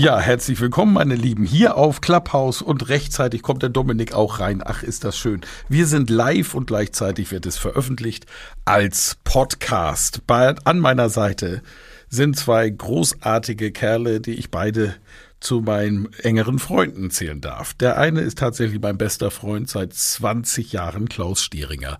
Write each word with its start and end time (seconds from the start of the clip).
Ja, 0.00 0.20
herzlich 0.20 0.60
willkommen, 0.60 0.92
meine 0.92 1.16
Lieben, 1.16 1.44
hier 1.44 1.76
auf 1.76 2.00
Clubhouse 2.00 2.62
und 2.62 2.88
rechtzeitig 2.88 3.42
kommt 3.42 3.64
der 3.64 3.68
Dominik 3.68 4.14
auch 4.14 4.38
rein. 4.38 4.62
Ach, 4.64 4.84
ist 4.84 5.02
das 5.02 5.18
schön. 5.18 5.40
Wir 5.68 5.88
sind 5.88 6.08
live 6.08 6.54
und 6.54 6.68
gleichzeitig 6.68 7.32
wird 7.32 7.46
es 7.46 7.58
veröffentlicht 7.58 8.24
als 8.64 9.16
Podcast. 9.24 10.24
Bei, 10.24 10.54
an 10.62 10.78
meiner 10.78 11.08
Seite 11.08 11.62
sind 12.08 12.36
zwei 12.36 12.70
großartige 12.70 13.72
Kerle, 13.72 14.20
die 14.20 14.34
ich 14.34 14.52
beide 14.52 14.94
zu 15.40 15.62
meinen 15.62 16.12
engeren 16.22 16.60
Freunden 16.60 17.10
zählen 17.10 17.40
darf. 17.40 17.74
Der 17.74 17.98
eine 17.98 18.20
ist 18.20 18.38
tatsächlich 18.38 18.80
mein 18.80 18.98
bester 18.98 19.32
Freund 19.32 19.68
seit 19.68 19.94
20 19.94 20.72
Jahren, 20.72 21.08
Klaus 21.08 21.42
Stieringer. 21.42 21.98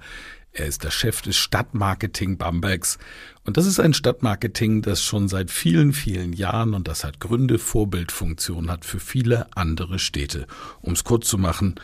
Er 0.59 0.67
ist 0.67 0.83
der 0.83 0.91
Chef 0.91 1.23
des 1.23 1.37
Stadtmarketing 1.37 2.37
Bambergs. 2.37 2.99
Und 3.45 3.57
das 3.57 3.65
ist 3.65 3.79
ein 3.79 3.95
Stadtmarketing, 3.95 4.83
das 4.83 5.05
schon 5.05 5.29
seit 5.29 5.53
vielen, 5.53 5.93
vielen 5.93 6.33
Jahren, 6.33 6.75
und 6.75 6.89
das 6.89 7.05
hat 7.05 7.21
Gründe, 7.21 7.61
Vorbildfunktion 7.61 8.69
hat 8.69 8.85
für 8.85 8.99
viele 8.99 9.47
andere 9.55 10.01
Städte. 10.01 10.49
Um 10.81 10.95
es 10.95 11.05
kurz 11.05 11.29
zu 11.29 11.39
machen, 11.39 11.77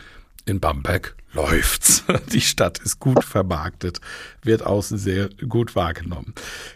in 0.45 0.59
Bamberg 0.59 1.15
läuft's. 1.33 2.03
Die 2.33 2.41
Stadt 2.41 2.79
ist 2.79 2.99
gut 2.99 3.23
vermarktet, 3.23 3.99
wird 4.43 4.65
außen 4.65 4.97
sehr 4.97 5.29
gut 5.47 5.75
wahrgenommen. 5.75 6.33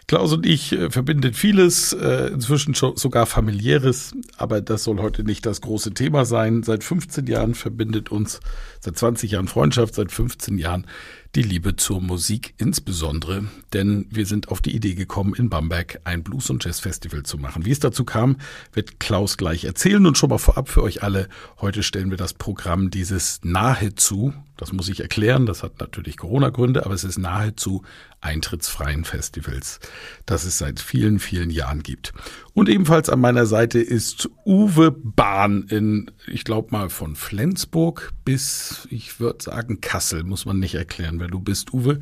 Klaus 0.08 0.32
und 0.32 0.46
ich 0.46 0.72
äh, 0.72 0.90
verbindet 0.90 1.36
vieles, 1.36 1.92
äh, 1.92 2.30
inzwischen 2.32 2.74
sogar 2.74 3.26
familiäres, 3.26 4.14
aber 4.36 4.60
das 4.60 4.84
soll 4.84 5.00
heute 5.00 5.22
nicht 5.22 5.46
das 5.46 5.60
große 5.60 5.94
Thema 5.94 6.24
sein. 6.24 6.62
Seit 6.62 6.82
15 6.82 7.26
Jahren 7.26 7.54
verbindet 7.54 8.10
uns, 8.10 8.40
seit 8.80 8.96
20 8.96 9.32
Jahren 9.32 9.48
Freundschaft, 9.48 9.94
seit 9.94 10.10
15 10.10 10.58
Jahren 10.58 10.86
die 11.36 11.42
Liebe 11.42 11.76
zur 11.76 12.00
Musik 12.00 12.54
insbesondere, 12.58 13.44
denn 13.72 14.06
wir 14.10 14.26
sind 14.26 14.48
auf 14.48 14.60
die 14.60 14.74
Idee 14.74 14.94
gekommen, 14.94 15.34
in 15.34 15.48
Bamberg 15.48 16.00
ein 16.04 16.24
Blues- 16.24 16.50
und 16.50 16.64
Jazz-Festival 16.64 17.22
zu 17.22 17.38
machen. 17.38 17.64
Wie 17.64 17.70
es 17.70 17.78
dazu 17.78 18.04
kam, 18.04 18.36
wird 18.72 18.98
Klaus 18.98 19.36
gleich 19.36 19.64
erzählen 19.64 20.04
und 20.06 20.18
schon 20.18 20.30
mal 20.30 20.38
vorab 20.38 20.68
für 20.68 20.82
euch 20.82 21.02
alle. 21.02 21.28
Heute 21.60 21.82
stellen 21.82 22.10
wir 22.10 22.16
das 22.16 22.34
Programm 22.34 22.90
dieses 22.90 23.40
nahezu, 23.44 24.34
das 24.60 24.74
muss 24.74 24.90
ich 24.90 25.00
erklären, 25.00 25.46
das 25.46 25.62
hat 25.62 25.80
natürlich 25.80 26.18
Corona-Gründe, 26.18 26.84
aber 26.84 26.94
es 26.94 27.02
ist 27.02 27.18
nahezu 27.18 27.82
eintrittsfreien 28.20 29.04
Festivals, 29.04 29.80
das 30.26 30.44
es 30.44 30.58
seit 30.58 30.80
vielen, 30.80 31.18
vielen 31.18 31.48
Jahren 31.48 31.82
gibt. 31.82 32.12
Und 32.52 32.68
ebenfalls 32.68 33.08
an 33.08 33.20
meiner 33.20 33.46
Seite 33.46 33.80
ist 33.80 34.28
Uwe 34.44 34.90
Bahn 34.90 35.62
in, 35.62 36.10
ich 36.26 36.44
glaube 36.44 36.68
mal 36.72 36.90
von 36.90 37.16
Flensburg 37.16 38.12
bis, 38.26 38.86
ich 38.90 39.18
würde 39.18 39.42
sagen, 39.42 39.80
Kassel, 39.80 40.24
muss 40.24 40.44
man 40.44 40.58
nicht 40.58 40.74
erklären, 40.74 41.20
wer 41.20 41.28
du 41.28 41.40
bist, 41.40 41.72
Uwe. 41.72 41.98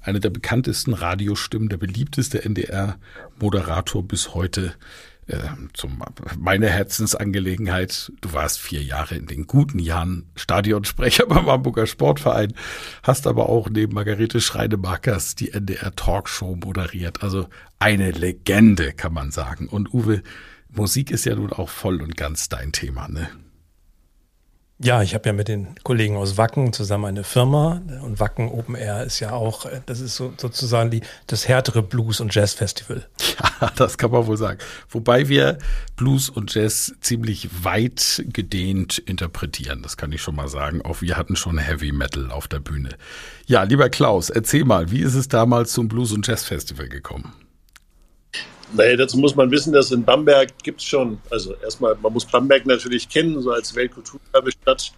Eine 0.00 0.20
der 0.20 0.30
bekanntesten 0.30 0.94
Radiostimmen, 0.94 1.68
der 1.68 1.76
beliebteste 1.76 2.42
NDR-Moderator 2.42 4.02
bis 4.02 4.32
heute 4.34 4.72
äh, 5.28 5.38
zum 5.74 6.02
meine 6.38 6.68
Herzensangelegenheit. 6.68 8.12
Du 8.20 8.32
warst 8.32 8.58
vier 8.58 8.82
Jahre 8.82 9.14
in 9.14 9.26
den 9.26 9.46
guten 9.46 9.78
Jahren 9.78 10.30
Stadionsprecher 10.36 11.26
beim 11.28 11.46
Hamburger 11.46 11.86
Sportverein, 11.86 12.54
hast 13.02 13.26
aber 13.26 13.48
auch 13.48 13.68
neben 13.68 13.94
Margarete 13.94 14.40
Schreinemakers 14.40 15.34
die 15.34 15.52
NDR 15.52 15.94
Talkshow 15.94 16.56
moderiert. 16.56 17.22
Also 17.22 17.48
eine 17.78 18.10
Legende, 18.10 18.92
kann 18.92 19.12
man 19.12 19.30
sagen. 19.30 19.68
Und 19.68 19.92
Uwe, 19.92 20.22
Musik 20.70 21.10
ist 21.10 21.24
ja 21.24 21.34
nun 21.34 21.52
auch 21.52 21.68
voll 21.68 22.02
und 22.02 22.16
ganz 22.16 22.48
dein 22.48 22.72
Thema, 22.72 23.08
ne? 23.08 23.28
Ja, 24.80 25.02
ich 25.02 25.14
habe 25.14 25.28
ja 25.28 25.32
mit 25.32 25.48
den 25.48 25.74
Kollegen 25.82 26.16
aus 26.16 26.36
Wacken 26.36 26.72
zusammen 26.72 27.06
eine 27.06 27.24
Firma 27.24 27.82
und 28.04 28.20
Wacken 28.20 28.48
Open 28.48 28.76
Air 28.76 29.02
ist 29.02 29.18
ja 29.18 29.32
auch, 29.32 29.66
äh, 29.66 29.80
das 29.86 29.98
ist 29.98 30.14
so, 30.14 30.32
sozusagen 30.36 30.88
die, 30.90 31.00
das 31.26 31.48
härtere 31.48 31.82
Blues- 31.82 32.20
und 32.20 32.34
Jazz-Festival. 32.34 33.06
Ja, 33.60 33.70
das 33.76 33.98
kann 33.98 34.10
man 34.10 34.26
wohl 34.26 34.36
sagen. 34.36 34.58
Wobei 34.88 35.28
wir 35.28 35.58
Blues 35.96 36.28
und 36.28 36.54
Jazz 36.54 36.94
ziemlich 37.00 37.48
weit 37.64 38.24
gedehnt 38.26 38.98
interpretieren, 38.98 39.82
das 39.82 39.96
kann 39.96 40.12
ich 40.12 40.22
schon 40.22 40.34
mal 40.36 40.48
sagen. 40.48 40.82
Auch 40.82 41.02
wir 41.02 41.16
hatten 41.16 41.34
schon 41.36 41.58
Heavy 41.58 41.92
Metal 41.92 42.30
auf 42.30 42.48
der 42.48 42.60
Bühne. 42.60 42.90
Ja, 43.46 43.64
lieber 43.64 43.90
Klaus, 43.90 44.30
erzähl 44.30 44.64
mal, 44.64 44.90
wie 44.90 45.00
ist 45.00 45.14
es 45.14 45.28
damals 45.28 45.72
zum 45.72 45.88
Blues- 45.88 46.12
und 46.12 46.26
Jazz-Festival 46.26 46.88
gekommen? 46.88 47.32
Naja, 48.72 48.96
dazu 48.96 49.16
muss 49.16 49.34
man 49.34 49.50
wissen, 49.50 49.72
dass 49.72 49.90
in 49.92 50.04
Bamberg 50.04 50.50
gibt 50.62 50.80
es 50.80 50.86
schon, 50.86 51.18
also 51.30 51.54
erstmal, 51.54 51.96
man 52.02 52.12
muss 52.12 52.26
Bamberg 52.26 52.66
natürlich 52.66 53.08
kennen, 53.08 53.40
so 53.40 53.50
als 53.50 53.74
Weltkulturwerbestadt, 53.74 54.92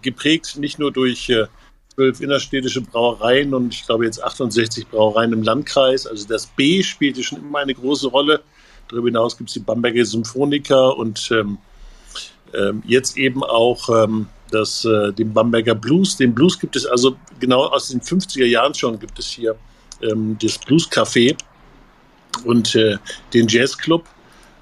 geprägt 0.00 0.56
nicht 0.56 0.78
nur 0.78 0.90
durch 0.90 1.28
äh, 1.28 1.46
zwölf 1.94 2.20
innerstädtische 2.20 2.80
Brauereien 2.80 3.54
und 3.54 3.74
ich 3.74 3.86
glaube 3.86 4.04
jetzt 4.04 4.22
68 4.22 4.88
Brauereien 4.88 5.32
im 5.32 5.42
Landkreis. 5.42 6.06
Also 6.06 6.26
das 6.26 6.46
B 6.46 6.82
spielte 6.82 7.22
schon 7.22 7.40
immer 7.40 7.60
eine 7.60 7.74
große 7.74 8.08
Rolle. 8.08 8.40
Darüber 8.88 9.08
hinaus 9.08 9.36
gibt 9.36 9.50
es 9.50 9.54
die 9.54 9.60
Bamberger 9.60 10.04
Symphoniker 10.04 10.96
und 10.96 11.30
ähm, 11.30 11.58
ähm, 12.54 12.82
jetzt 12.86 13.16
eben 13.16 13.44
auch 13.44 13.88
ähm, 13.88 14.26
das, 14.50 14.84
äh, 14.84 15.12
den 15.12 15.32
Bamberger 15.32 15.74
Blues. 15.74 16.16
Den 16.16 16.34
Blues 16.34 16.58
gibt 16.58 16.76
es 16.76 16.86
also 16.86 17.16
genau 17.38 17.66
aus 17.66 17.88
den 17.88 18.00
50er 18.00 18.46
Jahren 18.46 18.74
schon, 18.74 18.98
gibt 18.98 19.18
es 19.18 19.26
hier 19.26 19.56
ähm, 20.02 20.36
das 20.40 20.58
Blues 20.58 20.90
Café 20.90 21.36
und 22.44 22.74
äh, 22.74 22.98
den 23.34 23.48
Jazzclub. 23.48 24.04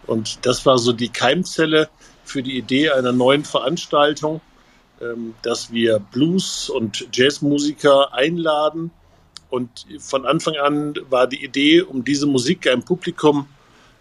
Und 0.06 0.44
das 0.46 0.66
war 0.66 0.78
so 0.78 0.92
die 0.92 1.08
Keimzelle 1.08 1.88
für 2.24 2.42
die 2.42 2.56
Idee 2.56 2.90
einer 2.90 3.12
neuen 3.12 3.44
Veranstaltung, 3.44 4.40
ähm, 5.00 5.34
dass 5.42 5.72
wir 5.72 5.98
Blues- 5.98 6.70
und 6.70 7.08
Jazzmusiker 7.12 8.12
einladen. 8.14 8.90
Und 9.50 9.86
von 9.98 10.26
Anfang 10.26 10.56
an 10.56 10.94
war 11.08 11.26
die 11.26 11.44
Idee, 11.44 11.82
um 11.82 12.04
diese 12.04 12.26
Musik 12.26 12.66
einem 12.68 12.84
Publikum, 12.84 13.46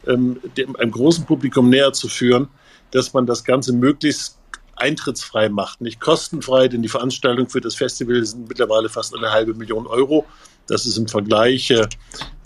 ähm, 0.07 0.39
dem, 0.57 0.75
einem 0.75 0.91
großen 0.91 1.25
Publikum 1.25 1.69
näher 1.69 1.93
zu 1.93 2.07
führen, 2.07 2.47
dass 2.91 3.13
man 3.13 3.25
das 3.25 3.43
Ganze 3.43 3.73
möglichst 3.73 4.37
eintrittsfrei 4.75 5.49
macht, 5.49 5.81
nicht 5.81 5.99
kostenfrei, 5.99 6.67
denn 6.67 6.81
die 6.81 6.89
Veranstaltung 6.89 7.49
für 7.49 7.61
das 7.61 7.75
Festival 7.75 8.23
sind 8.23 8.47
mittlerweile 8.47 8.89
fast 8.89 9.15
eine 9.15 9.31
halbe 9.31 9.53
Million 9.53 9.87
Euro. 9.87 10.25
Das 10.67 10.85
ist 10.85 10.97
im 10.97 11.07
Vergleich 11.07 11.69
äh, 11.71 11.87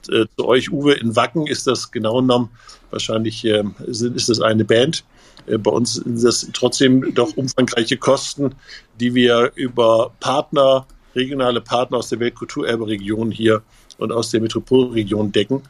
äh, 0.09 0.25
zu 0.37 0.45
euch, 0.45 0.71
Uwe, 0.71 0.93
in 0.93 1.15
Wacken 1.15 1.47
ist 1.47 1.67
das 1.67 1.91
genau 1.91 2.21
genommen 2.21 2.49
wahrscheinlich 2.93 3.43
äh, 3.43 3.63
ist 3.87 4.29
das 4.29 4.39
eine 4.39 4.63
Band. 4.63 5.03
Äh, 5.47 5.57
bei 5.57 5.71
uns 5.71 5.95
sind 5.95 6.23
das 6.23 6.47
trotzdem 6.53 7.13
doch 7.13 7.35
umfangreiche 7.35 7.97
Kosten, 7.97 8.55
die 8.99 9.13
wir 9.13 9.51
über 9.55 10.11
Partner, 10.21 10.87
regionale 11.15 11.59
Partner 11.59 11.97
aus 11.97 12.09
der 12.09 12.19
Weltkulturerbe-Region 12.19 13.31
hier 13.31 13.61
und 13.97 14.11
aus 14.11 14.31
der 14.31 14.39
Metropolregion 14.39 15.31
decken. 15.31 15.63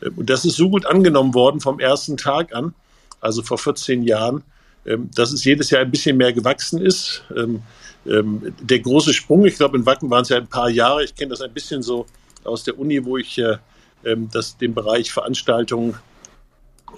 Äh, 0.00 0.08
und 0.16 0.28
das 0.28 0.44
ist 0.44 0.56
so 0.56 0.68
gut 0.68 0.86
angenommen 0.86 1.34
worden 1.34 1.60
vom 1.60 1.78
ersten 1.78 2.16
Tag 2.16 2.54
an, 2.54 2.74
also 3.20 3.42
vor 3.42 3.58
14 3.58 4.02
Jahren, 4.02 4.42
ähm, 4.84 5.10
dass 5.14 5.32
es 5.32 5.44
jedes 5.44 5.70
Jahr 5.70 5.82
ein 5.82 5.90
bisschen 5.90 6.16
mehr 6.16 6.32
gewachsen 6.32 6.80
ist. 6.80 7.22
Ähm, 7.36 7.62
ähm, 8.04 8.52
der 8.60 8.80
große 8.80 9.12
Sprung, 9.12 9.44
ich 9.44 9.54
glaube, 9.54 9.76
in 9.76 9.86
Wacken 9.86 10.10
waren 10.10 10.22
es 10.22 10.30
ja 10.30 10.38
ein 10.38 10.48
paar 10.48 10.68
Jahre, 10.68 11.04
ich 11.04 11.14
kenne 11.14 11.30
das 11.30 11.40
ein 11.40 11.52
bisschen 11.52 11.82
so 11.82 12.06
aus 12.42 12.64
der 12.64 12.76
Uni, 12.76 13.04
wo 13.04 13.16
ich 13.16 13.38
äh, 13.38 13.58
ähm, 14.04 14.28
das, 14.32 14.56
den 14.56 14.74
Bereich 14.74 15.12
Veranstaltungen 15.12 15.96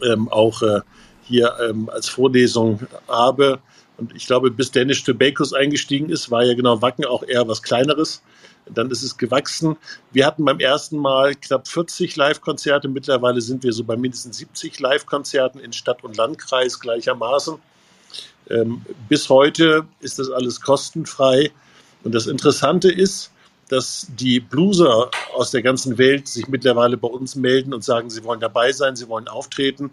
ähm, 0.02 0.28
auch 0.28 0.62
äh, 0.62 0.80
hier 1.22 1.56
ähm, 1.60 1.88
als 1.88 2.08
Vorlesung 2.08 2.80
habe. 3.08 3.60
Und 3.96 4.14
ich 4.14 4.26
glaube, 4.26 4.50
bis 4.50 4.72
Dennis 4.72 5.04
Tobacos 5.04 5.52
eingestiegen 5.52 6.10
ist, 6.10 6.30
war 6.30 6.44
ja 6.44 6.54
genau 6.54 6.82
Wacken 6.82 7.04
auch 7.04 7.22
eher 7.22 7.46
was 7.46 7.62
Kleineres. 7.62 8.22
Dann 8.66 8.90
ist 8.90 9.02
es 9.02 9.16
gewachsen. 9.16 9.76
Wir 10.10 10.26
hatten 10.26 10.44
beim 10.44 10.58
ersten 10.58 10.96
Mal 10.96 11.34
knapp 11.34 11.68
40 11.68 12.16
Live-Konzerte. 12.16 12.88
Mittlerweile 12.88 13.40
sind 13.40 13.62
wir 13.62 13.72
so 13.72 13.84
bei 13.84 13.96
mindestens 13.96 14.38
70 14.38 14.80
Live-Konzerten 14.80 15.60
in 15.60 15.72
Stadt 15.72 16.02
und 16.02 16.16
Landkreis 16.16 16.80
gleichermaßen. 16.80 17.58
Ähm, 18.50 18.84
bis 19.08 19.28
heute 19.28 19.86
ist 20.00 20.18
das 20.18 20.30
alles 20.30 20.60
kostenfrei. 20.60 21.50
Und 22.04 22.14
das 22.14 22.26
Interessante 22.26 22.90
ist, 22.90 23.30
dass 23.74 24.06
die 24.08 24.38
Blueser 24.38 25.10
aus 25.34 25.50
der 25.50 25.60
ganzen 25.62 25.98
Welt 25.98 26.28
sich 26.28 26.46
mittlerweile 26.46 26.96
bei 26.96 27.08
uns 27.08 27.34
melden 27.34 27.74
und 27.74 27.82
sagen, 27.82 28.08
sie 28.08 28.22
wollen 28.22 28.38
dabei 28.38 28.70
sein, 28.70 28.94
sie 28.94 29.08
wollen 29.08 29.26
auftreten 29.26 29.90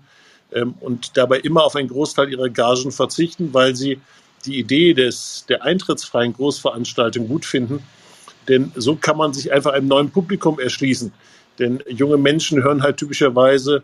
ähm, 0.52 0.76
und 0.80 1.18
dabei 1.18 1.40
immer 1.40 1.64
auf 1.64 1.76
einen 1.76 1.88
Großteil 1.88 2.30
ihrer 2.30 2.50
Gagen 2.50 2.92
verzichten, 2.92 3.56
weil 3.56 3.76
sie 3.76 4.00
die 4.46 4.60
Idee 4.60 4.94
des, 4.94 5.46
der 5.50 5.64
eintrittsfreien 5.64 6.34
Großveranstaltung 6.34 7.28
gut 7.28 7.44
finden. 7.44 7.82
Denn 8.48 8.72
so 8.76 8.96
kann 8.96 9.18
man 9.18 9.34
sich 9.34 9.52
einfach 9.52 9.74
einem 9.74 9.88
neuen 9.88 10.12
Publikum 10.12 10.60
erschließen. 10.60 11.12
Denn 11.58 11.82
junge 11.88 12.18
Menschen 12.18 12.64
hören 12.64 12.84
halt 12.84 12.98
typischerweise 12.98 13.82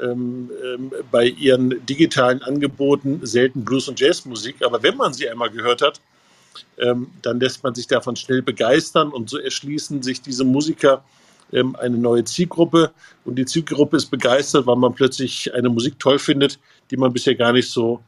ähm, 0.00 0.48
ähm, 0.64 0.92
bei 1.10 1.26
ihren 1.26 1.84
digitalen 1.86 2.40
Angeboten 2.42 3.26
selten 3.26 3.64
Blues- 3.64 3.88
und 3.88 3.98
Jazzmusik. 3.98 4.64
Aber 4.64 4.80
wenn 4.84 4.96
man 4.96 5.12
sie 5.12 5.28
einmal 5.28 5.50
gehört 5.50 5.82
hat, 5.82 6.00
ähm, 6.78 7.10
dann 7.22 7.40
lässt 7.40 7.62
man 7.62 7.74
sich 7.74 7.86
davon 7.86 8.16
schnell 8.16 8.42
begeistern 8.42 9.10
und 9.10 9.30
so 9.30 9.38
erschließen 9.38 10.02
sich 10.02 10.22
diese 10.22 10.44
Musiker 10.44 11.04
ähm, 11.52 11.76
eine 11.76 11.98
neue 11.98 12.24
Zielgruppe 12.24 12.92
und 13.24 13.36
die 13.36 13.46
Zielgruppe 13.46 13.96
ist 13.96 14.10
begeistert, 14.10 14.66
weil 14.66 14.76
man 14.76 14.94
plötzlich 14.94 15.52
eine 15.54 15.68
Musik 15.68 15.98
toll 15.98 16.18
findet, 16.18 16.58
die 16.90 16.96
man 16.96 17.12
bisher 17.12 17.34
gar 17.34 17.52
nicht 17.52 17.70
so 17.70 18.00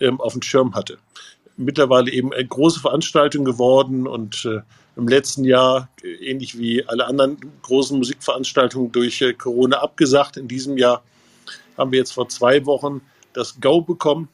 ähm, 0.00 0.20
auf 0.20 0.32
dem 0.32 0.42
Schirm 0.42 0.74
hatte. 0.74 0.98
Mittlerweile 1.56 2.10
eben 2.10 2.32
eine 2.32 2.46
große 2.46 2.80
Veranstaltung 2.80 3.44
geworden 3.44 4.06
und 4.06 4.44
äh, 4.44 4.60
im 4.96 5.08
letzten 5.08 5.44
Jahr, 5.44 5.88
äh, 6.02 6.08
ähnlich 6.30 6.58
wie 6.58 6.86
alle 6.86 7.06
anderen 7.06 7.38
großen 7.62 7.96
Musikveranstaltungen 7.98 8.92
durch 8.92 9.20
äh, 9.22 9.32
Corona 9.32 9.78
abgesagt. 9.78 10.36
In 10.36 10.48
diesem 10.48 10.76
Jahr 10.76 11.02
haben 11.76 11.92
wir 11.92 11.98
jetzt 11.98 12.12
vor 12.12 12.28
zwei 12.28 12.64
Wochen 12.66 13.00
das 13.32 13.60
Go 13.60 13.80
bekommen, 13.80 14.28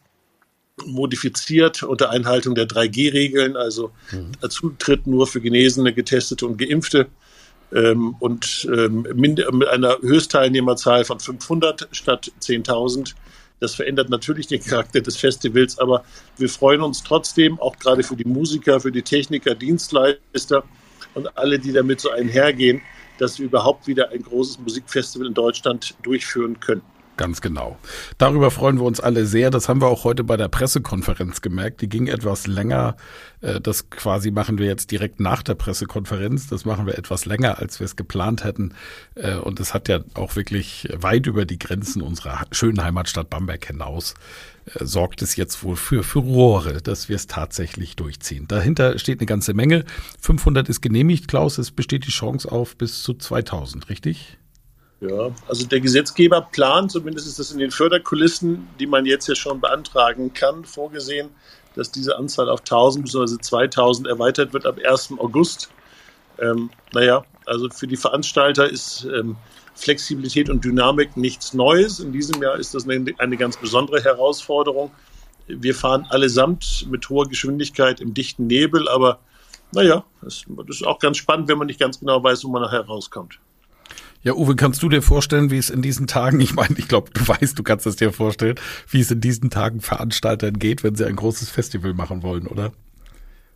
modifiziert 0.84 1.82
unter 1.82 2.11
Einhaltung 2.11 2.55
der 2.55 2.67
3G-Regeln, 2.67 3.56
also 3.56 3.93
mhm. 4.12 4.32
Zutritt 4.49 5.06
nur 5.06 5.26
für 5.26 5.40
Genesene, 5.40 5.93
Getestete 5.93 6.46
und 6.46 6.58
Geimpfte 6.58 7.06
ähm, 7.73 8.14
und 8.20 8.69
ähm, 8.70 9.06
mit 9.14 9.43
einer 9.69 9.99
Höchstteilnehmerzahl 10.00 11.05
von 11.05 11.19
500 11.19 11.88
statt 11.93 12.31
10.000. 12.40 13.14
Das 13.58 13.75
verändert 13.75 14.11
natürlich 14.11 14.49
den 14.49 14.62
Charakter 14.62 15.00
des 15.00 15.17
Festivals, 15.17 15.78
aber 15.78 16.05
wir 16.37 16.49
freuen 16.49 16.82
uns 16.82 17.02
trotzdem, 17.02 17.58
auch 17.58 17.78
gerade 17.78 18.02
für 18.02 18.17
die 18.17 18.26
Musiker, 18.26 18.81
für 18.81 18.93
die 18.93 19.02
Techniker, 19.02 19.55
Dienstleister 19.55 20.62
und 21.14 21.38
alle, 21.38 21.58
die 21.58 21.73
damit 21.73 22.00
so 22.00 22.11
einhergehen, 22.11 22.82
dass 23.19 23.38
wir 23.38 23.46
überhaupt 23.46 23.87
wieder 23.87 24.11
ein 24.11 24.23
großes 24.23 24.58
Musikfestival 24.58 25.26
in 25.26 25.32
Deutschland 25.32 25.94
durchführen 26.02 26.61
können. 26.61 26.82
Ganz 27.16 27.40
genau. 27.40 27.78
Darüber 28.18 28.50
freuen 28.50 28.78
wir 28.78 28.84
uns 28.84 29.00
alle 29.00 29.24
sehr. 29.24 29.50
Das 29.50 29.68
haben 29.68 29.80
wir 29.80 29.86
auch 29.86 30.04
heute 30.04 30.22
bei 30.22 30.36
der 30.36 30.48
Pressekonferenz 30.48 31.40
gemerkt. 31.40 31.80
Die 31.80 31.88
ging 31.88 32.08
etwas 32.08 32.46
länger. 32.46 32.96
Äh, 33.40 33.60
das 33.60 33.88
quasi 33.88 34.30
machen 34.30 34.58
wir 34.58 34.66
jetzt 34.66 34.90
direkt 34.90 35.18
nach 35.18 35.42
der 35.42 35.54
Pressekonferenz. 35.54 36.46
Das 36.48 36.66
machen 36.66 36.86
wir 36.86 36.98
etwas 36.98 37.24
länger, 37.24 37.58
als 37.58 37.80
wir 37.80 37.86
es 37.86 37.96
geplant 37.96 38.44
hätten. 38.44 38.74
Äh, 39.14 39.36
und 39.36 39.60
es 39.60 39.72
hat 39.72 39.88
ja 39.88 40.00
auch 40.14 40.36
wirklich 40.36 40.88
weit 40.94 41.26
über 41.26 41.46
die 41.46 41.58
Grenzen 41.58 42.02
unserer 42.02 42.44
schönen 42.50 42.84
Heimatstadt 42.84 43.30
Bamberg 43.30 43.64
hinaus 43.64 44.14
äh, 44.66 44.84
sorgt 44.84 45.22
es 45.22 45.36
jetzt 45.36 45.64
wohl 45.64 45.76
für 45.76 46.02
Furore, 46.02 46.82
dass 46.82 47.08
wir 47.08 47.16
es 47.16 47.26
tatsächlich 47.26 47.96
durchziehen. 47.96 48.46
Dahinter 48.46 48.98
steht 48.98 49.20
eine 49.20 49.26
ganze 49.26 49.54
Menge. 49.54 49.84
500 50.20 50.68
ist 50.68 50.82
genehmigt, 50.82 51.28
Klaus. 51.28 51.56
Es 51.56 51.70
besteht 51.70 52.06
die 52.06 52.10
Chance 52.10 52.52
auf 52.52 52.76
bis 52.76 53.02
zu 53.02 53.14
2000, 53.14 53.88
richtig? 53.88 54.36
Ja, 55.00 55.31
also 55.46 55.66
der 55.66 55.81
Gesetzgeber 55.81 56.40
plant, 56.40 56.90
zumindest 56.90 57.26
ist 57.26 57.38
das 57.38 57.52
in 57.52 57.58
den 57.58 57.70
Förderkulissen, 57.70 58.66
die 58.81 58.87
man 58.87 59.04
jetzt 59.04 59.28
ja 59.28 59.34
schon 59.34 59.60
beantragen 59.60 60.32
kann, 60.32 60.64
vorgesehen, 60.64 61.28
dass 61.75 61.90
diese 61.90 62.16
Anzahl 62.16 62.48
auf 62.48 62.60
1000 62.60 63.04
bzw. 63.04 63.38
2000 63.38 64.08
erweitert 64.08 64.54
wird 64.54 64.64
ab 64.64 64.78
1. 64.82 65.12
August. 65.19 65.70
Ähm, 66.38 66.70
naja, 66.94 67.25
also 67.44 67.69
für 67.69 67.87
die 67.87 67.98
Veranstalter 67.98 68.70
ist 68.70 69.06
ähm, 69.14 69.37
Flexibilität 69.75 70.48
und 70.48 70.64
Dynamik 70.64 71.16
nichts 71.19 71.52
Neues. 71.52 72.00
In 72.00 72.12
diesem 72.12 72.42
Jahr 72.42 72.56
ist 72.56 72.75
das 72.75 72.88
eine, 72.88 73.12
eine 73.19 73.37
ganz 73.37 73.58
besondere 73.58 74.02
Herausforderung. 74.02 74.90
Wir 75.46 75.75
fahren 75.75 76.06
allesamt 76.08 76.87
mit 76.90 77.08
hoher 77.10 77.28
Geschwindigkeit 77.28 78.00
im 78.00 78.14
dichten 78.14 78.46
Nebel, 78.46 78.88
aber 78.88 79.20
naja, 79.72 80.04
das, 80.22 80.44
das 80.49 80.76
ist 80.76 80.87
auch 80.87 80.99
ganz 80.99 81.19
spannend, 81.19 81.49
wenn 81.49 81.58
man 81.58 81.66
nicht 81.66 81.78
ganz 81.78 82.00
genau 82.00 82.22
weiß, 82.22 82.44
wo 82.44 82.49
man 82.49 82.62
nachher 82.62 82.87
rauskommt. 82.87 83.38
Ja, 84.26 84.34
Uwe, 84.34 84.56
kannst 84.56 84.82
du 84.82 84.88
dir 84.88 85.02
vorstellen, 85.02 85.52
wie 85.52 85.56
es 85.56 85.70
in 85.70 85.82
diesen 85.82 86.08
Tagen, 86.08 86.40
ich 86.40 86.52
meine, 86.52 86.75
ich 86.78 86.88
glaube, 86.88 87.12
du 87.14 87.28
weißt, 87.28 87.56
du 87.56 87.62
kannst 87.62 87.87
es 87.87 87.94
dir 87.94 88.12
vorstellen, 88.12 88.56
wie 88.90 89.00
es 89.00 89.12
in 89.12 89.20
diesen 89.20 89.50
Tagen 89.50 89.81
Veranstaltern 89.81 90.58
geht, 90.58 90.82
wenn 90.82 90.96
sie 90.96 91.06
ein 91.06 91.14
großes 91.14 91.49
Festival 91.49 91.94
machen 91.94 92.25
wollen, 92.25 92.49
oder? 92.49 92.73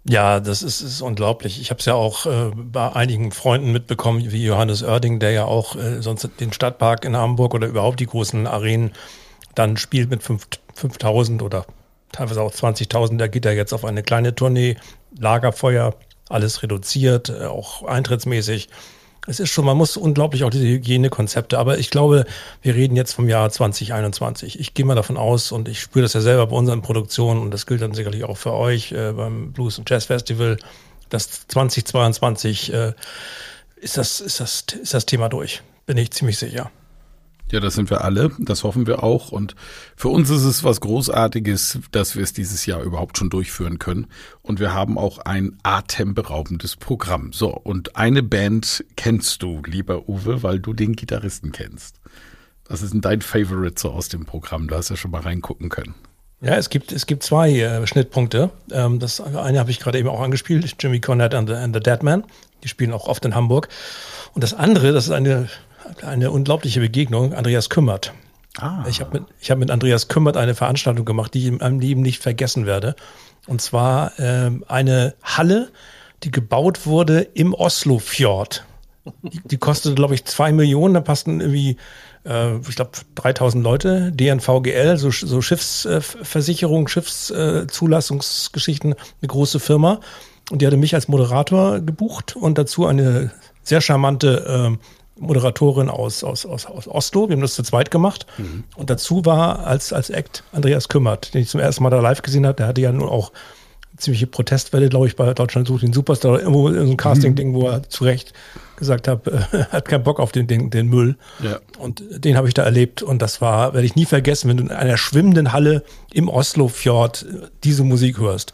Ja, 0.05 0.39
das 0.39 0.63
ist, 0.63 0.81
ist 0.81 1.03
unglaublich. 1.03 1.61
Ich 1.61 1.71
habe 1.71 1.81
es 1.81 1.87
ja 1.87 1.95
auch 1.95 2.25
äh, 2.25 2.53
bei 2.55 2.95
einigen 2.95 3.33
Freunden 3.33 3.73
mitbekommen, 3.73 4.31
wie 4.31 4.45
Johannes 4.45 4.85
Oerding, 4.85 5.19
der 5.19 5.33
ja 5.33 5.45
auch 5.45 5.75
äh, 5.75 6.03
sonst 6.03 6.31
den 6.39 6.53
Stadtpark 6.53 7.05
in 7.05 7.17
Hamburg 7.17 7.53
oder 7.55 7.67
überhaupt 7.67 7.99
die 7.99 8.07
großen 8.07 8.47
Arenen 8.47 8.93
dann 9.57 9.77
spielt 9.77 10.09
mit 10.09 10.23
5000 10.23 11.43
oder 11.43 11.67
teilweise 12.13 12.43
auch 12.43 12.53
20.000. 12.53 13.17
Da 13.17 13.27
geht 13.27 13.45
er 13.45 13.55
jetzt 13.55 13.73
auf 13.73 13.85
eine 13.85 14.05
kleine 14.05 14.37
Tournee, 14.37 14.77
Lagerfeuer, 15.19 15.97
alles 16.29 16.63
reduziert, 16.63 17.29
äh, 17.29 17.47
auch 17.47 17.83
eintrittsmäßig 17.83 18.69
es 19.27 19.41
ist 19.41 19.51
schon, 19.51 19.65
man 19.65 19.77
muss 19.77 19.97
unglaublich 19.97 20.45
auch 20.45 20.51
diese 20.51 20.67
Hygienekonzepte, 20.67 21.59
aber 21.59 21.79
ich 21.79 21.91
glaube, 21.91 22.25
wir 22.63 22.75
reden 22.75 22.97
jetzt 22.97 23.13
vom 23.13 23.29
Jahr 23.29 23.51
2021. 23.51 24.59
Ich 24.59 24.75
gehe 24.75 24.85
mal 24.85 24.95
davon 24.95 25.17
aus 25.17 25.53
und 25.53 25.69
ich 25.69 25.81
spüre 25.81 26.03
das 26.03 26.15
ja 26.15 26.21
selber 26.21 26.47
bei 26.47 26.57
unseren 26.57 26.83
Produktionen 26.83 27.41
und 27.41 27.51
das 27.53 27.67
gilt 27.67 27.83
dann 27.83 27.95
sicherlich 27.95 28.25
auch 28.25 28.37
für 28.37 28.53
euch 28.53 28.93
äh, 28.93 29.13
beim 29.13 29.53
Blues 29.53 29.79
und 29.79 29.89
Jazz 29.89 30.07
Festival, 30.07 30.57
dass 31.11 31.47
2022 31.49 32.73
äh, 32.73 32.93
ist, 33.77 33.97
das, 33.97 34.21
ist, 34.21 34.41
das, 34.41 34.65
ist 34.81 34.95
das 34.95 35.07
Thema 35.07 35.29
durch. 35.29 35.63
Bin 35.87 35.97
ich 35.99 36.11
ziemlich 36.13 36.39
sicher. 36.39 36.71
Ja, 37.51 37.59
das 37.59 37.75
sind 37.75 37.91
wir 37.91 38.05
alle. 38.05 38.31
Das 38.39 38.63
hoffen 38.63 38.87
wir 38.87 39.03
auch. 39.03 39.33
Und 39.33 39.57
für 39.97 40.09
uns 40.09 40.31
ist 40.31 40.45
es 40.45 40.63
was 40.63 40.81
Großartiges, 40.81 41.81
dass 41.91 42.15
wir 42.15 42.23
es 42.23 42.33
dieses 42.33 42.65
Jahr 42.65 42.83
überhaupt 42.83 43.19
schon 43.19 43.29
durchführen 43.29 43.79
können. 43.79 44.07
Und 44.43 44.61
wir 44.61 44.73
haben 44.73 44.97
auch 44.97 45.19
ein 45.19 45.59
atemberaubendes 45.65 46.77
Programm. 46.77 47.33
So, 47.33 47.49
und 47.49 47.97
eine 47.97 48.23
Band 48.23 48.85
kennst 48.97 49.43
du, 49.43 49.63
lieber 49.67 50.09
Uwe, 50.09 50.45
weil 50.45 50.61
du 50.61 50.75
den 50.75 50.95
Gitarristen 50.95 51.51
kennst. 51.51 51.97
Was 52.67 52.83
ist 52.83 52.93
denn 52.93 53.01
dein 53.01 53.21
Favorite 53.21 53.81
so 53.81 53.91
aus 53.91 54.09
dem 54.09 54.27
Programm? 54.27 54.69
Du 54.69 54.77
hast 54.77 54.91
ja 54.91 54.97
schon 54.97 55.11
mal 55.11 55.23
reingucken 55.23 55.71
können. 55.71 55.97
Ja, 56.41 56.55
es 56.55 56.71
gibt, 56.71 56.93
es 56.93 57.07
gibt 57.07 57.25
zwei 57.25 57.51
äh, 57.51 57.87
Schnittpunkte. 57.87 58.51
Ähm, 58.71 59.01
das 59.01 59.21
eine 59.21 59.59
habe 59.59 59.71
ich 59.73 59.81
gerade 59.81 59.99
eben 59.99 60.09
auch 60.09 60.21
angespielt, 60.21 60.77
Jimmy 60.79 61.01
Cornette 61.01 61.37
and 61.37 61.49
the, 61.49 61.57
and 61.57 61.75
the 61.75 61.81
Dead 61.81 62.03
Man. 62.03 62.25
Die 62.63 62.69
spielen 62.69 62.93
auch 62.93 63.09
oft 63.09 63.25
in 63.25 63.35
Hamburg. 63.35 63.69
Und 64.35 64.45
das 64.45 64.55
andere, 64.55 64.93
das 64.93 65.07
ist 65.07 65.11
eine 65.11 65.49
eine 66.03 66.31
unglaubliche 66.31 66.81
Begegnung, 66.81 67.35
Andreas 67.35 67.69
Kümmert. 67.69 68.13
Ah. 68.59 68.85
Ich 68.89 69.01
habe 69.01 69.21
mit, 69.21 69.29
ich 69.41 69.51
hab 69.51 69.59
mit 69.59 69.71
Andreas 69.71 70.09
Kümmert 70.09 70.37
eine 70.37 70.55
Veranstaltung 70.55 71.05
gemacht, 71.05 71.35
die 71.35 71.41
ich 71.41 71.47
in 71.47 71.59
meinem 71.59 71.81
Leben 71.81 72.03
nicht 72.03 72.21
vergessen 72.21 72.67
werde. 72.67 72.97
Und 73.47 73.63
zwar 73.63 74.13
ähm, 74.19 74.65
eine 74.69 75.15
Halle, 75.23 75.71
die 76.23 76.31
gebaut 76.31 76.87
wurde 76.87 77.21
im 77.21 77.55
Oslo-Fjord. 77.55 78.65
Die, 79.23 79.41
die 79.45 79.57
kostete, 79.57 79.95
glaube 79.95 80.15
ich, 80.15 80.25
zwei 80.25 80.53
Millionen. 80.53 80.95
Da 80.95 81.01
passten 81.01 81.41
irgendwie, 81.41 81.77
äh, 82.25 82.57
ich 82.59 82.77
glaube, 82.77 82.91
3000 83.15 83.65
Leute. 83.65 84.13
DNVGL, 84.13 84.97
so, 84.99 85.11
so 85.11 85.41
Schiffsversicherung, 85.41 86.87
äh, 86.87 86.91
Schiffszulassungsgeschichten, 86.91 88.95
eine 88.95 89.29
große 89.29 89.59
Firma. 89.59 90.01
Und 90.51 90.61
die 90.61 90.67
hatte 90.67 90.77
mich 90.77 90.95
als 90.95 91.09
Moderator 91.09 91.81
gebucht 91.81 92.37
und 92.37 92.59
dazu 92.59 92.87
eine 92.87 93.31
sehr 93.63 93.81
charmante 93.81 94.77
äh, 94.77 94.79
Moderatorin 95.21 95.89
aus, 95.89 96.25
aus, 96.25 96.47
aus, 96.47 96.67
aus 96.67 96.89
Oslo. 96.89 97.29
Wir 97.29 97.37
haben 97.37 97.43
das 97.43 97.55
zu 97.55 97.63
zweit 97.63 97.91
gemacht. 97.91 98.27
Mhm. 98.39 98.65
Und 98.75 98.91
dazu 98.91 99.25
war 99.25 99.67
als, 99.67 99.93
als 99.93 100.11
Act 100.11 100.43
Andreas 100.53 100.89
Kümmert, 100.89 101.35
den 101.35 101.43
ich 101.43 101.49
zum 101.49 101.61
ersten 101.61 101.83
Mal 101.83 101.91
da 101.91 102.01
live 102.01 102.23
gesehen 102.23 102.47
habe. 102.47 102.57
Der 102.57 102.67
hatte 102.67 102.81
ja 102.81 102.91
nun 102.91 103.09
auch 103.09 103.33
ziemliche 104.01 104.27
Protestwelle, 104.27 104.89
glaube 104.89 105.07
ich, 105.07 105.17
bei 105.17 105.33
Deutschland 105.35 105.69
sucht 105.69 105.83
den 105.83 105.93
Superstar, 105.93 106.41
irgendwo 106.41 106.69
in 106.69 106.87
so 106.87 106.93
ein 106.93 106.97
Casting-Ding, 106.97 107.55
wo 107.55 107.69
er 107.69 107.89
zu 107.89 108.05
Recht 108.05 108.33
gesagt 108.77 109.09
hat, 109.09 109.27
äh, 109.29 109.65
hat 109.71 109.89
keinen 109.89 110.03
Bock 110.03 110.19
auf 110.19 110.33
den, 110.33 110.47
den, 110.47 110.71
den 110.71 110.89
Müll. 110.89 111.17
Ja. 111.43 111.61
Und 111.79 112.03
den 112.25 112.37
habe 112.37 112.49
ich 112.49 112.55
da 112.55 112.63
erlebt 112.63 113.03
und 113.03 113.21
das 113.21 113.41
war, 113.41 113.75
werde 113.75 113.87
ich 113.87 113.95
nie 113.95 114.07
vergessen, 114.07 114.49
wenn 114.49 114.57
du 114.57 114.65
in 114.65 114.71
einer 114.71 114.97
schwimmenden 114.97 115.53
Halle 115.53 115.85
im 116.13 116.29
Oslo-Fjord 116.29 117.27
diese 117.63 117.85
Musik 117.85 118.19
hörst. 118.19 118.53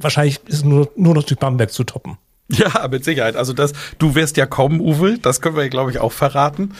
Wahrscheinlich 0.00 0.40
ist 0.46 0.56
es 0.56 0.64
nur, 0.64 0.90
nur 0.96 1.14
noch 1.14 1.22
durch 1.22 1.38
Bamberg 1.38 1.72
zu 1.72 1.84
toppen. 1.84 2.18
Ja, 2.60 2.88
mit 2.88 3.04
Sicherheit. 3.04 3.36
Also 3.36 3.52
das, 3.52 3.72
du 3.98 4.14
wirst 4.14 4.36
ja 4.36 4.44
kommen, 4.44 4.80
Uwe, 4.80 5.18
das 5.18 5.40
können 5.40 5.56
wir, 5.56 5.68
glaube 5.68 5.90
ich, 5.90 5.98
auch 5.98 6.12
verraten. 6.12 6.74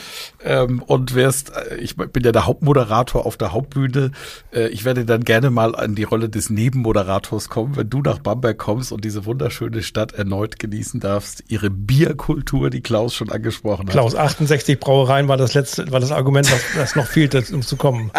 Ähm, 0.45 0.83
und 0.83 1.15
wirst, 1.15 1.53
äh, 1.55 1.77
ich 1.77 1.97
bin 1.97 2.25
ja 2.25 2.33
der 2.33 2.47
Hauptmoderator 2.47 3.25
auf 3.25 3.37
der 3.37 3.53
Hauptbühne. 3.53 4.11
Äh, 4.53 4.69
ich 4.69 4.85
werde 4.85 5.05
dann 5.05 5.25
gerne 5.25 5.51
mal 5.51 5.77
an 5.77 5.95
die 5.95 6.03
Rolle 6.03 6.29
des 6.29 6.51
Nebenmoderators 6.51 7.49
kommen, 7.49 7.77
wenn 7.77 7.89
du 7.89 8.03
nach 8.03 8.19
Bamberg 8.19 8.59
kommst 8.59 8.91
und 8.91 9.05
diese 9.05 9.25
wunderschöne 9.27 9.83
Stadt 9.83 10.13
erneut 10.13 10.59
genießen 10.59 11.01
darfst. 11.01 11.45
Ihre 11.49 11.71
Bierkultur, 11.71 12.71
die 12.71 12.81
Klaus 12.81 13.15
schon 13.15 13.31
angesprochen 13.31 13.87
hat. 13.87 13.93
Klaus, 13.93 14.15
68 14.15 14.81
Brauereien 14.81 15.29
war 15.29 15.37
das 15.37 15.55
letzte, 15.55 15.91
war 15.93 16.01
das 16.01 16.11
Argument, 16.11 16.51
was, 16.51 16.63
was 16.77 16.97
noch 16.97 17.07
fehlt, 17.07 17.35
um 17.53 17.63
zu 17.63 17.77
kommen. 17.77 18.11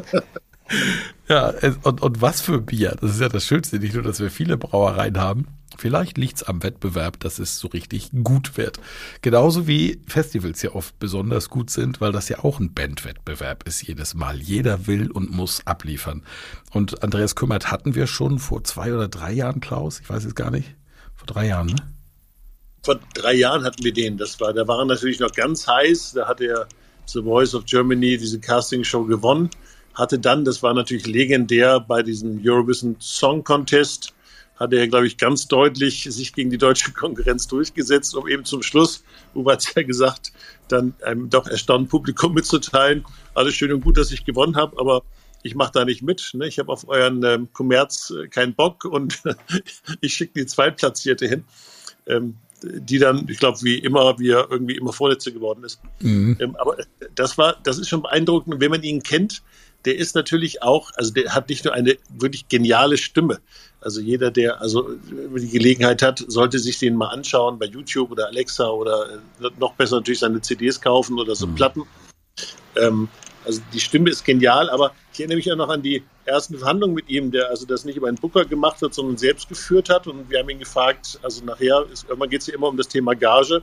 ja, 1.28 1.52
und, 1.82 2.02
und 2.02 2.20
was 2.20 2.40
für 2.40 2.60
Bier. 2.60 2.96
Das 3.00 3.12
ist 3.12 3.20
ja 3.20 3.28
das 3.28 3.44
Schönste, 3.46 3.78
nicht 3.78 3.94
nur, 3.94 4.02
dass 4.02 4.18
wir 4.20 4.30
viele 4.30 4.56
Brauereien 4.56 5.20
haben 5.20 5.46
Vielleicht 5.78 6.18
liegt's 6.18 6.42
am 6.42 6.62
Wettbewerb, 6.62 7.20
dass 7.20 7.38
es 7.38 7.58
so 7.58 7.68
richtig 7.68 8.10
gut 8.22 8.56
wird. 8.56 8.78
Genauso 9.22 9.66
wie 9.66 10.00
Festivals 10.06 10.62
ja 10.62 10.72
oft 10.72 10.98
besonders 10.98 11.50
gut 11.50 11.70
sind, 11.70 12.00
weil 12.00 12.12
das 12.12 12.28
ja 12.28 12.42
auch 12.42 12.60
ein 12.60 12.72
Bandwettbewerb 12.72 13.66
ist 13.66 13.82
jedes 13.82 14.14
Mal. 14.14 14.40
Jeder 14.40 14.86
will 14.86 15.10
und 15.10 15.30
muss 15.30 15.66
abliefern. 15.66 16.22
Und 16.72 17.02
Andreas 17.02 17.34
Kümmert 17.34 17.70
hatten 17.70 17.94
wir 17.94 18.06
schon 18.06 18.38
vor 18.38 18.64
zwei 18.64 18.92
oder 18.92 19.08
drei 19.08 19.32
Jahren, 19.32 19.60
Klaus. 19.60 20.00
Ich 20.00 20.08
weiß 20.08 20.24
es 20.24 20.34
gar 20.34 20.50
nicht. 20.50 20.74
Vor 21.14 21.26
drei 21.26 21.46
Jahren, 21.48 21.68
ne? 21.68 21.76
Vor 22.82 23.00
drei 23.14 23.34
Jahren 23.34 23.64
hatten 23.64 23.82
wir 23.82 23.92
den. 23.92 24.18
Das 24.18 24.38
war, 24.40 24.52
da 24.52 24.68
waren 24.68 24.88
natürlich 24.88 25.18
noch 25.18 25.32
ganz 25.32 25.66
heiß. 25.66 26.12
Da 26.12 26.28
hat 26.28 26.40
er 26.40 26.68
The 27.06 27.22
Voice 27.22 27.54
of 27.54 27.64
Germany 27.64 28.16
diese 28.18 28.38
Castingshow 28.38 29.04
gewonnen. 29.04 29.50
Hatte 29.94 30.18
dann, 30.18 30.44
das 30.44 30.62
war 30.62 30.74
natürlich 30.74 31.06
legendär 31.06 31.80
bei 31.80 32.02
diesem 32.02 32.40
Eurovision 32.44 32.96
Song 32.98 33.44
Contest, 33.44 34.12
hat 34.56 34.72
er, 34.72 34.86
glaube 34.88 35.06
ich, 35.06 35.18
ganz 35.18 35.48
deutlich 35.48 36.04
sich 36.10 36.32
gegen 36.32 36.50
die 36.50 36.58
deutsche 36.58 36.92
Konkurrenz 36.94 37.48
durchgesetzt, 37.48 38.14
um 38.14 38.28
eben 38.28 38.44
zum 38.44 38.62
Schluss, 38.62 39.04
Uwe 39.34 39.52
hat 39.52 39.60
es 39.60 39.74
ja 39.74 39.82
gesagt, 39.82 40.32
dann 40.68 40.94
einem 41.02 41.30
doch 41.30 41.46
erstaunten 41.46 41.88
Publikum 41.88 42.34
mitzuteilen, 42.34 43.04
alles 43.34 43.54
schön 43.54 43.72
und 43.72 43.80
gut, 43.82 43.96
dass 43.96 44.12
ich 44.12 44.24
gewonnen 44.24 44.56
habe, 44.56 44.78
aber 44.78 45.02
ich 45.42 45.54
mache 45.54 45.72
da 45.72 45.84
nicht 45.84 46.02
mit. 46.02 46.30
Ne? 46.32 46.46
Ich 46.46 46.58
habe 46.58 46.72
auf 46.72 46.88
euren 46.88 47.22
ähm, 47.22 47.48
Kommerz 47.52 48.10
äh, 48.10 48.28
keinen 48.28 48.54
Bock 48.54 48.84
und 48.84 49.22
ich 50.00 50.14
schicke 50.14 50.40
die 50.40 50.46
Zweitplatzierte 50.46 51.28
hin, 51.28 51.44
ähm, 52.06 52.36
die 52.62 52.98
dann, 52.98 53.26
ich 53.28 53.38
glaube, 53.38 53.58
wie 53.62 53.78
immer, 53.78 54.18
wie 54.18 54.30
er 54.30 54.50
irgendwie 54.50 54.76
immer 54.76 54.94
Vorletzte 54.94 55.32
geworden 55.32 55.62
ist. 55.64 55.80
Mhm. 56.00 56.38
Ähm, 56.40 56.56
aber 56.56 56.78
das 57.14 57.36
war, 57.36 57.56
das 57.62 57.78
ist 57.78 57.88
schon 57.90 58.02
beeindruckend, 58.02 58.58
wenn 58.58 58.70
man 58.70 58.82
ihn 58.82 59.02
kennt, 59.02 59.42
der 59.84 59.96
ist 59.96 60.14
natürlich 60.14 60.62
auch, 60.62 60.90
also 60.94 61.12
der 61.12 61.34
hat 61.34 61.48
nicht 61.48 61.64
nur 61.64 61.74
eine 61.74 61.96
wirklich 62.08 62.48
geniale 62.48 62.96
Stimme. 62.96 63.40
Also 63.80 64.00
jeder, 64.00 64.30
der 64.30 64.60
also 64.60 64.88
die 65.02 65.50
Gelegenheit 65.50 66.00
hat, 66.00 66.24
sollte 66.26 66.58
sich 66.58 66.78
den 66.78 66.96
mal 66.96 67.08
anschauen 67.08 67.58
bei 67.58 67.66
YouTube 67.66 68.10
oder 68.10 68.28
Alexa 68.28 68.66
oder 68.68 69.20
äh, 69.42 69.50
noch 69.58 69.74
besser 69.74 69.96
natürlich 69.96 70.20
seine 70.20 70.40
CDs 70.40 70.80
kaufen 70.80 71.18
oder 71.18 71.34
so 71.34 71.46
mhm. 71.46 71.54
Platten. 71.54 71.82
Ähm, 72.76 73.08
also 73.44 73.60
die 73.74 73.80
Stimme 73.80 74.08
ist 74.08 74.24
genial, 74.24 74.70
aber 74.70 74.92
ich 75.12 75.20
erinnere 75.20 75.36
mich 75.36 75.52
auch 75.52 75.56
noch 75.56 75.68
an 75.68 75.82
die 75.82 76.02
ersten 76.24 76.56
Verhandlungen 76.56 76.94
mit 76.94 77.10
ihm, 77.10 77.30
der 77.30 77.50
also 77.50 77.66
das 77.66 77.84
nicht 77.84 77.96
über 77.96 78.08
einen 78.08 78.16
Booker 78.16 78.46
gemacht 78.46 78.80
hat, 78.80 78.94
sondern 78.94 79.18
selbst 79.18 79.50
geführt 79.50 79.90
hat. 79.90 80.06
Und 80.06 80.30
wir 80.30 80.38
haben 80.38 80.48
ihn 80.48 80.58
gefragt, 80.58 81.18
also 81.22 81.44
nachher, 81.44 81.84
ist, 81.92 82.04
irgendwann 82.04 82.30
geht 82.30 82.40
es 82.40 82.46
ja 82.46 82.54
immer 82.54 82.68
um 82.68 82.78
das 82.78 82.88
Thema 82.88 83.14
Gage. 83.14 83.62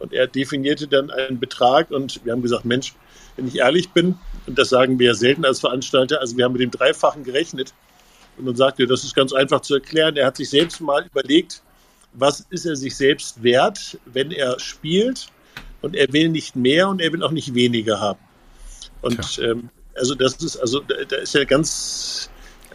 Und 0.00 0.12
er 0.12 0.26
definierte 0.26 0.88
dann 0.88 1.10
einen 1.10 1.38
Betrag 1.38 1.90
und 1.90 2.24
wir 2.24 2.32
haben 2.32 2.42
gesagt, 2.42 2.64
Mensch, 2.64 2.94
wenn 3.36 3.46
ich 3.46 3.58
ehrlich 3.58 3.90
bin, 3.90 4.16
und 4.46 4.58
das 4.58 4.70
sagen 4.70 4.98
wir 4.98 5.08
ja 5.08 5.14
selten 5.14 5.44
als 5.44 5.60
Veranstalter, 5.60 6.20
also 6.20 6.36
wir 6.36 6.44
haben 6.44 6.52
mit 6.52 6.62
dem 6.62 6.70
Dreifachen 6.70 7.22
gerechnet. 7.22 7.72
Und 8.36 8.46
dann 8.46 8.56
sagt 8.56 8.80
er, 8.80 8.86
das 8.86 9.04
ist 9.04 9.14
ganz 9.14 9.32
einfach 9.32 9.60
zu 9.60 9.74
erklären. 9.74 10.16
Er 10.16 10.26
hat 10.26 10.36
sich 10.36 10.48
selbst 10.48 10.80
mal 10.80 11.06
überlegt, 11.06 11.62
was 12.14 12.46
ist 12.50 12.64
er 12.64 12.76
sich 12.76 12.96
selbst 12.96 13.42
wert, 13.42 13.98
wenn 14.06 14.32
er 14.32 14.58
spielt. 14.58 15.28
Und 15.82 15.94
er 15.94 16.12
will 16.12 16.30
nicht 16.30 16.56
mehr 16.56 16.88
und 16.88 17.00
er 17.00 17.12
will 17.12 17.22
auch 17.22 17.30
nicht 17.30 17.54
weniger 17.54 18.00
haben. 18.00 18.18
Und 19.02 19.38
ähm, 19.42 19.70
also 19.94 20.14
das 20.14 20.34
ist, 20.36 20.56
also 20.56 20.80
da, 20.80 21.16
ist 21.16 21.34
ja 21.34 21.44
ganz, 21.44 22.30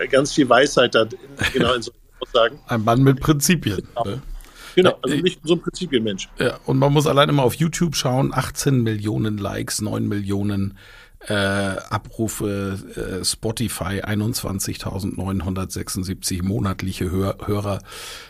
ganz 0.09 0.33
viel 0.33 0.47
Weisheit 0.49 0.95
da 0.95 1.05
genau 1.53 1.73
in 1.73 1.81
solchen 1.81 1.99
Aussagen. 2.19 2.59
Ein 2.67 2.83
Mann 2.83 3.03
mit 3.03 3.19
Prinzipien. 3.19 3.77
Genau. 3.77 4.03
Ne? 4.05 4.21
Genau, 4.75 4.97
also 5.01 5.15
nicht 5.15 5.39
so 5.43 5.53
ein 5.53 5.61
Prinzipienmensch. 5.61 6.29
Ja, 6.37 6.59
und 6.65 6.77
man 6.77 6.91
muss 6.91 7.07
alleine 7.07 7.31
mal 7.31 7.43
auf 7.43 7.55
YouTube 7.55 7.95
schauen, 7.95 8.33
18 8.33 8.83
Millionen 8.83 9.37
Likes, 9.37 9.81
9 9.81 10.07
Millionen 10.07 10.77
äh, 11.27 11.33
Abrufe, 11.33 12.77
äh, 12.95 13.25
Spotify 13.25 14.03
21.976 14.03 16.43
monatliche 16.43 17.11
Hör 17.11 17.37
Hörer, 17.45 17.79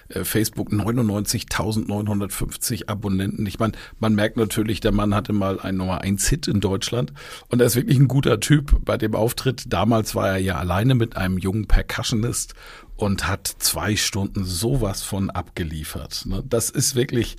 äh, 0.10 0.24
Facebook 0.24 0.72
99.950 0.72 2.88
Abonnenten. 2.88 3.46
Ich 3.46 3.60
meine, 3.60 3.74
man 4.00 4.16
merkt 4.16 4.38
natürlich, 4.38 4.80
der 4.80 4.94
Mann 4.94 5.14
hatte 5.14 5.34
mal 5.34 5.60
ein 5.60 5.76
Nummer 5.76 6.00
1 6.02 6.26
Hit 6.28 6.48
in 6.48 6.62
Deutschland 6.62 7.12
und 7.50 7.60
er 7.60 7.68
ist 7.68 7.76
wirklich 7.76 8.00
ein 8.00 8.08
guter 8.08 8.40
Typ 8.40 8.78
bei 8.86 8.98
dem 8.98 9.14
Auftritt. 9.16 9.74
Damals 9.74 10.16
war 10.16 10.30
er 10.30 10.38
ja 10.38 10.56
alleine 10.56 10.96
mit 10.96 11.18
einem 11.18 11.38
jungen 11.38 11.68
Percussionist 11.68 12.54
und 12.96 13.28
hat 13.28 13.54
zwei 13.60 13.98
Stunden 13.98 14.46
sowas 14.46 15.04
von 15.04 15.30
abgeliefert. 15.30 16.24
Ne? 16.26 16.42
Das 16.48 16.70
ist 16.70 16.96
wirklich 16.96 17.36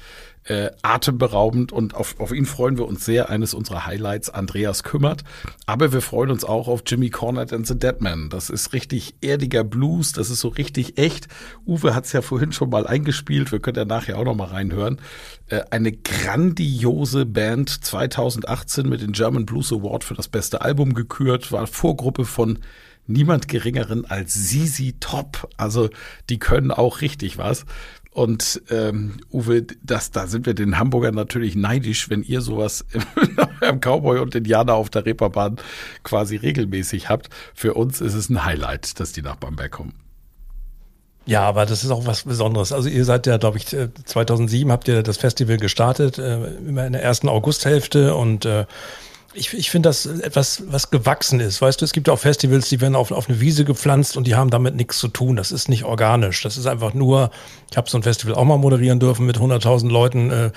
äh, 0.46 0.70
atemberaubend 0.82 1.72
und 1.72 1.94
auf, 1.94 2.18
auf 2.20 2.32
ihn 2.32 2.46
freuen 2.46 2.78
wir 2.78 2.86
uns 2.86 3.04
sehr. 3.04 3.30
Eines 3.30 3.54
unserer 3.54 3.86
Highlights, 3.86 4.30
Andreas 4.30 4.82
kümmert. 4.82 5.24
Aber 5.66 5.92
wir 5.92 6.00
freuen 6.00 6.30
uns 6.30 6.44
auch 6.44 6.68
auf 6.68 6.82
Jimmy 6.86 7.10
Cornette 7.10 7.54
and 7.54 7.66
the 7.66 7.78
Deadman. 7.78 8.30
Das 8.30 8.50
ist 8.50 8.72
richtig 8.72 9.16
erdiger 9.20 9.64
Blues, 9.64 10.12
das 10.12 10.30
ist 10.30 10.40
so 10.40 10.48
richtig 10.48 10.98
echt. 10.98 11.28
Uwe 11.66 11.94
hat 11.94 12.04
es 12.04 12.12
ja 12.12 12.22
vorhin 12.22 12.52
schon 12.52 12.70
mal 12.70 12.86
eingespielt, 12.86 13.50
wir 13.50 13.60
können 13.60 13.76
ja 13.76 13.84
nachher 13.84 14.18
auch 14.18 14.24
noch 14.24 14.36
mal 14.36 14.48
reinhören. 14.48 15.00
Äh, 15.48 15.62
eine 15.70 15.92
grandiose 15.92 17.26
Band 17.26 17.84
2018 17.84 18.88
mit 18.88 19.02
dem 19.02 19.12
German 19.12 19.46
Blues 19.46 19.72
Award 19.72 20.04
für 20.04 20.14
das 20.14 20.28
beste 20.28 20.60
Album 20.60 20.94
gekürt, 20.94 21.50
war 21.50 21.66
Vorgruppe 21.66 22.24
von 22.24 22.60
niemand 23.08 23.48
geringeren 23.48 24.04
als 24.04 24.34
Sisi 24.34 24.94
Top. 25.00 25.48
Also 25.56 25.90
die 26.28 26.38
können 26.38 26.70
auch 26.70 27.00
richtig 27.00 27.38
was. 27.38 27.64
Und 28.16 28.62
ähm, 28.70 29.18
Uwe, 29.30 29.66
das, 29.82 30.11
da 30.11 30.26
sind 30.26 30.46
wir 30.46 30.54
den 30.54 30.78
Hamburgern 30.78 31.14
natürlich 31.14 31.54
neidisch, 31.54 32.08
wenn 32.08 32.23
ihr 32.23 32.40
sowas 32.40 32.82
im 33.61 33.78
Cowboy 33.80 34.20
und 34.20 34.35
Indianer 34.35 34.73
auf 34.73 34.88
der 34.88 35.04
Reeperbahn 35.04 35.58
quasi 36.02 36.37
regelmäßig 36.37 37.11
habt. 37.11 37.28
Für 37.52 37.75
uns 37.75 38.00
ist 38.00 38.14
es 38.14 38.30
ein 38.30 38.42
Highlight, 38.42 38.99
dass 39.00 39.12
die 39.12 39.20
nach 39.20 39.37
Bamberg 39.37 39.70
kommen. 39.70 39.92
Ja, 41.26 41.42
aber 41.42 41.66
das 41.66 41.85
ist 41.85 41.90
auch 41.90 42.06
was 42.06 42.23
Besonderes. 42.23 42.73
Also 42.73 42.88
ihr 42.88 43.04
seid 43.04 43.26
ja, 43.26 43.37
glaube 43.37 43.58
ich, 43.58 43.66
2007 43.66 44.73
habt 44.73 44.88
ihr 44.88 45.02
das 45.02 45.18
Festival 45.18 45.58
gestartet, 45.58 46.16
äh, 46.16 46.54
immer 46.66 46.87
in 46.87 46.94
der 46.94 47.02
ersten 47.02 47.28
Augusthälfte 47.28 48.14
und 48.14 48.46
äh, 48.46 48.64
ich, 49.37 49.52
ich 49.55 49.71
finde 49.71 49.88
das 49.88 50.07
etwas, 50.07 50.62
was 50.66 50.90
gewachsen 50.90 51.40
ist. 51.40 51.61
Weißt 51.61 51.81
du, 51.81 51.85
es 51.85 51.93
gibt 51.93 52.09
auch 52.09 52.19
Festivals, 52.19 52.69
die 52.69 52.81
werden 52.81 52.97
auf, 52.97 53.11
auf 53.12 53.28
eine 53.28 53.40
Wiese 53.40 53.64
gepflanzt 53.64 54.16
und 54.16 54.26
die 54.26 54.35
haben 54.35 54.50
damit 54.50 54.75
nichts 54.75 54.99
zu 54.99 55.09
tun. 55.09 55.37
Das 55.37 55.52
ist 55.52 55.69
nicht 55.69 55.85
organisch. 55.85 56.43
Das 56.43 56.57
ist 56.57 56.66
einfach 56.66 56.95
nur, 56.95 57.31
ich 57.71 57.76
habe 57.76 57.88
so 57.88 57.99
ein 57.99 58.02
Festival 58.02 58.35
auch 58.35 58.45
mal 58.45 58.59
moderieren 58.59 58.99
dürfen 58.99 59.26
mit 59.26 59.38
100.000 59.38 59.90
Leuten. 59.90 60.31
Äh, 60.31 60.50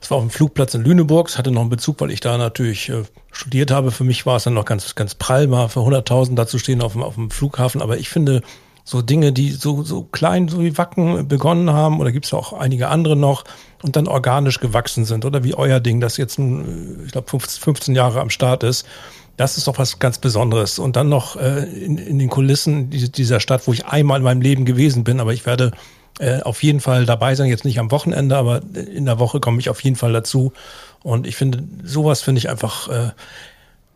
es 0.00 0.10
war 0.10 0.18
auf 0.18 0.24
dem 0.24 0.30
Flugplatz 0.30 0.74
in 0.74 0.82
Lüneburg. 0.82 1.28
Es 1.28 1.38
hatte 1.38 1.50
noch 1.50 1.62
einen 1.62 1.70
Bezug, 1.70 2.00
weil 2.00 2.10
ich 2.10 2.20
da 2.20 2.38
natürlich 2.38 2.88
äh, 2.88 3.02
studiert 3.32 3.70
habe. 3.70 3.90
Für 3.90 4.04
mich 4.04 4.24
war 4.24 4.36
es 4.36 4.44
dann 4.44 4.54
noch 4.54 4.64
ganz, 4.64 4.94
ganz 4.94 5.14
prall, 5.14 5.46
mal 5.46 5.68
für 5.68 5.80
100.000 5.80 6.34
da 6.34 6.46
zu 6.46 6.58
stehen 6.58 6.82
auf 6.82 6.92
dem, 6.92 7.02
auf 7.02 7.14
dem 7.14 7.30
Flughafen. 7.30 7.82
Aber 7.82 7.98
ich 7.98 8.08
finde, 8.08 8.42
so 8.84 9.02
Dinge, 9.02 9.32
die 9.32 9.50
so, 9.50 9.82
so 9.82 10.02
klein, 10.02 10.48
so 10.48 10.60
wie 10.60 10.76
Wacken 10.76 11.28
begonnen 11.28 11.72
haben, 11.72 12.00
oder 12.00 12.10
gibt 12.12 12.26
es 12.26 12.34
auch 12.34 12.52
einige 12.52 12.88
andere 12.88 13.16
noch, 13.16 13.44
und 13.82 13.96
dann 13.96 14.06
organisch 14.06 14.60
gewachsen 14.60 15.04
sind, 15.04 15.24
oder 15.24 15.44
wie 15.44 15.54
euer 15.54 15.80
Ding, 15.80 16.00
das 16.00 16.16
jetzt, 16.16 16.38
ich 16.38 17.12
glaube, 17.12 17.38
15 17.38 17.94
Jahre 17.94 18.20
am 18.20 18.30
Start 18.30 18.62
ist. 18.62 18.86
Das 19.36 19.56
ist 19.56 19.66
doch 19.66 19.78
was 19.78 19.98
ganz 19.98 20.18
Besonderes. 20.18 20.78
Und 20.78 20.94
dann 20.96 21.08
noch 21.08 21.36
äh, 21.36 21.64
in, 21.64 21.98
in 21.98 22.18
den 22.18 22.28
Kulissen 22.28 22.90
dieser 22.90 23.40
Stadt, 23.40 23.66
wo 23.66 23.72
ich 23.72 23.86
einmal 23.86 24.18
in 24.18 24.24
meinem 24.24 24.42
Leben 24.42 24.64
gewesen 24.64 25.04
bin, 25.04 25.20
aber 25.20 25.32
ich 25.32 25.46
werde 25.46 25.72
äh, 26.18 26.42
auf 26.42 26.62
jeden 26.62 26.80
Fall 26.80 27.06
dabei 27.06 27.34
sein, 27.34 27.48
jetzt 27.48 27.64
nicht 27.64 27.78
am 27.78 27.90
Wochenende, 27.90 28.36
aber 28.36 28.60
in 28.74 29.06
der 29.06 29.18
Woche 29.18 29.40
komme 29.40 29.58
ich 29.58 29.70
auf 29.70 29.82
jeden 29.82 29.96
Fall 29.96 30.12
dazu. 30.12 30.52
Und 31.02 31.26
ich 31.26 31.36
finde, 31.36 31.64
sowas 31.82 32.22
finde 32.22 32.38
ich 32.38 32.50
einfach 32.50 32.88
äh, 32.88 33.10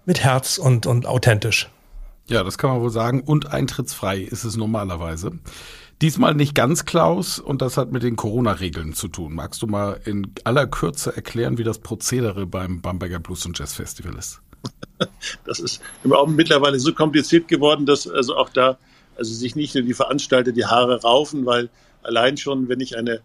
mit 0.06 0.24
Herz 0.24 0.58
und, 0.58 0.86
und 0.86 1.06
authentisch. 1.06 1.68
Ja, 2.28 2.42
das 2.42 2.58
kann 2.58 2.70
man 2.70 2.80
wohl 2.80 2.90
sagen. 2.90 3.20
Und 3.20 3.52
eintrittsfrei 3.52 4.18
ist 4.18 4.44
es 4.44 4.56
normalerweise. 4.56 5.32
Diesmal 6.02 6.34
nicht 6.34 6.54
ganz 6.54 6.84
Klaus 6.84 7.38
und 7.38 7.62
das 7.62 7.76
hat 7.76 7.90
mit 7.90 8.02
den 8.02 8.16
Corona-Regeln 8.16 8.92
zu 8.92 9.08
tun. 9.08 9.34
Magst 9.34 9.62
du 9.62 9.66
mal 9.66 10.00
in 10.04 10.34
aller 10.44 10.66
Kürze 10.66 11.16
erklären, 11.16 11.56
wie 11.56 11.64
das 11.64 11.78
Prozedere 11.78 12.46
beim 12.46 12.82
Bamberger 12.82 13.18
Blues 13.18 13.46
und 13.46 13.58
Jazz 13.58 13.74
Festival 13.74 14.14
ist? 14.16 14.40
Das 15.44 15.60
ist 15.60 15.82
im 16.04 16.12
Augenblick 16.12 16.48
mittlerweile 16.48 16.78
so 16.80 16.92
kompliziert 16.92 17.48
geworden, 17.48 17.84
dass 17.84 18.08
also 18.08 18.34
auch 18.34 18.48
da 18.48 18.78
also 19.16 19.32
sich 19.32 19.54
nicht 19.54 19.74
nur 19.74 19.84
die 19.84 19.94
Veranstalter 19.94 20.52
die 20.52 20.64
Haare 20.64 21.02
raufen, 21.02 21.44
weil 21.44 21.68
allein 22.02 22.36
schon, 22.36 22.68
wenn 22.68 22.80
ich 22.80 22.96
eine 22.96 23.20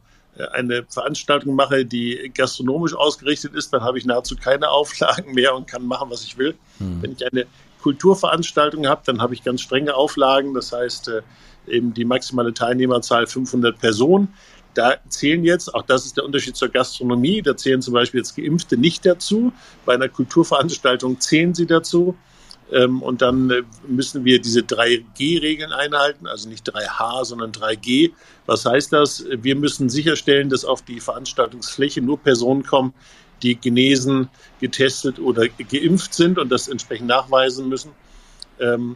eine 0.54 0.86
Veranstaltung 0.88 1.56
mache, 1.56 1.86
die 1.86 2.32
gastronomisch 2.34 2.94
ausgerichtet 2.94 3.54
ist, 3.54 3.74
dann 3.74 3.82
habe 3.82 3.98
ich 3.98 4.06
nahezu 4.06 4.36
keine 4.36 4.70
Auflagen 4.70 5.34
mehr 5.34 5.56
und 5.56 5.68
kann 5.68 5.86
machen, 5.86 6.10
was 6.10 6.24
ich 6.24 6.38
will. 6.38 6.56
Hm. 6.78 7.02
Wenn 7.02 7.12
ich 7.12 7.26
eine 7.30 7.46
Kulturveranstaltung 7.82 8.88
habe, 8.88 9.02
dann 9.06 9.22
habe 9.22 9.34
ich 9.34 9.44
ganz 9.44 9.62
strenge 9.62 9.96
Auflagen. 9.96 10.54
Das 10.54 10.72
heißt, 10.72 11.10
äh, 11.10 11.22
eben 11.68 11.94
die 11.94 12.06
maximale 12.06 12.54
Teilnehmerzahl 12.54 13.28
500 13.28 13.80
Personen. 13.80 14.34
Da 14.74 14.96
zählen 15.10 15.44
jetzt, 15.44 15.74
auch 15.74 15.84
das 15.84 16.06
ist 16.06 16.18
der 16.18 16.24
Unterschied 16.24 16.56
zur 16.56 16.70
Gastronomie, 16.70 17.42
da 17.42 17.58
zählen 17.58 17.82
zum 17.82 17.94
Beispiel 17.94 18.22
jetzt 18.22 18.38
Geimpfte 18.38 18.78
nicht 18.78 19.06
dazu. 19.06 19.52
Bei 19.86 19.94
einer 19.94 20.08
Kulturveranstaltung 20.08 21.20
zählen 21.20 21.54
sie 21.54 21.66
dazu. 21.66 22.16
Ähm, 22.72 23.02
und 23.02 23.22
dann 23.22 23.50
äh, 23.50 23.64
müssen 23.86 24.24
wir 24.24 24.40
diese 24.40 24.62
3G-Regeln 24.62 25.74
einhalten, 25.74 26.26
also 26.26 26.48
nicht 26.48 26.74
3H, 26.74 27.26
sondern 27.26 27.52
3G. 27.52 28.12
Was 28.46 28.66
heißt 28.66 28.94
das? 28.94 29.26
Wir 29.30 29.58
müssen 29.58 29.90
sicherstellen, 29.90 30.50
dass 30.50 30.64
auf 30.64 30.82
die 30.82 31.02
Veranstaltungsfläche 31.02 32.02
nur 32.02 32.18
Personen 32.18 32.64
kommen, 32.64 32.94
die 33.44 33.56
genesen, 33.56 34.30
getestet 34.60 35.20
oder 35.20 35.48
geimpft 35.48 36.14
sind 36.14 36.38
und 36.38 36.50
das 36.50 36.68
entsprechend 36.68 37.08
nachweisen 37.08 37.70
müssen. 37.70 37.92
Ähm, 38.60 38.96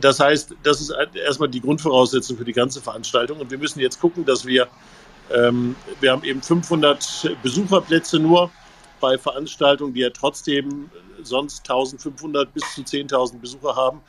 das 0.00 0.18
heißt, 0.18 0.54
das 0.64 0.80
ist 0.80 0.92
erstmal 1.14 1.48
die 1.48 1.60
Grundvoraussetzung 1.60 2.36
für 2.36 2.44
die 2.44 2.52
ganze 2.52 2.80
Veranstaltung. 2.80 3.38
Und 3.38 3.50
wir 3.50 3.58
müssen 3.58 3.78
jetzt 3.78 4.00
gucken, 4.00 4.24
dass 4.24 4.44
wir, 4.44 4.66
ähm, 5.32 5.76
wir 6.00 6.10
haben 6.10 6.24
eben 6.24 6.42
500 6.42 7.36
Besucherplätze 7.42 8.18
nur 8.18 8.50
bei 9.00 9.16
Veranstaltungen, 9.16 9.94
die 9.94 10.00
ja 10.00 10.10
trotzdem 10.10 10.90
sonst 11.22 11.60
1500 11.60 12.52
bis 12.52 12.64
zu 12.74 12.82
10.000 12.82 13.38
Besucher 13.38 13.76
haben, 13.76 14.00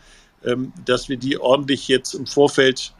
ähm, 0.44 0.74
dass 0.86 1.08
wir 1.08 1.18
die 1.18 1.40
ordentlich 1.40 1.88
jetzt 1.88 2.14
im 2.14 2.26
Vorfeld 2.26 2.94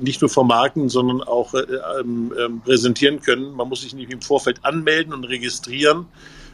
nicht 0.00 0.20
nur 0.20 0.30
vermarkten, 0.30 0.88
sondern 0.88 1.22
auch 1.22 1.54
äh, 1.54 1.60
ähm, 2.00 2.32
ähm, 2.38 2.60
präsentieren 2.60 3.20
können. 3.20 3.52
Man 3.52 3.68
muss 3.68 3.82
sich 3.82 3.94
nicht 3.94 4.12
im 4.12 4.20
Vorfeld 4.20 4.64
anmelden 4.64 5.12
und 5.14 5.24
registrieren, 5.24 6.06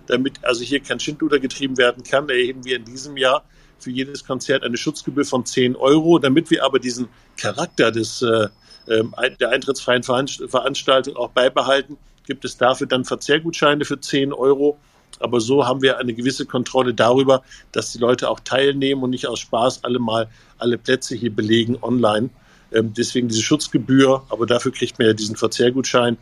damit 0.06 0.44
also 0.44 0.62
hier 0.62 0.80
kein 0.80 1.00
Schindluder 1.00 1.38
getrieben 1.40 1.78
werden 1.78 2.04
kann. 2.04 2.28
Da 2.28 2.34
erheben 2.34 2.64
wir 2.64 2.76
in 2.76 2.84
diesem 2.84 3.16
Jahr 3.16 3.44
für 3.78 3.90
jedes 3.90 4.24
Konzert 4.24 4.62
eine 4.62 4.76
Schutzgebühr 4.76 5.24
von 5.24 5.44
10 5.44 5.74
Euro, 5.76 6.18
damit 6.18 6.50
wir 6.50 6.64
aber 6.64 6.78
diesen 6.78 7.08
Charakter 7.36 7.90
des, 7.90 8.22
äh, 8.22 8.48
ähm, 8.88 9.14
der 9.40 9.50
eintrittsfreien 9.50 10.02
Veranstaltung 10.02 11.16
auch 11.16 11.30
beibehalten, 11.30 11.96
gibt 12.26 12.44
es 12.44 12.56
dafür 12.56 12.86
dann 12.86 13.04
Verzehrgutscheine 13.04 13.84
für 13.84 14.00
10 14.00 14.32
Euro. 14.32 14.78
Aber 15.18 15.40
so 15.40 15.66
haben 15.66 15.82
wir 15.82 15.98
eine 15.98 16.14
gewisse 16.14 16.46
Kontrolle 16.46 16.94
darüber, 16.94 17.42
dass 17.70 17.92
die 17.92 17.98
Leute 17.98 18.28
auch 18.28 18.40
teilnehmen 18.40 19.02
und 19.02 19.10
nicht 19.10 19.26
aus 19.26 19.40
Spaß 19.40 19.84
alle 19.84 19.98
mal 19.98 20.28
alle 20.58 20.78
Plätze 20.78 21.14
hier 21.14 21.34
belegen 21.34 21.78
online. 21.80 22.30
Ähm, 22.74 22.92
deswegen 22.96 23.28
diese 23.28 23.42
Schutzgebühr, 23.42 24.24
aber 24.28 24.46
dafür 24.46 24.72
kriegt 24.72 24.98
man 24.98 25.08
ja 25.08 25.14
diesen 25.14 25.36
Verzehrgutschein. 25.36 26.16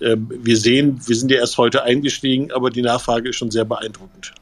Ähm, 0.00 0.30
wir 0.30 0.56
sehen, 0.56 1.00
wir 1.06 1.16
sind 1.16 1.30
ja 1.30 1.38
erst 1.38 1.58
heute 1.58 1.82
eingestiegen, 1.82 2.52
aber 2.52 2.70
die 2.70 2.82
Nachfrage 2.82 3.30
ist 3.30 3.36
schon 3.36 3.50
sehr 3.50 3.64
beeindruckend. 3.64 4.32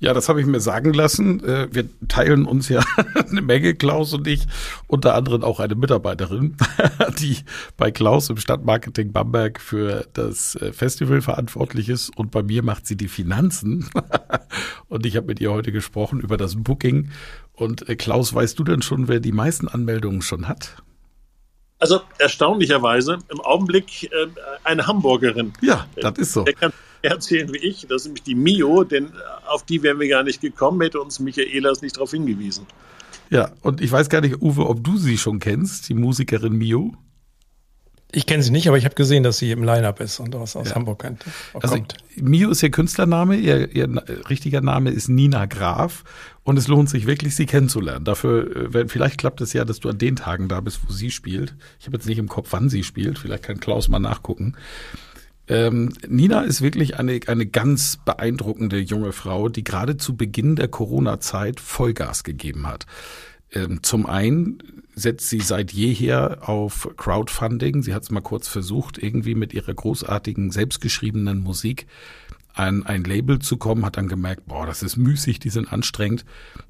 Ja, 0.00 0.12
das 0.12 0.28
habe 0.28 0.40
ich 0.40 0.46
mir 0.46 0.60
sagen 0.60 0.92
lassen. 0.92 1.42
Äh, 1.44 1.68
wir 1.72 1.88
teilen 2.08 2.44
uns 2.44 2.68
ja 2.68 2.84
eine 3.30 3.40
Menge, 3.40 3.74
Klaus 3.74 4.12
und 4.12 4.26
ich, 4.26 4.46
unter 4.86 5.14
anderem 5.14 5.42
auch 5.42 5.60
eine 5.60 5.76
Mitarbeiterin, 5.76 6.56
die 7.20 7.38
bei 7.78 7.90
Klaus 7.90 8.28
im 8.28 8.36
Stadtmarketing 8.36 9.12
Bamberg 9.12 9.60
für 9.60 10.06
das 10.12 10.56
äh, 10.56 10.72
Festival 10.72 11.22
verantwortlich 11.22 11.88
ist 11.88 12.14
und 12.18 12.32
bei 12.32 12.42
mir 12.42 12.62
macht 12.62 12.86
sie 12.86 12.96
die 12.96 13.08
Finanzen. 13.08 13.88
Und 14.88 15.06
ich 15.06 15.16
habe 15.16 15.26
mit 15.26 15.40
ihr 15.40 15.50
heute 15.50 15.72
gesprochen 15.72 16.20
über 16.20 16.36
das 16.36 16.54
Booking. 16.56 17.10
Und 17.54 17.88
äh, 17.88 17.96
Klaus, 17.96 18.34
weißt 18.34 18.58
du 18.58 18.64
denn 18.64 18.82
schon, 18.82 19.08
wer 19.08 19.20
die 19.20 19.32
meisten 19.32 19.68
Anmeldungen 19.68 20.22
schon 20.22 20.48
hat? 20.48 20.76
Also 21.78 22.00
erstaunlicherweise 22.18 23.18
im 23.28 23.40
Augenblick 23.40 24.04
äh, 24.04 24.26
eine 24.64 24.86
Hamburgerin. 24.86 25.52
Ja, 25.60 25.86
das 25.96 26.18
ist 26.18 26.32
so. 26.32 26.44
Der 26.44 26.54
kann 26.54 26.72
erzählen 27.02 27.52
wie 27.52 27.58
ich. 27.58 27.86
Das 27.88 28.02
ist 28.02 28.06
nämlich 28.06 28.22
die 28.22 28.34
Mio, 28.34 28.84
denn 28.84 29.12
auf 29.46 29.64
die 29.64 29.82
wären 29.82 30.00
wir 30.00 30.08
gar 30.08 30.22
nicht 30.22 30.40
gekommen, 30.40 30.80
hätte 30.80 31.00
uns 31.00 31.20
Michaelas 31.20 31.82
nicht 31.82 31.96
darauf 31.96 32.10
hingewiesen. 32.10 32.66
Ja, 33.30 33.52
und 33.62 33.80
ich 33.80 33.90
weiß 33.90 34.08
gar 34.08 34.20
nicht, 34.20 34.40
Uwe, 34.40 34.66
ob 34.66 34.82
du 34.82 34.96
sie 34.96 35.18
schon 35.18 35.38
kennst, 35.38 35.88
die 35.88 35.94
Musikerin 35.94 36.54
Mio. 36.54 36.94
Ich 38.14 38.26
kenne 38.26 38.42
sie 38.42 38.50
nicht, 38.52 38.68
aber 38.68 38.78
ich 38.78 38.84
habe 38.84 38.94
gesehen, 38.94 39.22
dass 39.24 39.38
sie 39.38 39.50
im 39.50 39.64
Line-Up 39.64 40.00
ist 40.00 40.20
und 40.20 40.34
aus, 40.36 40.54
aus 40.56 40.68
Ja. 40.68 40.76
Hamburg 40.76 41.02
kennt, 41.02 41.24
Also 41.52 41.74
kommt. 41.76 41.96
Mio 42.16 42.50
ist 42.50 42.62
ihr 42.62 42.70
Künstlername, 42.70 43.36
ihr, 43.36 43.74
ihr 43.74 43.88
richtiger 44.30 44.60
Name 44.60 44.90
ist 44.90 45.08
Nina 45.08 45.46
Graf 45.46 46.04
und 46.44 46.56
es 46.56 46.68
lohnt 46.68 46.88
sich 46.88 47.06
wirklich, 47.06 47.34
sie 47.34 47.46
kennenzulernen. 47.46 48.04
Dafür, 48.04 48.56
äh, 48.56 48.72
wenn, 48.72 48.88
vielleicht 48.88 49.18
klappt 49.18 49.40
es 49.40 49.52
ja, 49.52 49.64
dass 49.64 49.80
du 49.80 49.88
an 49.88 49.98
den 49.98 50.16
Tagen 50.16 50.48
da 50.48 50.60
bist, 50.60 50.80
wo 50.86 50.92
sie 50.92 51.10
spielt. 51.10 51.56
Ich 51.80 51.86
habe 51.86 51.96
jetzt 51.96 52.06
nicht 52.06 52.18
im 52.18 52.28
Kopf, 52.28 52.48
wann 52.52 52.68
sie 52.68 52.84
spielt. 52.84 53.18
Vielleicht 53.18 53.42
kann 53.42 53.58
Klaus 53.58 53.88
mal 53.88 53.98
nachgucken. 53.98 54.56
Ähm, 55.46 55.92
Nina 56.08 56.42
ist 56.42 56.62
wirklich 56.62 56.98
eine, 56.98 57.20
eine 57.26 57.46
ganz 57.46 57.98
beeindruckende 58.04 58.78
junge 58.78 59.12
Frau, 59.12 59.48
die 59.48 59.64
gerade 59.64 59.96
zu 59.96 60.16
Beginn 60.16 60.56
der 60.56 60.68
Corona-Zeit 60.68 61.60
Vollgas 61.60 62.24
gegeben 62.24 62.66
hat. 62.66 62.86
Ähm, 63.52 63.82
zum 63.82 64.06
einen 64.06 64.73
setzt 64.94 65.28
sie 65.28 65.40
seit 65.40 65.72
jeher 65.72 66.48
auf 66.48 66.88
Crowdfunding. 66.96 67.82
Sie 67.82 67.94
hat 67.94 68.04
es 68.04 68.10
mal 68.10 68.20
kurz 68.20 68.48
versucht, 68.48 68.98
irgendwie 68.98 69.34
mit 69.34 69.52
ihrer 69.52 69.74
großartigen, 69.74 70.50
selbstgeschriebenen 70.50 71.40
Musik 71.40 71.86
an 72.54 72.86
ein 72.86 73.02
Label 73.02 73.40
zu 73.40 73.56
kommen, 73.56 73.84
hat 73.84 73.96
dann 73.96 74.06
gemerkt, 74.08 74.46
boah, 74.46 74.64
das 74.64 74.84
ist 74.84 74.96
müßig, 74.96 75.40
die 75.40 75.50
sind 75.50 75.72
anstrengend 75.72 76.24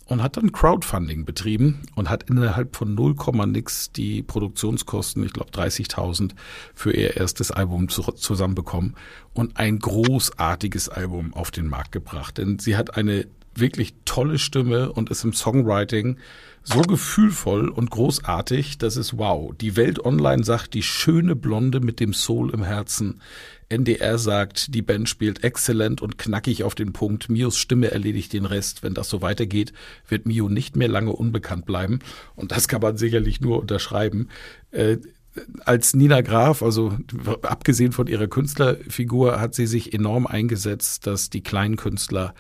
und 0.07 0.23
hat 0.23 0.39
dann 0.39 0.51
Crowdfunding 0.51 1.27
betrieben 1.27 1.83
und 1.95 2.09
hat 2.09 2.25
innerhalb 2.31 2.75
von 2.75 2.95
0, 2.95 3.15
nix 3.47 3.93
die 3.93 4.23
Produktionskosten, 4.23 5.23
ich 5.25 5.35
glaube 5.35 5.51
30.000 5.51 6.31
für 6.75 6.93
ihr 6.93 7.19
erstes 7.19 7.51
Album 7.51 7.91
zu, 7.91 8.03
zusammenbekommen 8.03 8.95
und 9.35 9.59
ein 9.59 9.79
großartiges 9.79 10.89
Album 10.89 11.35
auf 11.35 11.51
den 11.51 11.69
Markt 11.69 11.93
gebracht. 11.93 12.39
Denn 12.39 12.59
sie 12.59 12.77
hat 12.77 12.97
eine 12.97 13.27
wirklich 13.55 13.95
tolle 14.07 14.39
Stimme 14.39 14.91
und 14.91 15.11
ist 15.11 15.23
im 15.23 15.35
Songwriting 15.35 16.17
so 16.65 16.81
gefühlvoll 16.81 17.69
und 17.69 17.91
großartig, 17.91 18.79
dass 18.79 18.97
es 18.97 19.19
wow. 19.19 19.55
Die 19.61 19.77
Welt 19.77 20.05
Online 20.05 20.43
sagt, 20.43 20.75
die 20.75 20.83
schöne 20.83 21.37
Blonde 21.37 21.81
mit 21.81 22.01
dem 22.01 22.15
Soul 22.15 22.51
im 22.51 22.65
Herzen. 22.65 23.21
NDR 23.69 24.19
sagt, 24.19 24.75
die 24.75 24.83
Band 24.83 25.09
spielt 25.09 25.45
exzellent 25.45 26.01
und 26.01 26.17
knackig 26.17 26.65
auf 26.65 26.75
den 26.75 26.93
Punkt. 26.93 27.29
Mios 27.29 27.59
Stimme 27.59 27.91
erledigt 27.91 28.33
den 28.33 28.47
Rest. 28.47 28.83
Wenn 28.83 28.95
das 28.95 29.09
so 29.09 29.21
weitergeht, 29.21 29.73
wird 30.09 30.27
Mio 30.27 30.49
nicht 30.49 30.75
mehr 30.75 30.89
lange 30.89 31.13
unbekannt 31.13 31.67
bleiben. 31.67 31.99
Und 32.35 32.51
das 32.51 32.67
kann 32.67 32.81
man 32.81 32.97
sicherlich 32.97 33.41
nur 33.41 33.61
unterschreiben. 33.61 34.29
Äh, 34.71 34.99
als 35.65 35.95
Nina 35.95 36.21
Graf, 36.21 36.63
also 36.63 36.97
abgesehen 37.43 37.93
von 37.93 38.07
ihrer 38.07 38.29
Künstlerfigur, 38.29 39.41
hat 39.41 39.55
sie 39.55 39.67
sich 39.67 39.93
enorm 39.93 40.27
eingesetzt, 40.27 41.07
dass 41.07 41.29
die 41.29 41.43
kleinen 41.43 41.77
Künstler 41.77 42.35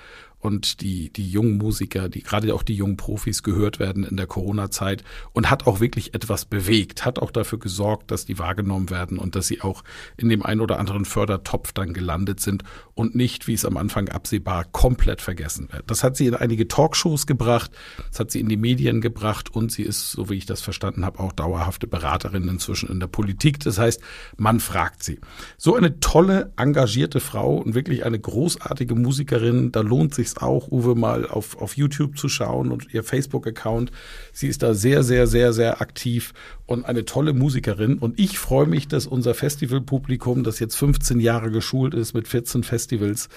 und 0.44 0.82
die, 0.82 1.10
die 1.10 1.26
jungen 1.26 1.56
Musiker, 1.56 2.10
die 2.10 2.22
gerade 2.22 2.54
auch 2.54 2.62
die 2.62 2.74
jungen 2.74 2.98
Profis 2.98 3.42
gehört 3.42 3.78
werden 3.78 4.04
in 4.04 4.18
der 4.18 4.26
Corona-Zeit 4.26 5.02
und 5.32 5.50
hat 5.50 5.66
auch 5.66 5.80
wirklich 5.80 6.12
etwas 6.12 6.44
bewegt, 6.44 7.06
hat 7.06 7.18
auch 7.18 7.30
dafür 7.30 7.58
gesorgt, 7.58 8.10
dass 8.10 8.26
die 8.26 8.38
wahrgenommen 8.38 8.90
werden 8.90 9.18
und 9.18 9.36
dass 9.36 9.46
sie 9.46 9.62
auch 9.62 9.82
in 10.18 10.28
dem 10.28 10.42
ein 10.42 10.60
oder 10.60 10.78
anderen 10.78 11.06
Fördertopf 11.06 11.72
dann 11.72 11.94
gelandet 11.94 12.40
sind 12.40 12.62
und 12.92 13.14
nicht, 13.14 13.46
wie 13.46 13.54
es 13.54 13.64
am 13.64 13.78
Anfang 13.78 14.10
absehbar, 14.10 14.66
komplett 14.70 15.22
vergessen 15.22 15.68
wird. 15.72 15.90
Das 15.90 16.04
hat 16.04 16.14
sie 16.18 16.26
in 16.26 16.34
einige 16.34 16.68
Talkshows 16.68 17.26
gebracht, 17.26 17.70
das 18.10 18.20
hat 18.20 18.30
sie 18.30 18.40
in 18.40 18.50
die 18.50 18.58
Medien 18.58 19.00
gebracht 19.00 19.54
und 19.54 19.72
sie 19.72 19.82
ist, 19.82 20.12
so 20.12 20.28
wie 20.28 20.34
ich 20.34 20.44
das 20.44 20.60
verstanden 20.60 21.06
habe, 21.06 21.20
auch 21.20 21.32
dauerhafte 21.32 21.86
Beraterin 21.86 22.48
inzwischen 22.48 22.90
in 22.90 23.00
der 23.00 23.06
Politik. 23.06 23.60
Das 23.60 23.78
heißt, 23.78 24.02
man 24.36 24.60
fragt 24.60 25.02
sie. 25.02 25.20
So 25.56 25.74
eine 25.74 26.00
tolle, 26.00 26.52
engagierte 26.58 27.20
Frau 27.20 27.56
und 27.56 27.74
wirklich 27.74 28.04
eine 28.04 28.20
großartige 28.20 28.94
Musikerin, 28.94 29.72
da 29.72 29.80
lohnt 29.80 30.14
sich 30.14 30.33
auch, 30.38 30.70
Uwe, 30.70 30.94
mal 30.94 31.26
auf, 31.26 31.56
auf 31.60 31.76
YouTube 31.76 32.18
zu 32.18 32.28
schauen 32.28 32.72
und 32.72 32.92
ihr 32.92 33.02
Facebook-Account. 33.02 33.90
Sie 34.32 34.48
ist 34.48 34.62
da 34.62 34.74
sehr, 34.74 35.02
sehr, 35.02 35.26
sehr, 35.26 35.52
sehr 35.52 35.80
aktiv 35.80 36.32
und 36.66 36.84
eine 36.86 37.04
tolle 37.04 37.32
Musikerin. 37.32 37.98
Und 37.98 38.18
ich 38.18 38.38
freue 38.38 38.66
mich, 38.66 38.88
dass 38.88 39.06
unser 39.06 39.34
Festivalpublikum, 39.34 40.44
das 40.44 40.58
jetzt 40.58 40.76
15 40.76 41.20
Jahre 41.20 41.50
geschult 41.50 41.94
ist 41.94 42.14
mit 42.14 42.28
14 42.28 42.62
Festivals, 42.62 43.28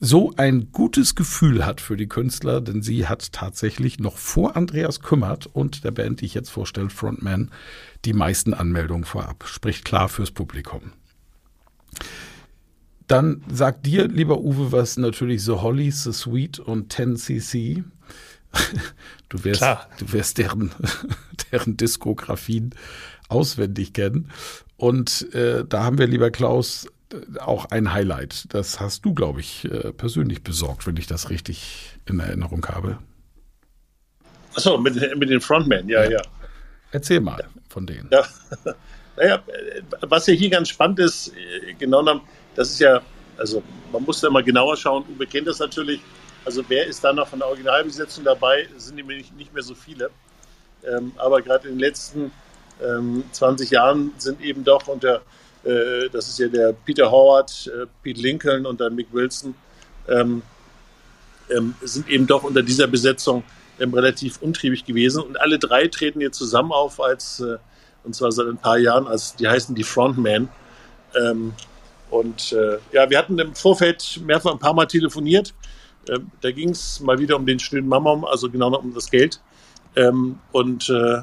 so 0.00 0.32
ein 0.36 0.70
gutes 0.70 1.16
Gefühl 1.16 1.66
hat 1.66 1.80
für 1.80 1.96
die 1.96 2.06
Künstler, 2.06 2.60
denn 2.60 2.82
sie 2.82 3.08
hat 3.08 3.32
tatsächlich 3.32 3.98
noch 3.98 4.16
vor 4.16 4.56
Andreas 4.56 5.00
Kümmert 5.00 5.46
und 5.46 5.82
der 5.82 5.90
Band, 5.90 6.20
die 6.20 6.26
ich 6.26 6.34
jetzt 6.34 6.50
vorstelle, 6.50 6.90
Frontman, 6.90 7.50
die 8.04 8.12
meisten 8.12 8.54
Anmeldungen 8.54 9.04
vorab. 9.04 9.44
Spricht 9.46 9.84
klar 9.84 10.08
fürs 10.08 10.30
Publikum. 10.30 10.92
Dann 13.08 13.42
sagt 13.50 13.86
dir, 13.86 14.06
lieber 14.06 14.38
Uwe, 14.38 14.70
was 14.70 14.98
natürlich 14.98 15.42
The 15.42 15.52
Holly, 15.52 15.90
The 15.90 16.12
Sweet 16.12 16.60
und 16.60 16.94
10cc. 16.94 17.82
Du 19.30 19.44
wirst, 19.44 19.60
Klar. 19.60 19.88
du 19.98 20.12
wirst 20.12 20.38
deren, 20.38 20.70
deren 21.52 21.76
Diskografien 21.76 22.74
auswendig 23.28 23.94
kennen. 23.94 24.30
Und 24.76 25.34
äh, 25.34 25.64
da 25.66 25.84
haben 25.84 25.98
wir, 25.98 26.06
lieber 26.06 26.30
Klaus, 26.30 26.86
auch 27.40 27.66
ein 27.66 27.92
Highlight. 27.92 28.46
Das 28.54 28.80
hast 28.80 29.04
du, 29.04 29.14
glaube 29.14 29.40
ich, 29.40 29.64
äh, 29.64 29.92
persönlich 29.92 30.42
besorgt, 30.42 30.86
wenn 30.86 30.96
ich 30.96 31.06
das 31.06 31.30
richtig 31.30 31.98
in 32.06 32.20
Erinnerung 32.20 32.64
habe. 32.66 32.98
Achso, 34.54 34.78
mit, 34.78 34.94
mit 35.16 35.30
den 35.30 35.40
Frontmen, 35.40 35.88
ja, 35.88 36.08
ja. 36.08 36.20
Erzähl 36.92 37.20
mal 37.20 37.44
von 37.68 37.86
denen. 37.86 38.08
Ja, 38.10 38.24
naja, 39.16 39.42
was 40.02 40.26
ja 40.26 40.34
hier 40.34 40.50
ganz 40.50 40.68
spannend 40.68 40.98
ist, 41.00 41.28
äh, 41.28 41.74
genau 41.78 42.00
genommen, 42.00 42.20
das 42.58 42.70
ist 42.70 42.80
ja, 42.80 43.00
also 43.36 43.62
man 43.92 44.02
muss 44.02 44.20
da 44.20 44.28
mal 44.28 44.42
genauer 44.42 44.76
schauen, 44.76 45.04
Uwe 45.14 45.28
kennt 45.28 45.46
das 45.46 45.60
natürlich. 45.60 46.00
Also 46.44 46.64
wer 46.66 46.86
ist 46.88 47.04
da 47.04 47.12
noch 47.12 47.28
von 47.28 47.38
der 47.38 47.46
Originalbesetzung 47.46 48.24
dabei? 48.24 48.66
Sind 48.76 48.96
nämlich 48.96 49.30
nicht 49.32 49.54
mehr 49.54 49.62
so 49.62 49.76
viele. 49.76 50.10
Ähm, 50.84 51.12
aber 51.18 51.40
gerade 51.40 51.68
in 51.68 51.74
den 51.74 51.80
letzten 51.80 52.32
ähm, 52.82 53.22
20 53.30 53.70
Jahren 53.70 54.12
sind 54.18 54.40
eben 54.40 54.64
doch 54.64 54.88
unter, 54.88 55.22
äh, 55.62 56.08
das 56.10 56.26
ist 56.26 56.40
ja 56.40 56.48
der 56.48 56.72
Peter 56.72 57.08
Howard, 57.12 57.70
äh, 57.72 57.86
Pete 58.02 58.20
Lincoln 58.20 58.66
und 58.66 58.80
dann 58.80 58.96
Mick 58.96 59.06
Wilson, 59.12 59.54
ähm, 60.08 60.42
ähm, 61.50 61.76
sind 61.82 62.08
eben 62.08 62.26
doch 62.26 62.42
unter 62.42 62.64
dieser 62.64 62.88
Besetzung 62.88 63.44
ähm, 63.78 63.94
relativ 63.94 64.42
untriebig 64.42 64.84
gewesen. 64.84 65.22
Und 65.22 65.40
alle 65.40 65.60
drei 65.60 65.86
treten 65.86 66.20
jetzt 66.20 66.38
zusammen 66.38 66.72
auf 66.72 67.00
als, 67.00 67.38
äh, 67.38 67.58
und 68.02 68.16
zwar 68.16 68.32
seit 68.32 68.48
ein 68.48 68.58
paar 68.58 68.78
Jahren, 68.78 69.06
als 69.06 69.36
die 69.36 69.46
heißen 69.46 69.76
die 69.76 69.84
Frontman. 69.84 70.48
Und 72.10 72.52
äh, 72.52 72.78
ja, 72.92 73.08
wir 73.10 73.18
hatten 73.18 73.38
im 73.38 73.54
Vorfeld 73.54 74.20
mehrfach 74.24 74.52
ein 74.52 74.58
paar 74.58 74.74
Mal 74.74 74.86
telefoniert. 74.86 75.54
Ähm, 76.08 76.30
da 76.40 76.50
ging 76.50 76.70
es 76.70 77.00
mal 77.00 77.18
wieder 77.18 77.36
um 77.36 77.46
den 77.46 77.58
schnöden 77.58 77.88
Mammon, 77.88 78.24
also 78.24 78.50
genau 78.50 78.70
noch 78.70 78.82
um 78.82 78.94
das 78.94 79.10
Geld. 79.10 79.40
Ähm, 79.96 80.38
und 80.52 80.88
äh, 80.88 81.22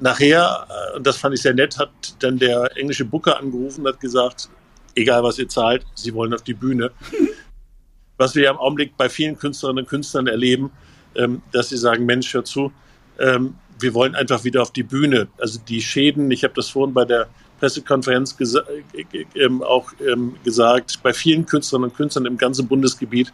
nachher, 0.00 0.66
äh, 0.68 0.96
und 0.96 1.06
das 1.06 1.16
fand 1.16 1.34
ich 1.34 1.42
sehr 1.42 1.54
nett, 1.54 1.78
hat 1.78 1.90
dann 2.20 2.38
der 2.38 2.76
englische 2.76 3.04
Booker 3.04 3.38
angerufen 3.38 3.82
und 3.82 3.88
hat 3.92 4.00
gesagt, 4.00 4.48
egal 4.94 5.22
was 5.22 5.38
ihr 5.38 5.48
zahlt, 5.48 5.84
sie 5.94 6.14
wollen 6.14 6.32
auf 6.32 6.42
die 6.42 6.54
Bühne. 6.54 6.90
was 8.16 8.34
wir 8.34 8.44
ja 8.44 8.50
im 8.50 8.58
Augenblick 8.58 8.96
bei 8.96 9.08
vielen 9.08 9.36
Künstlerinnen 9.36 9.84
und 9.84 9.88
Künstlern 9.88 10.26
erleben, 10.26 10.70
ähm, 11.16 11.42
dass 11.52 11.68
sie 11.68 11.76
sagen, 11.76 12.06
Mensch, 12.06 12.32
hör 12.32 12.44
zu, 12.44 12.72
ähm, 13.18 13.56
wir 13.78 13.94
wollen 13.94 14.14
einfach 14.14 14.44
wieder 14.44 14.62
auf 14.62 14.72
die 14.72 14.82
Bühne. 14.82 15.28
Also 15.38 15.58
die 15.58 15.82
Schäden, 15.82 16.30
ich 16.30 16.44
habe 16.44 16.54
das 16.54 16.68
vorhin 16.68 16.94
bei 16.94 17.04
der 17.04 17.28
Pressekonferenz 17.64 18.36
gesa 18.36 18.60
äh, 18.92 19.24
ähm, 19.36 19.62
auch 19.62 19.90
ähm, 20.06 20.34
gesagt, 20.44 21.02
bei 21.02 21.14
vielen 21.14 21.46
Künstlerinnen 21.46 21.90
und 21.90 21.96
Künstlern 21.96 22.26
im 22.26 22.36
ganzen 22.36 22.68
Bundesgebiet 22.68 23.32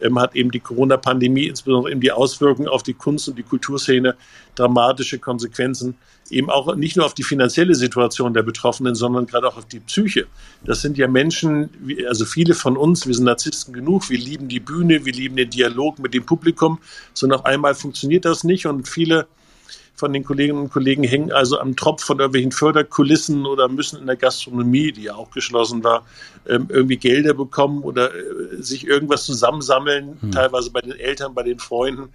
ähm, 0.00 0.16
hat 0.20 0.36
eben 0.36 0.52
die 0.52 0.60
Corona-Pandemie, 0.60 1.46
insbesondere 1.46 1.90
eben 1.90 2.00
die 2.00 2.12
Auswirkungen 2.12 2.68
auf 2.68 2.84
die 2.84 2.94
Kunst- 2.94 3.28
und 3.28 3.36
die 3.36 3.42
Kulturszene, 3.42 4.14
dramatische 4.54 5.18
Konsequenzen, 5.18 5.96
eben 6.30 6.50
auch 6.50 6.76
nicht 6.76 6.96
nur 6.96 7.04
auf 7.04 7.14
die 7.14 7.24
finanzielle 7.24 7.74
Situation 7.74 8.32
der 8.32 8.44
Betroffenen, 8.44 8.94
sondern 8.94 9.26
gerade 9.26 9.48
auch 9.48 9.56
auf 9.56 9.66
die 9.66 9.80
Psyche. 9.80 10.26
Das 10.64 10.80
sind 10.80 10.96
ja 10.96 11.08
Menschen, 11.08 11.70
also 12.08 12.24
viele 12.26 12.54
von 12.54 12.76
uns, 12.76 13.08
wir 13.08 13.14
sind 13.14 13.24
Narzissten 13.24 13.74
genug, 13.74 14.08
wir 14.08 14.18
lieben 14.18 14.46
die 14.46 14.60
Bühne, 14.60 15.04
wir 15.04 15.12
lieben 15.12 15.34
den 15.34 15.50
Dialog 15.50 15.98
mit 15.98 16.14
dem 16.14 16.24
Publikum, 16.24 16.78
sondern 17.12 17.40
auf 17.40 17.44
einmal 17.44 17.74
funktioniert 17.74 18.24
das 18.24 18.44
nicht 18.44 18.66
und 18.66 18.88
viele 18.88 19.26
von 19.96 20.12
den 20.12 20.24
Kolleginnen 20.24 20.58
und 20.58 20.72
Kollegen 20.72 21.04
hängen 21.04 21.32
also 21.32 21.58
am 21.58 21.76
Tropf 21.76 22.04
von 22.04 22.18
irgendwelchen 22.18 22.52
Förderkulissen 22.52 23.46
oder 23.46 23.68
müssen 23.68 24.00
in 24.00 24.06
der 24.06 24.16
Gastronomie, 24.16 24.92
die 24.92 25.04
ja 25.04 25.14
auch 25.14 25.30
geschlossen 25.30 25.84
war, 25.84 26.04
ähm, 26.48 26.66
irgendwie 26.68 26.96
Gelder 26.96 27.34
bekommen 27.34 27.82
oder 27.82 28.12
äh, 28.14 28.60
sich 28.60 28.86
irgendwas 28.86 29.24
zusammensammeln, 29.24 30.18
hm. 30.20 30.32
teilweise 30.32 30.70
bei 30.70 30.80
den 30.80 30.92
Eltern, 30.92 31.34
bei 31.34 31.44
den 31.44 31.58
Freunden. 31.60 32.08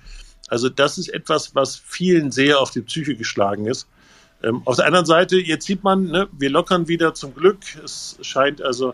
Also 0.49 0.67
das 0.67 0.97
ist 0.97 1.09
etwas, 1.09 1.55
was 1.55 1.77
vielen 1.77 2.31
sehr 2.31 2.59
auf 2.59 2.71
die 2.71 2.81
Psyche 2.81 3.15
geschlagen 3.15 3.65
ist. 3.65 3.87
Ähm, 4.43 4.61
auf 4.65 4.75
der 4.77 4.85
anderen 4.85 5.05
Seite, 5.05 5.37
jetzt 5.37 5.65
sieht 5.65 5.83
man, 5.83 6.05
ne, 6.05 6.27
wir 6.37 6.49
lockern 6.49 6.87
wieder 6.87 7.13
zum 7.13 7.33
Glück. 7.33 7.59
Es 7.83 8.17
scheint 8.21 8.61
also 8.61 8.93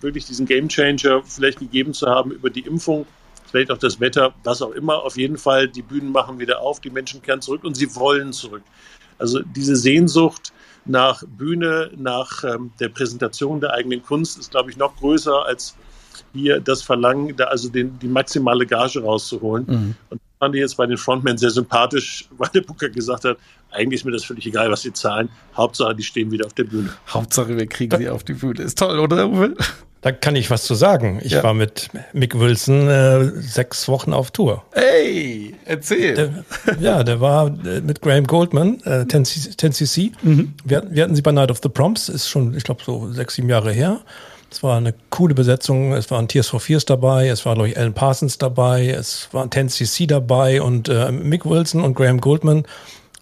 wirklich 0.00 0.26
diesen 0.26 0.46
Gamechanger 0.46 1.22
vielleicht 1.24 1.58
gegeben 1.58 1.92
zu 1.94 2.06
haben 2.06 2.30
über 2.30 2.50
die 2.50 2.60
Impfung, 2.60 3.06
vielleicht 3.50 3.70
auch 3.70 3.78
das 3.78 4.00
Wetter, 4.00 4.34
was 4.44 4.62
auch 4.62 4.72
immer. 4.72 5.02
Auf 5.02 5.16
jeden 5.16 5.36
Fall, 5.36 5.68
die 5.68 5.82
Bühnen 5.82 6.12
machen 6.12 6.38
wieder 6.38 6.60
auf, 6.60 6.80
die 6.80 6.90
Menschen 6.90 7.22
kehren 7.22 7.40
zurück 7.40 7.64
und 7.64 7.74
sie 7.74 7.94
wollen 7.94 8.32
zurück. 8.32 8.62
Also 9.18 9.40
diese 9.40 9.76
Sehnsucht 9.76 10.52
nach 10.84 11.22
Bühne, 11.26 11.90
nach 11.96 12.44
ähm, 12.44 12.72
der 12.80 12.88
Präsentation 12.88 13.60
der 13.60 13.72
eigenen 13.72 14.02
Kunst 14.02 14.38
ist, 14.38 14.50
glaube 14.50 14.70
ich, 14.70 14.76
noch 14.76 14.96
größer 14.96 15.46
als 15.46 15.76
hier 16.32 16.60
das 16.60 16.82
Verlangen, 16.82 17.36
da 17.36 17.44
also 17.44 17.68
den, 17.68 17.98
die 17.98 18.08
maximale 18.08 18.66
Gage 18.66 19.02
rauszuholen. 19.02 19.66
Mhm. 19.66 19.94
Und 20.10 20.20
fand 20.38 20.54
ich 20.56 20.60
jetzt 20.60 20.76
bei 20.76 20.86
den 20.86 20.96
Frontmen 20.96 21.38
sehr 21.38 21.50
sympathisch, 21.50 22.28
weil 22.36 22.50
der 22.54 22.62
Booker 22.62 22.88
gesagt 22.88 23.24
hat, 23.24 23.38
eigentlich 23.70 24.00
ist 24.00 24.04
mir 24.04 24.12
das 24.12 24.24
völlig 24.24 24.46
egal, 24.46 24.70
was 24.70 24.82
sie 24.82 24.92
zahlen. 24.92 25.28
Hauptsache, 25.56 25.94
die 25.94 26.02
stehen 26.02 26.30
wieder 26.30 26.46
auf 26.46 26.52
der 26.52 26.64
Bühne. 26.64 26.90
Hauptsache, 27.08 27.56
wir 27.56 27.66
kriegen 27.66 27.96
sie 27.96 28.08
auf 28.08 28.24
die 28.24 28.34
Bühne. 28.34 28.62
Ist 28.62 28.78
toll, 28.78 28.98
oder 28.98 29.28
Uwe? 29.28 29.54
Da 30.02 30.10
kann 30.10 30.34
ich 30.34 30.50
was 30.50 30.64
zu 30.64 30.74
sagen. 30.74 31.20
Ich 31.22 31.32
ja. 31.32 31.44
war 31.44 31.54
mit 31.54 31.88
Mick 32.12 32.38
Wilson 32.38 32.88
äh, 32.88 33.24
sechs 33.40 33.86
Wochen 33.86 34.12
auf 34.12 34.32
Tour. 34.32 34.64
Hey, 34.72 35.54
erzähl. 35.64 36.14
Der, 36.14 36.44
ja, 36.80 37.04
der 37.04 37.20
war 37.20 37.46
äh, 37.64 37.80
mit 37.80 38.02
Graham 38.02 38.26
Goldman, 38.26 38.80
äh, 38.84 39.04
10cc. 39.04 40.10
Mhm. 40.22 40.54
Wir, 40.64 40.82
wir, 40.90 41.04
hatten 41.04 41.14
sie 41.14 41.22
bei 41.22 41.30
Night 41.30 41.52
of 41.52 41.60
the 41.62 41.68
Prompts, 41.68 42.08
ist 42.08 42.28
schon, 42.28 42.56
ich 42.56 42.64
glaube, 42.64 42.82
so 42.84 43.12
sechs, 43.12 43.36
sieben 43.36 43.48
Jahre 43.48 43.72
her. 43.72 44.00
Es 44.50 44.60
war 44.64 44.76
eine 44.76 44.92
coole 45.10 45.34
Besetzung. 45.34 45.92
Es 45.92 46.10
waren 46.10 46.26
Tears 46.26 46.48
for 46.48 46.58
Fears 46.58 46.84
dabei, 46.84 47.28
es 47.28 47.46
war, 47.46 47.54
glaube 47.54 47.68
ich, 47.68 47.78
Alan 47.78 47.94
Parsons 47.94 48.38
dabei, 48.38 48.88
es 48.88 49.28
waren 49.30 49.50
10cc 49.50 50.08
dabei 50.08 50.60
und 50.60 50.88
äh, 50.88 51.12
Mick 51.12 51.46
Wilson 51.46 51.80
und 51.80 51.94
Graham 51.94 52.20
Goldman, 52.20 52.64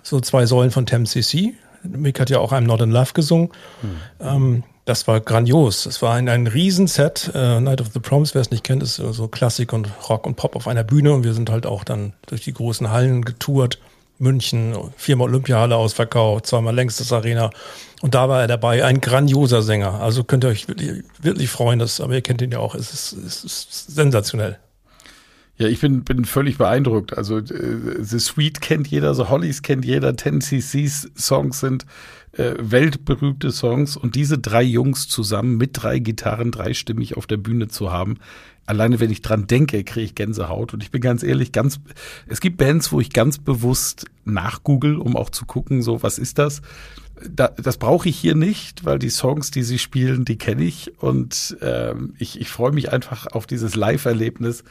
so 0.02 0.18
zwei 0.20 0.46
Säulen 0.46 0.70
von 0.70 0.86
10cc. 0.86 1.52
Mick 1.82 2.18
hat 2.18 2.30
ja 2.30 2.38
auch 2.38 2.52
I'm 2.52 2.62
Not 2.62 2.80
in 2.80 2.90
Love 2.90 3.12
gesungen. 3.12 3.50
Hm. 3.82 3.96
Ähm, 4.20 4.62
das 4.84 5.06
war 5.06 5.20
grandios. 5.20 5.86
Es 5.86 6.02
war 6.02 6.14
ein, 6.14 6.28
ein 6.28 6.46
Riesenset. 6.46 7.30
Äh, 7.34 7.60
Night 7.60 7.80
of 7.80 7.88
the 7.92 8.00
Proms, 8.00 8.34
wer 8.34 8.40
es 8.40 8.50
nicht 8.50 8.64
kennt, 8.64 8.82
ist 8.82 8.96
so 8.96 9.28
Klassik 9.28 9.72
und 9.72 9.88
Rock 10.08 10.26
und 10.26 10.36
Pop 10.36 10.56
auf 10.56 10.66
einer 10.66 10.84
Bühne 10.84 11.12
und 11.12 11.24
wir 11.24 11.34
sind 11.34 11.50
halt 11.50 11.66
auch 11.66 11.84
dann 11.84 12.12
durch 12.26 12.42
die 12.42 12.52
großen 12.52 12.90
Hallen 12.90 13.24
getourt. 13.24 13.78
München, 14.20 14.76
viermal 14.96 15.28
Olympiahalle 15.28 15.76
ausverkauft, 15.76 16.46
zweimal 16.46 16.74
längstes 16.74 17.10
Arena. 17.10 17.50
Und 18.02 18.14
da 18.14 18.28
war 18.28 18.42
er 18.42 18.48
dabei, 18.48 18.84
ein 18.84 19.00
grandioser 19.00 19.62
Sänger. 19.62 20.00
Also 20.00 20.24
könnt 20.24 20.44
ihr 20.44 20.48
euch 20.48 20.68
wirklich, 20.68 21.04
wirklich 21.22 21.48
freuen, 21.48 21.78
dass, 21.78 22.02
aber 22.02 22.14
ihr 22.14 22.20
kennt 22.20 22.42
ihn 22.42 22.52
ja 22.52 22.58
auch, 22.58 22.74
es 22.74 22.92
ist, 22.92 23.12
es 23.12 23.44
ist 23.44 23.94
sensationell. 23.94 24.58
Ja, 25.56 25.68
ich 25.68 25.80
bin, 25.80 26.04
bin 26.04 26.24
völlig 26.24 26.58
beeindruckt. 26.58 27.16
Also 27.16 27.38
äh, 27.38 28.02
The 28.02 28.18
Sweet 28.18 28.60
kennt 28.60 28.88
jeder, 28.88 29.14
The 29.14 29.24
Hollies 29.24 29.62
kennt 29.62 29.84
jeder, 29.84 30.10
10cc's 30.10 31.10
Songs 31.16 31.60
sind 31.60 31.86
äh, 32.32 32.54
weltberühmte 32.58 33.50
Songs 33.50 33.96
und 33.96 34.14
diese 34.14 34.38
drei 34.38 34.62
Jungs 34.62 35.08
zusammen 35.08 35.56
mit 35.56 35.70
drei 35.74 35.98
Gitarren 35.98 36.50
dreistimmig 36.50 37.16
auf 37.16 37.26
der 37.26 37.38
Bühne 37.38 37.68
zu 37.68 37.90
haben, 37.90 38.18
alleine 38.66 39.00
wenn 39.00 39.10
ich 39.10 39.20
dran 39.20 39.46
denke, 39.46 39.82
kriege 39.82 40.04
ich 40.06 40.14
Gänsehaut. 40.14 40.72
Und 40.72 40.82
ich 40.82 40.90
bin 40.90 41.00
ganz 41.00 41.22
ehrlich, 41.22 41.50
ganz, 41.52 41.80
es 42.28 42.40
gibt 42.40 42.56
Bands, 42.56 42.92
wo 42.92 43.00
ich 43.00 43.10
ganz 43.10 43.38
bewusst 43.38 44.06
nachgoogle, 44.24 44.98
um 44.98 45.16
auch 45.16 45.30
zu 45.30 45.44
gucken, 45.44 45.82
so, 45.82 46.02
was 46.02 46.18
ist 46.18 46.38
das? 46.38 46.62
Da, 47.28 47.48
das 47.48 47.76
brauche 47.76 48.08
ich 48.08 48.16
hier 48.16 48.34
nicht, 48.34 48.84
weil 48.84 48.98
die 48.98 49.10
Songs, 49.10 49.50
die 49.50 49.62
sie 49.62 49.78
spielen, 49.78 50.24
die 50.24 50.38
kenne 50.38 50.64
ich. 50.64 50.92
Und 51.02 51.56
ähm, 51.60 52.14
ich, 52.18 52.40
ich 52.40 52.48
freue 52.48 52.72
mich 52.72 52.92
einfach 52.92 53.26
auf 53.26 53.46
dieses 53.46 53.74
Live-Erlebnis. 53.74 54.64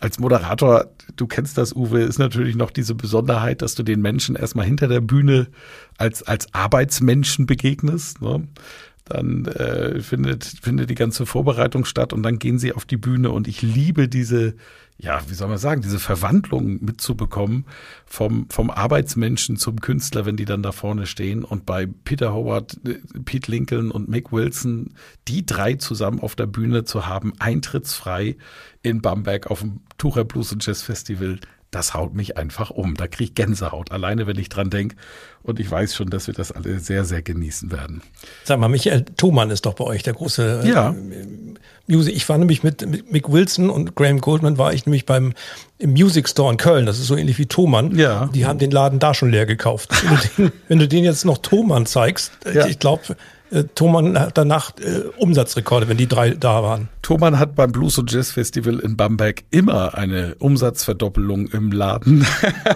Als 0.00 0.18
Moderator, 0.18 0.86
du 1.16 1.26
kennst 1.26 1.58
das, 1.58 1.74
Uwe, 1.74 2.02
ist 2.02 2.18
natürlich 2.18 2.54
noch 2.54 2.70
diese 2.70 2.94
Besonderheit, 2.94 3.62
dass 3.62 3.74
du 3.74 3.82
den 3.82 4.00
Menschen 4.00 4.36
erstmal 4.36 4.66
hinter 4.66 4.86
der 4.86 5.00
Bühne 5.00 5.48
als, 5.96 6.22
als 6.22 6.52
Arbeitsmenschen 6.54 7.46
begegnest. 7.46 8.20
Ne? 8.20 8.46
Dann 9.08 9.46
äh, 9.46 10.00
findet, 10.00 10.44
findet 10.44 10.90
die 10.90 10.94
ganze 10.94 11.26
Vorbereitung 11.26 11.84
statt 11.84 12.12
und 12.12 12.22
dann 12.22 12.38
gehen 12.38 12.58
sie 12.58 12.72
auf 12.72 12.84
die 12.84 12.96
Bühne 12.96 13.30
und 13.30 13.48
ich 13.48 13.62
liebe 13.62 14.08
diese, 14.08 14.54
ja, 14.98 15.20
wie 15.28 15.34
soll 15.34 15.48
man 15.48 15.58
sagen, 15.58 15.82
diese 15.82 15.98
Verwandlung 15.98 16.84
mitzubekommen 16.84 17.66
vom, 18.04 18.48
vom 18.50 18.70
Arbeitsmenschen 18.70 19.56
zum 19.56 19.80
Künstler, 19.80 20.26
wenn 20.26 20.36
die 20.36 20.44
dann 20.44 20.62
da 20.62 20.72
vorne 20.72 21.06
stehen 21.06 21.44
und 21.44 21.66
bei 21.66 21.86
Peter 21.86 22.32
Howard, 22.32 22.78
äh, 22.86 22.98
Pete 23.24 23.50
Lincoln 23.50 23.90
und 23.90 24.08
Mick 24.08 24.32
Wilson, 24.32 24.94
die 25.28 25.46
drei 25.46 25.74
zusammen 25.74 26.20
auf 26.20 26.36
der 26.36 26.46
Bühne 26.46 26.84
zu 26.84 27.06
haben, 27.06 27.32
eintrittsfrei 27.38 28.36
in 28.82 29.00
Bamberg 29.00 29.50
auf 29.50 29.60
dem 29.60 29.80
Tucher 29.98 30.24
Blues 30.24 30.52
und 30.52 30.64
Jazz 30.64 30.82
Festival, 30.82 31.38
das 31.70 31.92
haut 31.92 32.14
mich 32.14 32.36
einfach 32.36 32.70
um. 32.70 32.94
Da 32.94 33.06
kriege 33.06 33.30
ich 33.30 33.34
Gänsehaut, 33.34 33.92
alleine 33.92 34.26
wenn 34.26 34.38
ich 34.38 34.48
dran 34.48 34.70
denke. 34.70 34.96
Und 35.42 35.60
ich 35.60 35.70
weiß 35.70 35.94
schon, 35.94 36.10
dass 36.10 36.26
wir 36.26 36.34
das 36.34 36.50
alle 36.52 36.78
sehr, 36.78 37.04
sehr 37.04 37.22
genießen 37.22 37.70
werden. 37.70 38.02
Sag 38.44 38.58
mal, 38.58 38.68
Michael 38.68 39.04
Thomann 39.16 39.50
ist 39.50 39.66
doch 39.66 39.74
bei 39.74 39.84
euch 39.84 40.02
der 40.02 40.14
große 40.14 40.62
äh, 40.64 40.68
ja. 40.68 40.94
Music. 41.86 42.16
Ich 42.16 42.28
war 42.28 42.38
nämlich 42.38 42.62
mit, 42.62 42.86
mit 42.86 43.12
Mick 43.12 43.30
Wilson 43.30 43.70
und 43.70 43.94
Graham 43.94 44.20
Goldman 44.20 44.58
war 44.58 44.72
ich 44.72 44.86
nämlich 44.86 45.06
beim 45.06 45.34
im 45.78 45.92
Music 45.92 46.28
Store 46.28 46.50
in 46.50 46.56
Köln. 46.56 46.86
Das 46.86 46.98
ist 46.98 47.06
so 47.06 47.16
ähnlich 47.16 47.38
wie 47.38 47.46
Thomann. 47.46 47.96
Ja. 47.96 48.28
Die 48.34 48.46
haben 48.46 48.58
den 48.58 48.70
Laden 48.70 48.98
da 48.98 49.14
schon 49.14 49.30
leer 49.30 49.46
gekauft. 49.46 49.90
wenn, 50.02 50.16
du 50.16 50.28
den, 50.36 50.52
wenn 50.68 50.78
du 50.78 50.88
den 50.88 51.04
jetzt 51.04 51.24
noch 51.24 51.38
Thomann 51.38 51.86
zeigst, 51.86 52.32
ja. 52.52 52.66
ich 52.66 52.78
glaube, 52.78 53.16
äh, 53.50 53.64
hat 54.18 54.38
danach 54.38 54.72
äh, 54.78 55.04
Umsatzrekorde, 55.16 55.88
wenn 55.88 55.96
die 55.96 56.06
drei 56.06 56.30
da 56.30 56.62
waren. 56.62 56.88
Thomann 57.02 57.38
hat 57.38 57.54
beim 57.54 57.72
Blues 57.72 57.96
und 57.96 58.12
Jazz 58.12 58.30
Festival 58.30 58.80
in 58.80 58.96
Bamberg 58.96 59.44
immer 59.50 59.94
eine 59.94 60.34
Umsatzverdoppelung 60.40 61.48
im 61.48 61.72
Laden. 61.72 62.26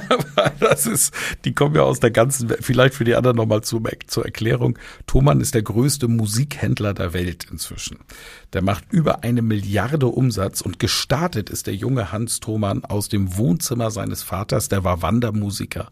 das 0.61 0.87
ist, 0.87 1.13
die 1.45 1.55
kommen 1.55 1.75
ja 1.75 1.83
aus 1.83 2.01
der 2.01 2.11
ganzen 2.11 2.49
Welt. 2.49 2.61
Vielleicht 2.63 2.95
für 2.95 3.05
die 3.05 3.15
anderen 3.15 3.37
nochmal 3.37 3.61
zu, 3.63 3.83
zur 4.07 4.25
Erklärung. 4.25 4.79
Thomann 5.07 5.41
ist 5.43 5.55
der 5.55 5.63
größte 5.63 6.09
Musikhändler 6.09 6.95
der 6.95 7.13
Welt 7.13 7.47
inzwischen. 7.51 7.99
Der 8.55 8.63
macht 8.63 8.85
über 8.91 9.23
eine 9.23 9.43
Milliarde 9.43 10.07
Umsatz 10.07 10.63
und 10.63 10.79
gestartet 10.79 11.51
ist 11.51 11.67
der 11.67 11.75
junge 11.75 12.13
Hans 12.13 12.41
Thomann 12.41 12.85
aus 12.85 13.11
dem 13.11 13.37
Wohnzimmer 13.37 13.91
seines 13.91 14.23
Vaters. 14.23 14.69
Der 14.69 14.83
war 14.85 15.03
Wandermusiker 15.03 15.91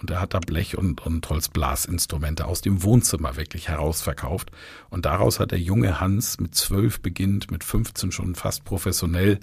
und 0.00 0.10
er 0.10 0.20
hat 0.20 0.34
da 0.34 0.40
Blech- 0.40 0.76
und, 0.76 1.04
und 1.04 1.28
Holzblasinstrumente 1.28 2.46
aus 2.46 2.60
dem 2.60 2.82
Wohnzimmer 2.82 3.36
wirklich 3.36 3.68
herausverkauft. 3.68 4.50
Und 4.88 5.04
daraus 5.04 5.40
hat 5.40 5.50
der 5.50 5.60
junge 5.60 6.00
Hans 6.00 6.40
mit 6.40 6.54
zwölf 6.54 7.00
beginnt, 7.00 7.50
mit 7.50 7.64
15 7.64 8.10
schon 8.10 8.34
fast 8.34 8.64
professionell 8.64 9.40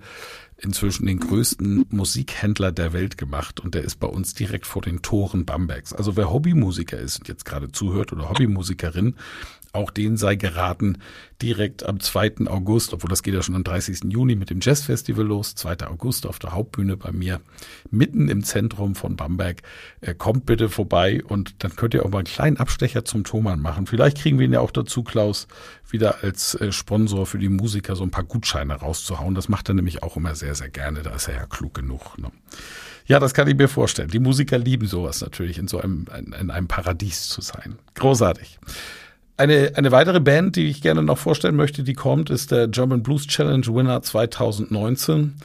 inzwischen 0.60 1.06
den 1.06 1.20
größten 1.20 1.86
Musikhändler 1.92 2.72
der 2.72 2.92
Welt 2.92 3.18
gemacht 3.18 3.60
und 3.60 3.76
der 3.76 3.84
ist 3.84 4.00
bei 4.00 4.08
uns 4.08 4.34
direkt 4.34 4.66
vor 4.66 4.82
den 4.82 5.04
Toren 5.04 5.46
Bambergs. 5.46 5.94
Also 5.94 6.16
wer 6.16 6.32
Hobbymusiker 6.32 6.98
ist 6.98 7.20
und 7.20 7.28
jetzt 7.28 7.46
gerade 7.46 7.72
zuhört 7.72 8.12
oder 8.12 8.30
Hobbymusikerin, 8.30 9.16
auch 9.74 9.92
denen 9.92 10.18
sei 10.18 10.36
geraten, 10.36 11.00
direkt 11.42 11.86
am 11.86 12.00
2. 12.00 12.48
August, 12.48 12.94
obwohl 12.94 13.10
das 13.10 13.22
geht 13.22 13.34
ja 13.34 13.44
schon 13.44 13.56
am 13.56 13.64
30. 13.64 14.12
Juni 14.12 14.36
mit 14.36 14.50
dem 14.50 14.60
Jazzfestival 14.62 15.26
los, 15.26 15.56
2. 15.56 15.88
August 15.88 16.26
auf 16.26 16.40
der 16.40 16.54
Hauptbühne 16.54 16.98
bei 16.98 17.12
mir, 17.12 17.42
mitten 17.92 18.30
im 18.30 18.44
Zentrum 18.44 18.96
von 18.96 19.16
Bamberg. 19.16 19.62
Äh, 20.02 20.16
kommt 20.16 20.46
bitte 20.46 20.70
vorbei 20.70 21.24
und 21.24 21.64
dann 21.64 21.76
könnt 21.76 21.94
ihr 21.94 22.06
auch 22.06 22.10
mal 22.10 22.20
einen 22.20 22.26
kleinen 22.26 22.58
Abstecher 22.58 23.06
zum 23.06 23.24
Thomann 23.24 23.60
machen. 23.60 23.86
Vielleicht 23.86 24.18
kriegen 24.18 24.40
wir 24.40 24.46
ihn 24.46 24.54
ja 24.54 24.62
auch 24.62 24.72
dazu, 24.72 25.04
Klaus, 25.04 25.48
wieder 25.90 26.24
als 26.24 26.56
äh, 26.56 26.72
Sponsor 26.72 27.26
für 27.26 27.38
die 27.38 27.50
Musiker 27.50 27.96
so 27.96 28.04
ein 28.04 28.12
paar 28.12 28.24
Gutscheine 28.24 28.74
rauszuhauen. 28.74 29.36
Das 29.36 29.50
macht 29.50 29.70
er 29.70 29.76
nämlich 29.76 30.04
auch 30.04 30.18
immer 30.18 30.36
sehr, 30.36 30.56
sehr 30.56 30.70
gerne. 30.70 31.04
Da 31.04 31.12
ist 31.12 31.28
er 31.28 31.36
ja 31.36 31.46
klug 31.46 31.76
genug. 31.76 32.18
Ne? 32.18 32.32
Ja, 33.06 33.20
das 33.20 33.34
kann 33.34 33.48
ich 33.48 33.56
mir 33.56 33.70
vorstellen. 33.70 34.10
Die 34.10 34.20
Musiker 34.20 34.58
lieben 34.58 34.86
sowas 34.86 35.22
natürlich, 35.22 35.58
in 35.58 35.68
so 35.68 35.80
einem, 35.80 36.06
in 36.40 36.52
einem 36.52 36.68
Paradies 36.68 37.30
zu 37.30 37.42
sein. 37.42 37.78
Großartig. 37.96 38.60
Eine, 39.38 39.74
eine 39.76 39.92
weitere 39.92 40.20
Band, 40.20 40.56
die 40.56 40.66
ich 40.66 40.82
gerne 40.82 41.04
noch 41.04 41.20
vorstellen 41.20 41.56
möchte, 41.56 41.84
die 41.84 41.94
kommt, 41.94 42.32
ist 42.32 42.50
der 42.50 42.68
German 42.68 43.04
Blues 43.04 43.28
Challenge 43.28 43.68
Winner 43.68 44.02
2019. 44.02 45.36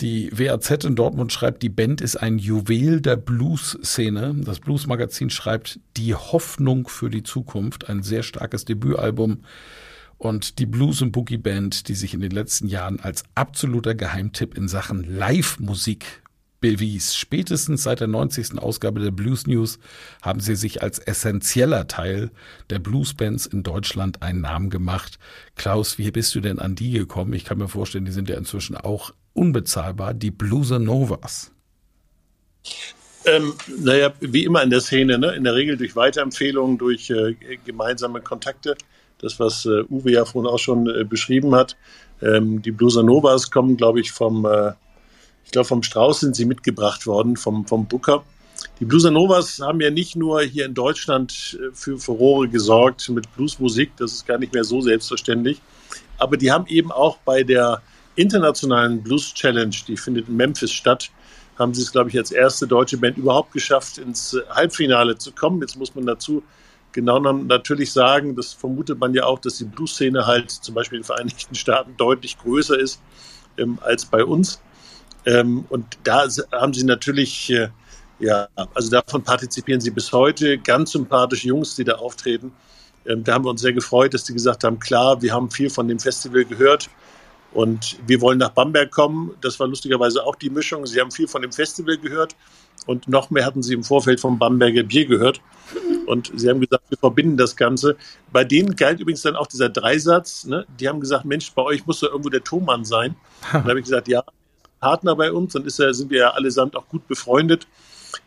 Die 0.00 0.30
WAZ 0.32 0.84
in 0.84 0.94
Dortmund 0.94 1.32
schreibt, 1.32 1.62
die 1.64 1.68
Band 1.68 2.00
ist 2.00 2.16
ein 2.16 2.38
Juwel 2.38 3.00
der 3.00 3.16
Blues-Szene. 3.16 4.36
Das 4.44 4.60
Blues-Magazin 4.60 5.28
schreibt 5.28 5.80
Die 5.96 6.14
Hoffnung 6.14 6.86
für 6.86 7.10
die 7.10 7.24
Zukunft, 7.24 7.88
ein 7.88 8.04
sehr 8.04 8.22
starkes 8.22 8.64
Debütalbum. 8.64 9.42
Und 10.18 10.60
die 10.60 10.66
Blues- 10.66 11.02
und 11.02 11.10
Boogie-Band, 11.10 11.88
die 11.88 11.96
sich 11.96 12.14
in 12.14 12.20
den 12.20 12.30
letzten 12.30 12.68
Jahren 12.68 13.00
als 13.00 13.24
absoluter 13.34 13.96
Geheimtipp 13.96 14.56
in 14.56 14.68
Sachen 14.68 15.02
Live-Musik 15.02 16.22
bewies. 16.62 17.14
Spätestens 17.14 17.82
seit 17.82 18.00
der 18.00 18.06
90. 18.06 18.58
Ausgabe 18.58 19.00
der 19.00 19.10
Blues 19.10 19.46
News 19.46 19.78
haben 20.22 20.40
sie 20.40 20.56
sich 20.56 20.82
als 20.82 20.98
essentieller 20.98 21.86
Teil 21.86 22.30
der 22.70 22.78
Bluesbands 22.78 23.44
in 23.44 23.62
Deutschland 23.62 24.22
einen 24.22 24.40
Namen 24.40 24.70
gemacht. 24.70 25.18
Klaus, 25.56 25.98
wie 25.98 26.10
bist 26.10 26.34
du 26.34 26.40
denn 26.40 26.58
an 26.58 26.74
die 26.74 26.92
gekommen? 26.92 27.34
Ich 27.34 27.44
kann 27.44 27.58
mir 27.58 27.68
vorstellen, 27.68 28.06
die 28.06 28.12
sind 28.12 28.30
ja 28.30 28.36
inzwischen 28.36 28.76
auch 28.76 29.12
unbezahlbar, 29.34 30.14
die 30.14 30.30
Blueser 30.30 30.78
Novas. 30.78 31.52
Ähm, 33.24 33.54
naja, 33.78 34.12
wie 34.20 34.44
immer 34.44 34.62
in 34.62 34.70
der 34.70 34.80
Szene, 34.80 35.18
ne? 35.18 35.34
in 35.34 35.44
der 35.44 35.54
Regel 35.54 35.76
durch 35.76 35.94
Weiterempfehlungen, 35.94 36.78
durch 36.78 37.10
äh, 37.10 37.36
gemeinsame 37.64 38.20
Kontakte. 38.20 38.76
Das, 39.18 39.38
was 39.38 39.66
äh, 39.66 39.84
Uwe 39.88 40.12
ja 40.12 40.24
vorhin 40.24 40.50
auch 40.50 40.58
schon 40.58 40.88
äh, 40.88 41.04
beschrieben 41.04 41.54
hat. 41.54 41.76
Ähm, 42.20 42.62
die 42.62 42.72
Bluesa 42.72 43.02
Novas 43.02 43.50
kommen, 43.50 43.76
glaube 43.76 44.00
ich, 44.00 44.10
vom, 44.10 44.44
äh, 44.44 44.72
ich 45.44 45.50
glaube, 45.50 45.68
vom 45.68 45.82
Strauß 45.82 46.20
sind 46.20 46.36
sie 46.36 46.44
mitgebracht 46.44 47.06
worden, 47.06 47.36
vom, 47.36 47.66
vom 47.66 47.86
Booker. 47.86 48.24
Die 48.80 48.84
Bluesa 48.84 49.10
Novas 49.10 49.60
haben 49.60 49.80
ja 49.80 49.90
nicht 49.90 50.16
nur 50.16 50.42
hier 50.42 50.66
in 50.66 50.74
Deutschland 50.74 51.58
äh, 51.60 51.74
für 51.74 51.98
Furore 51.98 52.48
gesorgt 52.48 53.08
mit 53.10 53.32
Bluesmusik, 53.34 53.92
das 53.96 54.12
ist 54.12 54.26
gar 54.26 54.38
nicht 54.38 54.54
mehr 54.54 54.64
so 54.64 54.80
selbstverständlich, 54.80 55.60
aber 56.18 56.36
die 56.36 56.52
haben 56.52 56.66
eben 56.66 56.92
auch 56.92 57.18
bei 57.18 57.42
der 57.42 57.82
internationalen 58.14 59.02
Blues 59.02 59.32
Challenge, 59.34 59.74
die 59.86 59.96
findet 59.96 60.28
in 60.28 60.36
Memphis 60.36 60.72
statt, 60.72 61.10
haben 61.58 61.74
sie 61.74 61.82
es, 61.82 61.92
glaube 61.92 62.10
ich, 62.10 62.18
als 62.18 62.30
erste 62.30 62.66
deutsche 62.66 62.98
Band 62.98 63.18
überhaupt 63.18 63.52
geschafft, 63.52 63.98
ins 63.98 64.34
äh, 64.34 64.42
Halbfinale 64.50 65.18
zu 65.18 65.32
kommen. 65.32 65.60
Jetzt 65.60 65.76
muss 65.76 65.94
man 65.94 66.06
dazu 66.06 66.42
genau 66.92 67.18
natürlich 67.20 67.92
sagen, 67.92 68.36
das 68.36 68.52
vermutet 68.52 68.98
man 68.98 69.14
ja 69.14 69.24
auch, 69.24 69.38
dass 69.38 69.58
die 69.58 69.64
Blues-Szene 69.64 70.26
halt 70.26 70.50
zum 70.50 70.74
Beispiel 70.74 70.98
in 70.98 71.02
den 71.02 71.06
Vereinigten 71.06 71.54
Staaten 71.54 71.96
deutlich 71.96 72.38
größer 72.38 72.78
ist 72.78 73.00
ähm, 73.58 73.78
als 73.82 74.04
bei 74.04 74.24
uns. 74.24 74.60
Ähm, 75.24 75.64
und 75.68 75.98
da 76.04 76.26
haben 76.52 76.74
sie 76.74 76.84
natürlich, 76.84 77.50
äh, 77.50 77.68
ja, 78.18 78.48
also 78.74 78.90
davon 78.90 79.22
partizipieren 79.22 79.80
sie 79.80 79.90
bis 79.90 80.12
heute. 80.12 80.58
Ganz 80.58 80.92
sympathische 80.92 81.48
Jungs, 81.48 81.76
die 81.76 81.84
da 81.84 81.94
auftreten. 81.94 82.52
Ähm, 83.06 83.24
da 83.24 83.34
haben 83.34 83.44
wir 83.44 83.50
uns 83.50 83.60
sehr 83.60 83.72
gefreut, 83.72 84.14
dass 84.14 84.24
die 84.24 84.32
gesagt 84.32 84.64
haben, 84.64 84.78
klar, 84.78 85.20
wir 85.22 85.32
haben 85.32 85.50
viel 85.50 85.70
von 85.70 85.88
dem 85.88 85.98
Festival 85.98 86.44
gehört 86.44 86.88
und 87.52 87.98
wir 88.06 88.20
wollen 88.20 88.38
nach 88.38 88.50
Bamberg 88.50 88.90
kommen. 88.90 89.32
Das 89.40 89.58
war 89.60 89.66
lustigerweise 89.66 90.24
auch 90.24 90.36
die 90.36 90.50
Mischung. 90.50 90.86
Sie 90.86 91.00
haben 91.00 91.10
viel 91.10 91.28
von 91.28 91.42
dem 91.42 91.52
Festival 91.52 91.98
gehört 91.98 92.34
und 92.86 93.08
noch 93.08 93.30
mehr 93.30 93.44
hatten 93.44 93.62
sie 93.62 93.74
im 93.74 93.84
Vorfeld 93.84 94.20
vom 94.20 94.38
Bamberger 94.38 94.82
Bier 94.82 95.06
gehört. 95.06 95.40
Und 96.06 96.32
sie 96.34 96.48
haben 96.48 96.60
gesagt, 96.60 96.84
wir 96.90 96.98
verbinden 96.98 97.36
das 97.36 97.56
Ganze. 97.56 97.96
Bei 98.32 98.44
denen 98.44 98.74
galt 98.74 99.00
übrigens 99.00 99.22
dann 99.22 99.36
auch 99.36 99.46
dieser 99.46 99.68
Dreisatz. 99.68 100.44
Ne? 100.44 100.66
Die 100.80 100.88
haben 100.88 101.00
gesagt, 101.00 101.24
Mensch, 101.24 101.52
bei 101.52 101.62
euch 101.62 101.86
muss 101.86 102.00
doch 102.00 102.10
irgendwo 102.10 102.28
der 102.28 102.42
Thomann 102.42 102.84
sein. 102.84 103.14
Und 103.44 103.52
dann 103.52 103.68
habe 103.68 103.78
ich 103.78 103.84
gesagt, 103.84 104.08
ja, 104.08 104.24
Partner 104.82 105.14
bei 105.14 105.32
uns, 105.32 105.52
dann 105.52 105.64
ist 105.64 105.78
er, 105.78 105.94
sind 105.94 106.10
wir 106.10 106.18
ja 106.18 106.30
allesamt 106.30 106.76
auch 106.76 106.88
gut 106.88 107.06
befreundet. 107.06 107.66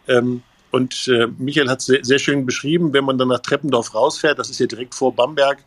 Ähm, 0.08 0.42
und 0.72 1.08
äh, 1.10 1.28
Michael 1.38 1.70
hat 1.70 1.80
es 1.80 1.86
sehr, 1.86 2.04
sehr, 2.04 2.18
schön 2.18 2.46
beschrieben, 2.46 2.94
wenn 2.94 3.04
man 3.04 3.18
dann 3.18 3.28
nach 3.28 3.40
Treppendorf 3.40 3.94
rausfährt, 3.94 4.40
das 4.40 4.50
ist 4.50 4.58
hier 4.58 4.68
direkt 4.68 4.96
vor 4.96 5.14
Bamberg, 5.14 5.60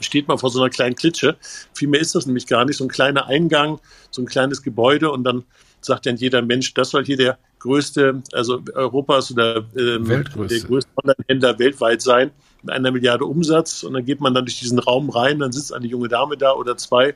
steht 0.00 0.28
man 0.28 0.38
vor 0.38 0.50
so 0.50 0.60
einer 0.60 0.70
kleinen 0.70 0.94
Klitsche. 0.94 1.36
Viel 1.72 1.88
mehr 1.88 2.00
ist 2.00 2.14
das 2.14 2.26
nämlich 2.26 2.46
gar 2.46 2.64
nicht. 2.64 2.76
So 2.76 2.84
ein 2.84 2.88
kleiner 2.88 3.26
Eingang, 3.26 3.80
so 4.10 4.22
ein 4.22 4.26
kleines 4.26 4.62
Gebäude 4.62 5.10
und 5.10 5.24
dann 5.24 5.44
sagt 5.80 6.06
dann 6.06 6.16
jeder 6.16 6.42
Mensch, 6.42 6.74
das 6.74 6.90
soll 6.90 7.04
hier 7.04 7.16
der 7.16 7.38
größte, 7.60 8.22
also 8.32 8.62
Europas 8.74 9.30
oder 9.30 9.64
ähm, 9.76 10.04
der 10.06 10.60
größte 10.60 10.90
Online-Händler 11.02 11.58
weltweit 11.58 12.02
sein, 12.02 12.30
mit 12.62 12.74
einer 12.74 12.90
Milliarde 12.90 13.24
Umsatz. 13.24 13.82
Und 13.82 13.94
dann 13.94 14.04
geht 14.04 14.20
man 14.20 14.34
dann 14.34 14.44
durch 14.44 14.58
diesen 14.58 14.78
Raum 14.78 15.08
rein, 15.10 15.38
dann 15.38 15.52
sitzt 15.52 15.72
eine 15.72 15.86
junge 15.86 16.08
Dame 16.08 16.36
da 16.36 16.52
oder 16.52 16.76
zwei 16.76 17.14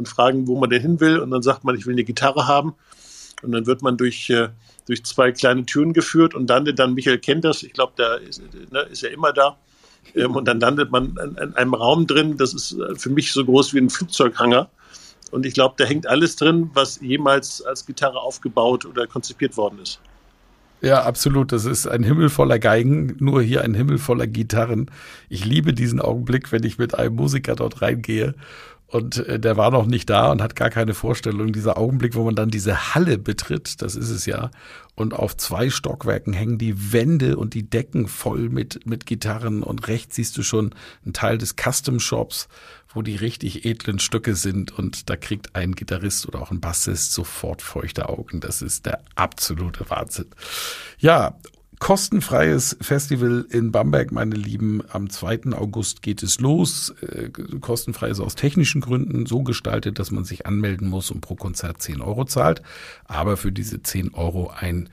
und 0.00 0.08
fragen, 0.08 0.48
wo 0.48 0.58
man 0.58 0.70
denn 0.70 0.80
hin 0.80 0.98
will. 0.98 1.18
Und 1.18 1.30
dann 1.30 1.42
sagt 1.42 1.62
man, 1.62 1.76
ich 1.76 1.84
will 1.84 1.92
eine 1.92 2.04
Gitarre 2.04 2.48
haben. 2.48 2.74
Und 3.42 3.52
dann 3.52 3.66
wird 3.66 3.82
man 3.82 3.98
durch, 3.98 4.30
äh, 4.30 4.48
durch 4.86 5.04
zwei 5.04 5.30
kleine 5.30 5.66
Türen 5.66 5.92
geführt 5.92 6.34
und 6.34 6.48
landet 6.48 6.78
dann, 6.78 6.94
Michael 6.94 7.18
kennt 7.18 7.44
das, 7.44 7.62
ich 7.62 7.74
glaube, 7.74 7.92
da 7.96 8.14
ist, 8.14 8.42
ne, 8.72 8.80
ist 8.90 9.04
er 9.04 9.12
immer 9.12 9.34
da. 9.34 9.58
Ähm, 10.14 10.36
und 10.36 10.48
dann 10.48 10.58
landet 10.58 10.90
man 10.90 11.18
in, 11.22 11.36
in 11.36 11.54
einem 11.54 11.74
Raum 11.74 12.06
drin, 12.06 12.38
das 12.38 12.54
ist 12.54 12.72
äh, 12.72 12.94
für 12.94 13.10
mich 13.10 13.32
so 13.32 13.44
groß 13.44 13.74
wie 13.74 13.78
ein 13.78 13.90
Flugzeughanger. 13.90 14.70
Und 15.32 15.44
ich 15.44 15.52
glaube, 15.52 15.74
da 15.76 15.84
hängt 15.84 16.06
alles 16.06 16.36
drin, 16.36 16.70
was 16.72 16.98
jemals 17.02 17.60
als 17.60 17.84
Gitarre 17.84 18.20
aufgebaut 18.20 18.86
oder 18.86 19.06
konzipiert 19.06 19.58
worden 19.58 19.80
ist. 19.82 20.00
Ja, 20.80 21.02
absolut. 21.02 21.52
Das 21.52 21.66
ist 21.66 21.86
ein 21.86 22.02
Himmel 22.02 22.30
voller 22.30 22.58
Geigen, 22.58 23.16
nur 23.20 23.42
hier 23.42 23.62
ein 23.62 23.74
Himmel 23.74 23.98
voller 23.98 24.26
Gitarren. 24.26 24.90
Ich 25.28 25.44
liebe 25.44 25.74
diesen 25.74 26.00
Augenblick, 26.00 26.52
wenn 26.52 26.64
ich 26.64 26.78
mit 26.78 26.94
einem 26.94 27.16
Musiker 27.16 27.54
dort 27.54 27.82
reingehe 27.82 28.34
und 28.90 29.18
äh, 29.18 29.38
der 29.38 29.56
war 29.56 29.70
noch 29.70 29.86
nicht 29.86 30.10
da 30.10 30.30
und 30.32 30.42
hat 30.42 30.56
gar 30.56 30.70
keine 30.70 30.94
Vorstellung. 30.94 31.52
Dieser 31.52 31.78
Augenblick, 31.78 32.14
wo 32.14 32.24
man 32.24 32.34
dann 32.34 32.50
diese 32.50 32.94
Halle 32.94 33.18
betritt, 33.18 33.82
das 33.82 33.94
ist 33.94 34.10
es 34.10 34.26
ja. 34.26 34.50
Und 34.96 35.14
auf 35.14 35.36
zwei 35.36 35.70
Stockwerken 35.70 36.32
hängen 36.32 36.58
die 36.58 36.92
Wände 36.92 37.36
und 37.36 37.54
die 37.54 37.62
Decken 37.62 38.08
voll 38.08 38.48
mit, 38.48 38.86
mit 38.86 39.06
Gitarren. 39.06 39.62
Und 39.62 39.86
rechts 39.86 40.16
siehst 40.16 40.36
du 40.36 40.42
schon 40.42 40.74
einen 41.04 41.12
Teil 41.12 41.38
des 41.38 41.54
Custom 41.54 42.00
Shops, 42.00 42.48
wo 42.92 43.02
die 43.02 43.14
richtig 43.14 43.64
edlen 43.64 44.00
Stücke 44.00 44.34
sind. 44.34 44.76
Und 44.76 45.08
da 45.08 45.16
kriegt 45.16 45.54
ein 45.54 45.76
Gitarrist 45.76 46.26
oder 46.26 46.42
auch 46.42 46.50
ein 46.50 46.60
Bassist 46.60 47.12
sofort 47.12 47.62
feuchte 47.62 48.08
Augen. 48.08 48.40
Das 48.40 48.60
ist 48.60 48.86
der 48.86 49.02
absolute 49.14 49.88
Wahnsinn. 49.88 50.26
Ja, 50.98 51.36
kostenfreies 51.80 52.76
Festival 52.80 53.46
in 53.50 53.72
Bamberg, 53.72 54.12
meine 54.12 54.36
Lieben. 54.36 54.82
Am 54.90 55.10
2. 55.10 55.52
August 55.54 56.02
geht 56.02 56.22
es 56.22 56.38
los. 56.38 56.94
Äh, 57.00 57.30
kostenfrei 57.30 58.10
ist 58.10 58.20
aus 58.20 58.36
technischen 58.36 58.80
Gründen 58.80 59.26
so 59.26 59.42
gestaltet, 59.42 59.98
dass 59.98 60.10
man 60.10 60.24
sich 60.24 60.46
anmelden 60.46 60.88
muss 60.88 61.10
und 61.10 61.22
pro 61.22 61.34
Konzert 61.34 61.82
10 61.82 62.00
Euro 62.00 62.26
zahlt. 62.26 62.62
Aber 63.06 63.36
für 63.36 63.50
diese 63.50 63.82
10 63.82 64.14
Euro 64.14 64.52
ein 64.54 64.88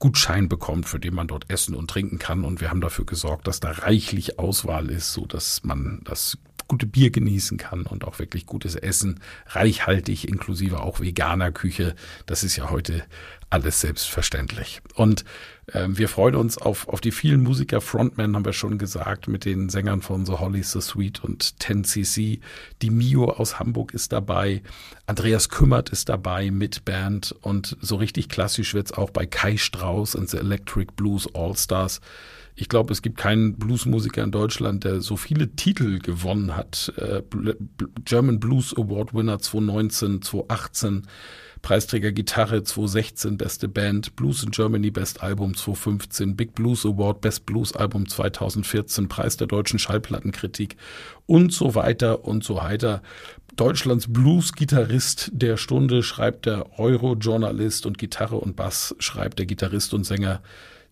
Gutschein 0.00 0.48
bekommt, 0.48 0.88
für 0.88 0.98
den 0.98 1.14
man 1.14 1.28
dort 1.28 1.48
essen 1.48 1.74
und 1.74 1.88
trinken 1.88 2.18
kann. 2.18 2.44
Und 2.44 2.60
wir 2.60 2.70
haben 2.70 2.80
dafür 2.80 3.06
gesorgt, 3.06 3.46
dass 3.46 3.60
da 3.60 3.70
reichlich 3.70 4.38
Auswahl 4.38 4.90
ist, 4.90 5.12
so 5.12 5.26
dass 5.26 5.62
man 5.62 6.00
das 6.04 6.38
gute 6.70 6.86
Bier 6.86 7.10
genießen 7.10 7.58
kann 7.58 7.82
und 7.82 8.04
auch 8.04 8.20
wirklich 8.20 8.46
gutes 8.46 8.76
Essen, 8.76 9.18
reichhaltig, 9.48 10.28
inklusive 10.28 10.80
auch 10.80 11.00
veganer 11.00 11.50
Küche. 11.50 11.96
Das 12.26 12.44
ist 12.44 12.54
ja 12.54 12.70
heute 12.70 13.02
alles 13.50 13.80
selbstverständlich. 13.80 14.80
Und 14.94 15.24
äh, 15.66 15.88
wir 15.88 16.08
freuen 16.08 16.36
uns 16.36 16.58
auf, 16.58 16.86
auf 16.86 17.00
die 17.00 17.10
vielen 17.10 17.42
Musiker, 17.42 17.80
Frontmen 17.80 18.36
haben 18.36 18.44
wir 18.44 18.52
schon 18.52 18.78
gesagt, 18.78 19.26
mit 19.26 19.44
den 19.44 19.68
Sängern 19.68 20.00
von 20.00 20.24
The 20.24 20.34
Holly, 20.34 20.62
The 20.62 20.80
Sweet 20.80 21.24
und 21.24 21.42
10cc. 21.42 22.38
Die 22.82 22.90
Mio 22.90 23.24
aus 23.32 23.58
Hamburg 23.58 23.92
ist 23.92 24.12
dabei. 24.12 24.62
Andreas 25.06 25.48
Kümmert 25.48 25.90
ist 25.90 26.08
dabei 26.08 26.52
mit 26.52 26.84
Band. 26.84 27.34
Und 27.40 27.76
so 27.80 27.96
richtig 27.96 28.28
klassisch 28.28 28.74
wird's 28.74 28.92
auch 28.92 29.10
bei 29.10 29.26
Kai 29.26 29.56
Strauss 29.56 30.14
und 30.14 30.30
The 30.30 30.36
Electric 30.36 30.92
Blues 30.94 31.28
All 31.34 31.56
Stars. 31.56 32.00
Ich 32.60 32.68
glaube, 32.68 32.92
es 32.92 33.00
gibt 33.00 33.16
keinen 33.16 33.54
Bluesmusiker 33.56 34.22
in 34.22 34.32
Deutschland, 34.32 34.84
der 34.84 35.00
so 35.00 35.16
viele 35.16 35.56
Titel 35.56 35.98
gewonnen 35.98 36.54
hat. 36.54 36.92
Äh, 36.98 37.22
German 38.04 38.38
Blues 38.38 38.76
Award 38.76 39.14
Winner 39.14 39.38
2019, 39.38 40.20
2018. 40.20 41.06
Preisträger 41.62 42.12
Gitarre 42.12 42.62
2016, 42.62 43.38
beste 43.38 43.68
Band, 43.68 44.14
Blues 44.14 44.42
in 44.42 44.50
Germany, 44.50 44.90
Best 44.90 45.22
Album 45.22 45.56
2015, 45.56 46.36
Big 46.36 46.54
Blues 46.54 46.84
Award, 46.84 47.22
Best 47.22 47.46
Blues 47.46 47.74
Album 47.74 48.06
2014, 48.06 49.08
Preis 49.08 49.38
der 49.38 49.46
deutschen 49.46 49.78
Schallplattenkritik 49.78 50.76
und 51.26 51.54
so 51.54 51.74
weiter 51.74 52.26
und 52.26 52.44
so 52.44 52.56
weiter. 52.56 53.02
Deutschlands 53.56 54.06
Blues-Gitarrist 54.10 55.30
der 55.32 55.56
Stunde 55.56 56.02
schreibt 56.02 56.44
der 56.44 56.78
Euro-Journalist 56.78 57.86
und 57.86 57.96
Gitarre 57.96 58.36
und 58.36 58.56
Bass 58.56 58.94
schreibt 58.98 59.38
der 59.38 59.46
Gitarrist 59.46 59.94
und 59.94 60.04
Sänger 60.04 60.42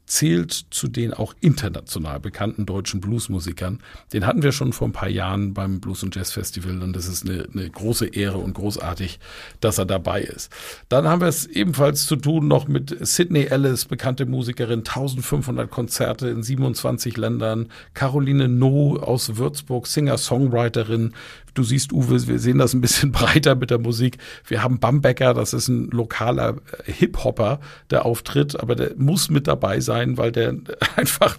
zählt 0.08 0.52
zu 0.70 0.88
den 0.88 1.12
auch 1.12 1.34
international 1.40 2.18
bekannten 2.18 2.66
deutschen 2.66 3.00
Bluesmusikern. 3.00 3.80
Den 4.12 4.26
hatten 4.26 4.42
wir 4.42 4.52
schon 4.52 4.72
vor 4.72 4.88
ein 4.88 4.92
paar 4.92 5.08
Jahren 5.08 5.54
beim 5.54 5.80
Blues 5.80 6.02
und 6.02 6.16
Jazz 6.16 6.32
Festival 6.32 6.82
und 6.82 6.96
das 6.96 7.06
ist 7.06 7.28
eine, 7.28 7.46
eine 7.52 7.68
große 7.68 8.06
Ehre 8.06 8.38
und 8.38 8.54
großartig, 8.54 9.20
dass 9.60 9.78
er 9.78 9.86
dabei 9.86 10.22
ist. 10.22 10.50
Dann 10.88 11.06
haben 11.06 11.20
wir 11.20 11.28
es 11.28 11.46
ebenfalls 11.46 12.06
zu 12.06 12.16
tun 12.16 12.48
noch 12.48 12.68
mit 12.68 12.96
Sydney 13.06 13.44
Ellis, 13.44 13.84
bekannte 13.84 14.24
Musikerin, 14.24 14.80
1500 14.80 15.70
Konzerte 15.70 16.28
in 16.28 16.42
27 16.42 17.16
Ländern, 17.16 17.70
Caroline 17.92 18.48
No 18.48 18.96
aus 18.96 19.36
Würzburg, 19.36 19.86
Singer-Songwriterin, 19.86 21.12
Du 21.58 21.64
siehst, 21.64 21.92
Uwe, 21.92 22.28
wir 22.28 22.38
sehen 22.38 22.58
das 22.58 22.72
ein 22.72 22.80
bisschen 22.80 23.10
breiter 23.12 23.56
mit 23.56 23.70
der 23.70 23.80
Musik. 23.80 24.18
Wir 24.46 24.62
haben 24.62 24.78
Bambecker, 24.78 25.34
das 25.34 25.52
ist 25.52 25.66
ein 25.66 25.90
lokaler 25.90 26.58
Hip-Hopper, 26.84 27.58
der 27.90 28.06
auftritt, 28.06 28.60
aber 28.60 28.76
der 28.76 28.92
muss 28.96 29.28
mit 29.28 29.48
dabei 29.48 29.80
sein, 29.80 29.97
weil 30.16 30.32
der 30.32 30.54
einfach, 30.96 31.36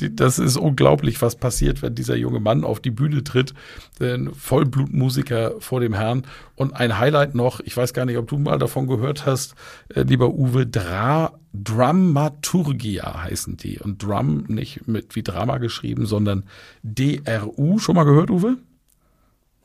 die, 0.00 0.14
das 0.14 0.38
ist 0.38 0.56
unglaublich, 0.56 1.20
was 1.22 1.36
passiert, 1.36 1.82
wenn 1.82 1.94
dieser 1.94 2.16
junge 2.16 2.40
Mann 2.40 2.64
auf 2.64 2.80
die 2.80 2.90
Bühne 2.90 3.24
tritt. 3.24 3.54
Ein 4.00 4.32
Vollblutmusiker 4.34 5.60
vor 5.60 5.80
dem 5.80 5.94
Herrn. 5.94 6.24
Und 6.56 6.74
ein 6.74 6.98
Highlight 6.98 7.34
noch, 7.34 7.60
ich 7.60 7.76
weiß 7.76 7.94
gar 7.94 8.04
nicht, 8.04 8.18
ob 8.18 8.28
du 8.28 8.38
mal 8.38 8.58
davon 8.58 8.86
gehört 8.86 9.26
hast, 9.26 9.54
äh, 9.94 10.02
lieber 10.02 10.34
Uwe, 10.34 10.66
Dra 10.66 11.32
Dramaturgia 11.54 13.24
heißen 13.24 13.58
die. 13.58 13.78
Und 13.78 14.02
Drum 14.02 14.44
nicht 14.48 14.88
mit 14.88 15.14
wie 15.16 15.22
Drama 15.22 15.58
geschrieben, 15.58 16.06
sondern 16.06 16.44
DRU. 16.82 17.78
Schon 17.78 17.94
mal 17.94 18.04
gehört, 18.04 18.30
Uwe? 18.30 18.56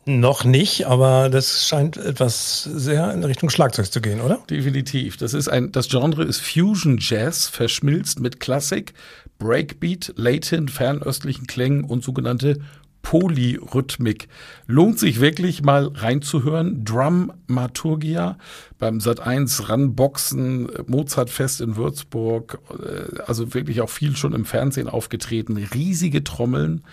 Noch 0.07 0.45
nicht, 0.45 0.87
aber 0.87 1.27
das 1.29 1.67
scheint 1.67 1.97
etwas 1.97 2.63
sehr 2.63 3.13
in 3.13 3.25
Richtung 3.25 3.49
Schlagzeug 3.49 3.91
zu 3.91 3.99
gehen, 3.99 4.21
oder? 4.21 4.39
Definitiv. 4.49 5.17
Das 5.17 5.33
ist 5.33 5.49
ein, 5.49 5.73
das 5.73 5.89
Genre 5.89 6.23
ist 6.23 6.39
Fusion 6.39 6.97
Jazz, 7.01 7.49
verschmilzt 7.49 8.21
mit 8.21 8.39
Klassik, 8.39 8.93
Breakbeat, 9.37 10.13
Latin, 10.15 10.69
fernöstlichen 10.69 11.45
Klängen 11.45 11.83
und 11.83 12.05
sogenannte 12.05 12.59
Polyrhythmik. 13.01 14.29
Lohnt 14.65 14.97
sich 14.97 15.19
wirklich 15.19 15.61
mal 15.61 15.87
reinzuhören. 15.93 16.85
Dramaturgia 16.85 18.37
beim 18.79 19.01
Sat 19.01 19.19
1 19.19 19.67
Ranboxen, 19.67 20.69
Mozartfest 20.87 21.59
in 21.59 21.75
Würzburg, 21.75 22.59
äh, 22.69 23.21
also 23.25 23.53
wirklich 23.53 23.81
auch 23.81 23.89
viel 23.89 24.15
schon 24.15 24.33
im 24.33 24.45
Fernsehen 24.45 24.87
aufgetreten. 24.87 25.57
Riesige 25.57 26.23
Trommeln, 26.23 26.83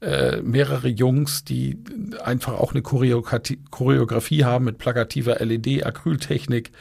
äh, 0.00 0.40
mehrere 0.42 0.88
Jungs, 0.88 1.44
die 1.44 1.78
einfach 2.22 2.54
auch 2.54 2.72
eine 2.72 2.82
Choreografie 2.82 4.44
haben 4.44 4.64
mit 4.64 4.78
plakativer 4.78 5.44
LED, 5.44 5.84
Acryltechnik 5.84 6.72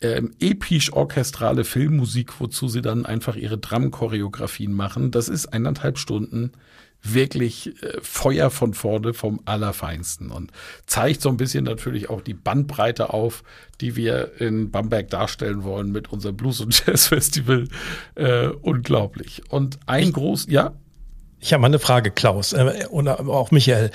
ähm, 0.00 0.32
episch 0.38 0.92
orchestrale 0.92 1.64
Filmmusik, 1.64 2.40
wozu 2.40 2.68
sie 2.68 2.82
dann 2.82 3.06
einfach 3.06 3.36
ihre 3.36 3.58
Drum-Choreografien 3.58 4.72
machen. 4.72 5.10
Das 5.10 5.28
ist 5.28 5.46
eineinhalb 5.46 5.98
Stunden 5.98 6.52
wirklich 7.02 7.80
äh, 7.82 7.98
Feuer 8.02 8.50
von 8.50 8.74
vorne 8.74 9.14
vom 9.14 9.40
Allerfeinsten 9.44 10.30
und 10.30 10.50
zeigt 10.86 11.22
so 11.22 11.28
ein 11.28 11.36
bisschen 11.36 11.64
natürlich 11.64 12.10
auch 12.10 12.20
die 12.20 12.34
Bandbreite 12.34 13.12
auf, 13.12 13.44
die 13.80 13.94
wir 13.94 14.40
in 14.40 14.70
Bamberg 14.70 15.08
darstellen 15.08 15.62
wollen 15.62 15.92
mit 15.92 16.12
unserem 16.12 16.36
Blues- 16.36 16.60
und 16.60 16.86
Jazz-Festival. 16.86 17.68
Äh, 18.14 18.48
unglaublich. 18.48 19.42
Und 19.48 19.78
ein 19.86 20.12
groß, 20.12 20.46
ja, 20.48 20.74
ich 21.40 21.52
habe 21.52 21.60
mal 21.60 21.68
eine 21.68 21.78
Frage, 21.78 22.10
Klaus, 22.10 22.52
äh, 22.52 22.86
oder 22.90 23.20
auch 23.28 23.50
Michael. 23.50 23.90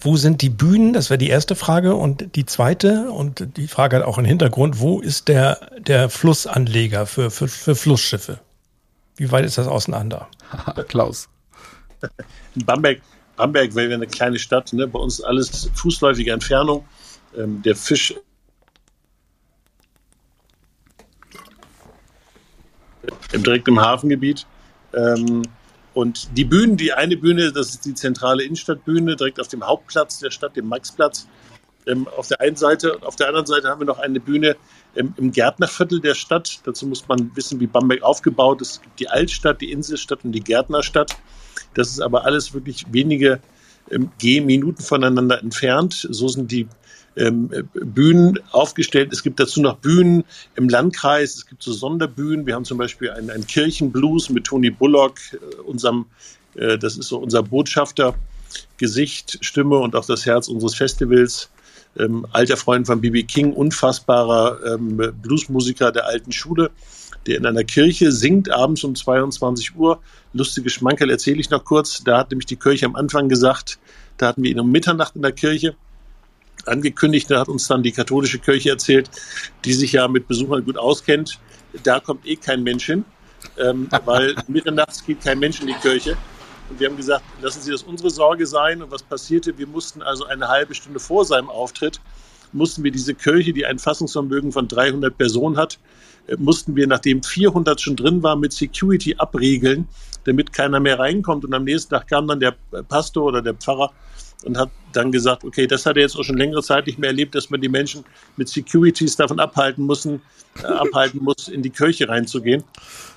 Wo 0.00 0.16
sind 0.16 0.42
die 0.42 0.48
Bühnen? 0.48 0.92
Das 0.92 1.10
wäre 1.10 1.18
die 1.18 1.28
erste 1.28 1.54
Frage. 1.54 1.94
Und 1.94 2.34
die 2.34 2.44
zweite, 2.44 3.10
und 3.10 3.56
die 3.56 3.68
Frage 3.68 3.96
hat 3.96 4.04
auch 4.04 4.18
einen 4.18 4.26
Hintergrund, 4.26 4.80
wo 4.80 5.00
ist 5.00 5.28
der, 5.28 5.70
der 5.78 6.08
Flussanleger 6.08 7.06
für, 7.06 7.30
für, 7.30 7.46
für 7.46 7.76
Flussschiffe? 7.76 8.40
Wie 9.16 9.30
weit 9.30 9.44
ist 9.44 9.58
das 9.58 9.68
auseinander? 9.68 10.28
Klaus. 10.88 11.28
In 12.54 12.64
Bamberg, 12.64 13.00
Bamberg 13.36 13.74
wäre 13.74 13.94
eine 13.94 14.06
kleine 14.06 14.38
Stadt, 14.38 14.72
ne? 14.72 14.86
bei 14.86 14.98
uns 14.98 15.22
alles 15.22 15.70
fußläufige 15.74 16.32
Entfernung. 16.32 16.84
Ähm, 17.36 17.62
der 17.62 17.76
Fisch 17.76 18.14
im 23.32 23.42
direkt 23.42 23.68
im 23.68 23.80
Hafengebiet. 23.80 24.46
Ähm, 24.94 25.42
und 25.98 26.28
die 26.36 26.44
Bühnen, 26.44 26.76
die 26.76 26.92
eine 26.92 27.16
Bühne, 27.16 27.50
das 27.50 27.70
ist 27.70 27.84
die 27.84 27.92
zentrale 27.92 28.44
Innenstadtbühne, 28.44 29.16
direkt 29.16 29.40
auf 29.40 29.48
dem 29.48 29.66
Hauptplatz 29.66 30.20
der 30.20 30.30
Stadt, 30.30 30.54
dem 30.54 30.68
Maxplatz. 30.68 31.26
Ähm, 31.88 32.06
auf 32.16 32.28
der 32.28 32.40
einen 32.40 32.54
Seite 32.54 32.98
auf 33.02 33.16
der 33.16 33.26
anderen 33.26 33.46
Seite 33.46 33.66
haben 33.66 33.80
wir 33.80 33.86
noch 33.86 33.98
eine 33.98 34.20
Bühne 34.20 34.54
im, 34.94 35.12
im 35.16 35.32
Gärtnerviertel 35.32 35.98
der 35.98 36.14
Stadt. 36.14 36.60
Dazu 36.62 36.86
muss 36.86 37.08
man 37.08 37.32
wissen, 37.34 37.58
wie 37.58 37.66
Bamberg 37.66 38.02
aufgebaut 38.02 38.62
ist. 38.62 38.74
Es 38.74 38.82
gibt 38.82 39.00
die 39.00 39.08
Altstadt, 39.08 39.60
die 39.60 39.72
Inselstadt 39.72 40.20
und 40.22 40.30
die 40.30 40.40
Gärtnerstadt. 40.40 41.16
Das 41.74 41.88
ist 41.88 42.00
aber 42.00 42.24
alles 42.24 42.54
wirklich 42.54 42.86
wenige 42.92 43.40
ähm, 43.90 44.12
Gehminuten 44.20 44.84
voneinander 44.84 45.40
entfernt. 45.40 46.06
So 46.08 46.28
sind 46.28 46.52
die 46.52 46.68
ähm, 47.18 47.50
Bühnen 47.72 48.38
aufgestellt. 48.52 49.12
Es 49.12 49.22
gibt 49.22 49.40
dazu 49.40 49.60
noch 49.60 49.76
Bühnen 49.76 50.24
im 50.56 50.68
Landkreis. 50.68 51.34
Es 51.34 51.46
gibt 51.46 51.62
so 51.62 51.72
Sonderbühnen. 51.72 52.46
Wir 52.46 52.54
haben 52.54 52.64
zum 52.64 52.78
Beispiel 52.78 53.10
einen, 53.10 53.30
einen 53.30 53.46
Kirchenblues 53.46 54.30
mit 54.30 54.44
Tony 54.44 54.70
Bullock, 54.70 55.18
äh, 55.32 55.60
unserem, 55.62 56.06
äh, 56.54 56.78
das 56.78 56.96
ist 56.96 57.08
so 57.08 57.18
unser 57.18 57.42
Botschafter, 57.42 58.14
Gesicht, 58.78 59.38
Stimme 59.42 59.78
und 59.78 59.94
auch 59.94 60.06
das 60.06 60.24
Herz 60.24 60.48
unseres 60.48 60.74
Festivals. 60.74 61.50
Ähm, 61.98 62.26
alter 62.32 62.56
Freund 62.56 62.86
von 62.86 63.00
B.B. 63.00 63.24
King, 63.24 63.52
unfassbarer 63.52 64.74
ähm, 64.74 64.96
Bluesmusiker 65.20 65.90
der 65.90 66.06
alten 66.06 66.32
Schule, 66.32 66.70
der 67.26 67.38
in 67.38 67.46
einer 67.46 67.64
Kirche 67.64 68.12
singt 68.12 68.50
abends 68.50 68.84
um 68.84 68.94
22 68.94 69.74
Uhr. 69.74 70.00
Lustige 70.32 70.70
Schmankerl 70.70 71.10
erzähle 71.10 71.40
ich 71.40 71.50
noch 71.50 71.64
kurz. 71.64 72.04
Da 72.04 72.18
hat 72.18 72.30
nämlich 72.30 72.46
die 72.46 72.56
Kirche 72.56 72.86
am 72.86 72.94
Anfang 72.94 73.28
gesagt, 73.28 73.78
da 74.16 74.28
hatten 74.28 74.42
wir 74.42 74.50
ihn 74.50 74.60
um 74.60 74.70
Mitternacht 74.70 75.16
in 75.16 75.22
der 75.22 75.32
Kirche 75.32 75.74
angekündigt. 76.68 77.30
Da 77.30 77.40
hat 77.40 77.48
uns 77.48 77.66
dann 77.66 77.82
die 77.82 77.92
katholische 77.92 78.38
Kirche 78.38 78.70
erzählt, 78.70 79.10
die 79.64 79.72
sich 79.72 79.92
ja 79.92 80.08
mit 80.08 80.28
Besuchern 80.28 80.64
gut 80.64 80.78
auskennt. 80.78 81.38
Da 81.82 82.00
kommt 82.00 82.26
eh 82.26 82.36
kein 82.36 82.62
Mensch 82.62 82.86
hin, 82.86 83.04
ähm, 83.58 83.88
weil 84.04 84.34
mitternachts 84.46 85.04
geht 85.04 85.22
kein 85.22 85.38
Mensch 85.38 85.60
in 85.60 85.66
die 85.66 85.74
Kirche. 85.74 86.16
Und 86.70 86.80
wir 86.80 86.88
haben 86.88 86.96
gesagt, 86.96 87.24
lassen 87.40 87.62
Sie 87.62 87.70
das 87.70 87.82
unsere 87.82 88.10
Sorge 88.10 88.46
sein. 88.46 88.82
Und 88.82 88.90
was 88.90 89.02
passierte? 89.02 89.56
Wir 89.56 89.66
mussten 89.66 90.02
also 90.02 90.24
eine 90.26 90.48
halbe 90.48 90.74
Stunde 90.74 91.00
vor 91.00 91.24
seinem 91.24 91.48
Auftritt, 91.48 92.00
mussten 92.52 92.82
wir 92.82 92.90
diese 92.90 93.14
Kirche, 93.14 93.52
die 93.52 93.66
ein 93.66 93.78
Fassungsvermögen 93.78 94.52
von 94.52 94.68
300 94.68 95.16
Personen 95.16 95.56
hat, 95.56 95.78
äh, 96.26 96.36
mussten 96.38 96.76
wir, 96.76 96.86
nachdem 96.86 97.22
400 97.22 97.80
schon 97.80 97.96
drin 97.96 98.22
waren, 98.22 98.40
mit 98.40 98.52
Security 98.52 99.16
abriegeln, 99.16 99.88
damit 100.24 100.52
keiner 100.52 100.80
mehr 100.80 100.98
reinkommt. 100.98 101.44
Und 101.44 101.54
am 101.54 101.64
nächsten 101.64 101.90
Tag 101.90 102.08
kam 102.08 102.26
dann 102.28 102.40
der 102.40 102.54
Pastor 102.88 103.24
oder 103.24 103.42
der 103.42 103.54
Pfarrer 103.54 103.92
und 104.44 104.56
hat 104.56 104.70
dann 104.92 105.12
gesagt, 105.12 105.44
okay, 105.44 105.66
das 105.66 105.84
hat 105.84 105.96
er 105.96 106.02
jetzt 106.02 106.16
auch 106.16 106.22
schon 106.22 106.36
längere 106.36 106.62
Zeit 106.62 106.86
nicht 106.86 106.98
mehr 106.98 107.10
erlebt, 107.10 107.34
dass 107.34 107.50
man 107.50 107.60
die 107.60 107.68
Menschen 107.68 108.04
mit 108.36 108.48
Securities 108.48 109.16
davon 109.16 109.40
abhalten 109.40 109.86
müssen, 109.86 110.22
äh, 110.62 110.66
abhalten 110.66 111.22
muss, 111.22 111.48
in 111.48 111.62
die 111.62 111.70
Kirche 111.70 112.08
reinzugehen. 112.08 112.64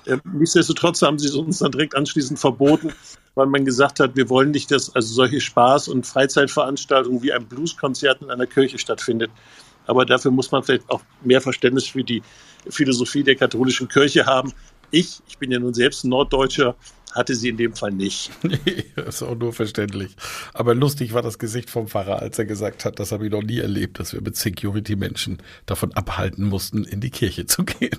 Äh, 0.05 0.17
nichtsdestotrotz 0.33 1.01
haben 1.01 1.19
sie 1.19 1.27
es 1.27 1.35
uns 1.35 1.59
dann 1.59 1.71
direkt 1.71 1.95
anschließend 1.95 2.39
verboten, 2.39 2.91
weil 3.35 3.47
man 3.47 3.65
gesagt 3.65 3.99
hat, 3.99 4.15
wir 4.15 4.29
wollen 4.29 4.51
nicht, 4.51 4.71
dass 4.71 4.93
also 4.95 5.13
solche 5.13 5.37
Spaß- 5.37 5.89
und 5.89 6.05
Freizeitveranstaltungen 6.05 7.21
wie 7.21 7.31
ein 7.31 7.45
Blueskonzert 7.45 8.21
in 8.21 8.29
einer 8.29 8.47
Kirche 8.47 8.77
stattfindet. 8.77 9.31
Aber 9.87 10.05
dafür 10.05 10.31
muss 10.31 10.51
man 10.51 10.63
vielleicht 10.63 10.89
auch 10.89 11.01
mehr 11.23 11.41
Verständnis 11.41 11.87
für 11.87 12.03
die 12.03 12.21
Philosophie 12.69 13.23
der 13.23 13.35
katholischen 13.35 13.87
Kirche 13.87 14.25
haben. 14.25 14.53
Ich, 14.91 15.21
ich 15.27 15.37
bin 15.37 15.51
ja 15.51 15.59
nun 15.59 15.73
selbst 15.73 16.03
ein 16.03 16.09
Norddeutscher, 16.09 16.75
hatte 17.11 17.35
sie 17.35 17.49
in 17.49 17.57
dem 17.57 17.73
Fall 17.73 17.91
nicht. 17.91 18.31
Nee, 18.43 18.83
ist 19.07 19.23
auch 19.23 19.35
nur 19.35 19.53
verständlich. 19.53 20.15
Aber 20.53 20.75
lustig 20.75 21.13
war 21.13 21.21
das 21.21 21.39
Gesicht 21.39 21.69
vom 21.69 21.87
Pfarrer, 21.87 22.21
als 22.21 22.37
er 22.37 22.45
gesagt 22.45 22.85
hat, 22.85 22.99
das 22.99 23.11
habe 23.11 23.25
ich 23.25 23.31
noch 23.31 23.41
nie 23.41 23.59
erlebt, 23.59 23.99
dass 23.99 24.13
wir 24.13 24.21
mit 24.21 24.35
Security-Menschen 24.35 25.41
davon 25.65 25.93
abhalten 25.93 26.47
mussten, 26.47 26.83
in 26.83 26.99
die 26.99 27.09
Kirche 27.09 27.45
zu 27.45 27.63
gehen. 27.63 27.97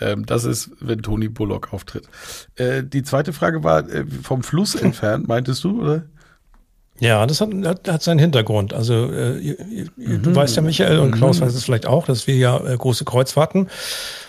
Ähm, 0.00 0.26
das 0.26 0.44
ist, 0.44 0.70
wenn 0.80 1.02
Tony 1.02 1.28
Bullock 1.28 1.72
auftritt. 1.72 2.08
Äh, 2.56 2.82
die 2.82 3.02
zweite 3.02 3.32
Frage 3.32 3.62
war, 3.62 3.88
äh, 3.88 4.04
vom 4.22 4.42
Fluss 4.42 4.74
entfernt, 4.74 5.28
meintest 5.28 5.64
du, 5.64 5.80
oder? 5.80 6.04
Ja, 7.00 7.26
das 7.26 7.40
hat, 7.40 7.50
hat 7.88 8.02
seinen 8.02 8.18
Hintergrund. 8.20 8.72
Also 8.72 9.10
äh, 9.10 9.56
mhm. 9.96 10.22
du 10.22 10.34
weißt 10.34 10.56
ja, 10.56 10.62
Michael, 10.62 10.98
und 10.98 11.12
Klaus 11.12 11.40
mhm. 11.40 11.46
weiß 11.46 11.54
es 11.54 11.64
vielleicht 11.64 11.86
auch, 11.86 12.06
dass 12.06 12.26
wir 12.26 12.36
ja 12.36 12.56
äh, 12.64 12.76
große 12.76 13.04
Kreuzfahrten 13.04 13.68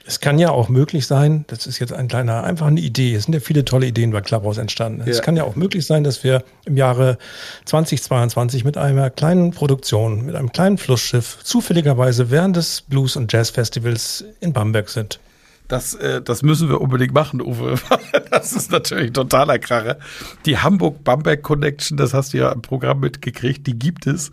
Es 0.04 0.20
kann 0.20 0.38
ja 0.38 0.50
auch 0.50 0.68
möglich 0.68 1.06
sein, 1.06 1.44
das 1.48 1.66
ist 1.66 1.78
jetzt 1.78 1.92
ein 1.92 2.08
kleiner, 2.08 2.44
einfach 2.44 2.66
eine 2.66 2.80
Idee. 2.80 3.14
Es 3.14 3.24
sind 3.24 3.34
ja 3.34 3.40
viele 3.40 3.64
tolle 3.64 3.86
Ideen 3.86 4.10
bei 4.10 4.20
Clubhouse 4.20 4.58
entstanden. 4.58 5.02
Ja. 5.04 5.06
Es 5.06 5.22
kann 5.22 5.36
ja 5.36 5.44
auch 5.44 5.56
möglich 5.56 5.86
sein, 5.86 6.04
dass 6.04 6.24
wir 6.24 6.42
im 6.64 6.76
Jahre 6.76 7.18
2022 7.66 8.64
mit 8.64 8.76
einer 8.76 9.10
kleinen 9.10 9.52
Produktion, 9.52 10.26
mit 10.26 10.34
einem 10.34 10.52
kleinen 10.52 10.78
Flussschiff 10.78 11.38
zufälligerweise 11.42 12.30
während 12.30 12.56
des 12.56 12.82
Blues- 12.82 13.16
und 13.16 13.32
Jazz-Festivals 13.32 14.24
in 14.40 14.52
Bamberg 14.52 14.88
sind. 14.88 15.20
Das, 15.68 15.94
äh, 15.94 16.20
das 16.20 16.42
müssen 16.42 16.68
wir 16.68 16.80
unbedingt 16.80 17.14
machen, 17.14 17.40
Uwe. 17.40 17.76
Das 18.30 18.52
ist 18.52 18.70
natürlich 18.70 19.12
totaler 19.12 19.58
Krache. 19.58 19.98
Die 20.46 20.58
Hamburg-Bamberg 20.58 21.42
Connection, 21.42 21.96
das 21.96 22.12
hast 22.12 22.32
du 22.32 22.38
ja 22.38 22.50
im 22.50 22.62
Programm 22.62 23.00
mitgekriegt, 23.00 23.66
die 23.66 23.78
gibt 23.78 24.06
es. 24.06 24.30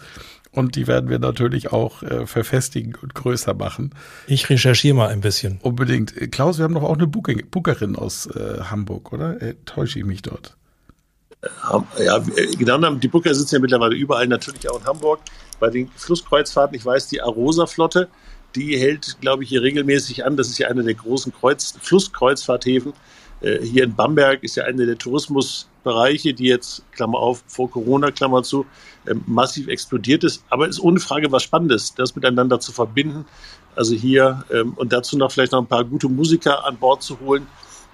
Und 0.52 0.76
die 0.76 0.88
werden 0.88 1.10
wir 1.10 1.20
natürlich 1.20 1.72
auch 1.72 2.02
äh, 2.02 2.26
verfestigen 2.26 2.96
und 3.00 3.14
größer 3.14 3.54
machen. 3.54 3.94
Ich 4.26 4.50
recherchiere 4.50 4.96
mal 4.96 5.10
ein 5.10 5.22
bisschen. 5.22 5.60
Unbedingt. 5.62 6.32
Klaus, 6.32 6.58
wir 6.58 6.64
haben 6.64 6.74
doch 6.74 6.84
auch 6.84 6.98
eine 6.98 7.08
Booking, 7.08 7.50
Bookerin 7.52 7.96
aus 7.96 8.26
äh, 8.28 8.62
Hamburg, 8.64 9.14
oder? 9.14 9.42
Äh, 9.42 9.56
täusche 9.66 10.00
ich 10.00 10.06
mich 10.06 10.24
dort? 10.24 10.56
Ja, 12.04 12.24
genau. 12.58 12.96
Die 12.96 13.08
Booker 13.08 13.34
sitzen 13.34 13.56
ja 13.56 13.62
mittlerweile 13.62 13.96
überall, 13.96 14.28
natürlich 14.28 14.70
auch 14.70 14.80
in 14.80 14.86
Hamburg. 14.86 15.22
Bei 15.60 15.70
den 15.70 15.90
Flusskreuzfahrten, 15.96 16.76
ich 16.76 16.86
weiß, 16.86 17.08
die 17.08 17.22
Arosa-Flotte, 17.22 18.10
die 18.56 18.78
hält, 18.78 19.18
glaube 19.22 19.44
ich, 19.44 19.50
hier 19.50 19.62
regelmäßig 19.62 20.26
an. 20.26 20.36
Das 20.36 20.48
ist 20.48 20.58
ja 20.58 20.68
einer 20.68 20.84
der 20.84 20.96
großen 20.96 21.32
Kreuz 21.32 21.76
Flusskreuzfahrthäfen. 21.82 22.94
Äh, 23.42 23.60
hier 23.62 23.84
in 23.84 23.96
Bamberg 23.96 24.44
ist 24.44 24.56
ja 24.56 24.66
einer 24.66 24.86
der 24.86 24.98
Tourismusbereiche, 25.84 26.34
die 26.34 26.46
jetzt, 26.46 26.84
Klammer 26.92 27.20
auf, 27.20 27.44
vor 27.48 27.70
Corona, 27.70 28.12
Klammer 28.12 28.44
zu, 28.44 28.66
ähm, 29.08 29.24
massiv 29.26 29.68
explodiert 29.68 30.24
ist. 30.24 30.44
Aber 30.50 30.68
es 30.68 30.78
ist 30.78 30.84
ohne 30.84 31.00
Frage 31.00 31.32
was 31.32 31.44
Spannendes, 31.44 31.94
das 31.96 32.16
miteinander 32.16 32.60
zu 32.60 32.72
verbinden. 32.72 33.26
Also 33.76 33.96
hier 33.96 34.44
ähm, 34.52 34.74
und 34.76 34.92
dazu 34.92 35.18
noch 35.18 35.32
vielleicht 35.32 35.52
noch 35.52 35.62
ein 35.62 35.68
paar 35.68 35.86
gute 35.86 36.10
Musiker 36.10 36.66
an 36.66 36.78
Bord 36.78 37.04
zu 37.04 37.20
holen. 37.20 37.48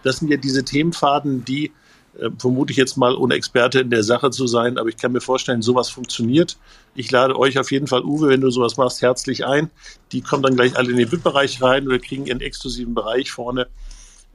Das 0.04 0.18
sind 0.18 0.30
ja 0.30 0.38
diese 0.38 0.64
Themenfaden, 0.64 1.46
die 1.46 1.72
äh, 2.20 2.30
vermute 2.38 2.72
ich 2.72 2.78
jetzt 2.78 2.98
mal, 2.98 3.16
ohne 3.16 3.36
Experte 3.36 3.80
in 3.82 3.90
der 3.90 4.04
Sache 4.04 4.32
zu 4.32 4.48
sein, 4.48 4.78
aber 4.78 4.90
ich 4.90 4.98
kann 4.98 5.12
mir 5.12 5.22
vorstellen, 5.22 5.62
sowas 5.62 5.90
funktioniert. 5.90 6.58
Ich 6.96 7.12
lade 7.12 7.38
euch 7.38 7.60
auf 7.60 7.72
jeden 7.72 7.88
Fall, 7.88 8.04
Uwe, 8.04 8.30
wenn 8.30 8.42
du 8.42 8.50
sowas 8.50 8.78
machst, 8.78 9.02
herzlich 9.02 9.46
ein. 9.46 9.70
Die 10.12 10.22
kommen 10.22 10.44
dann 10.44 10.56
gleich 10.56 10.78
alle 10.78 10.92
in 10.92 10.98
den 10.98 11.12
VIP-Bereich 11.12 11.62
rein 11.62 11.88
oder 11.88 12.00
kriegen 12.00 12.26
ihren 12.26 12.42
exklusiven 12.42 12.94
Bereich 12.94 13.32
vorne. 13.32 13.68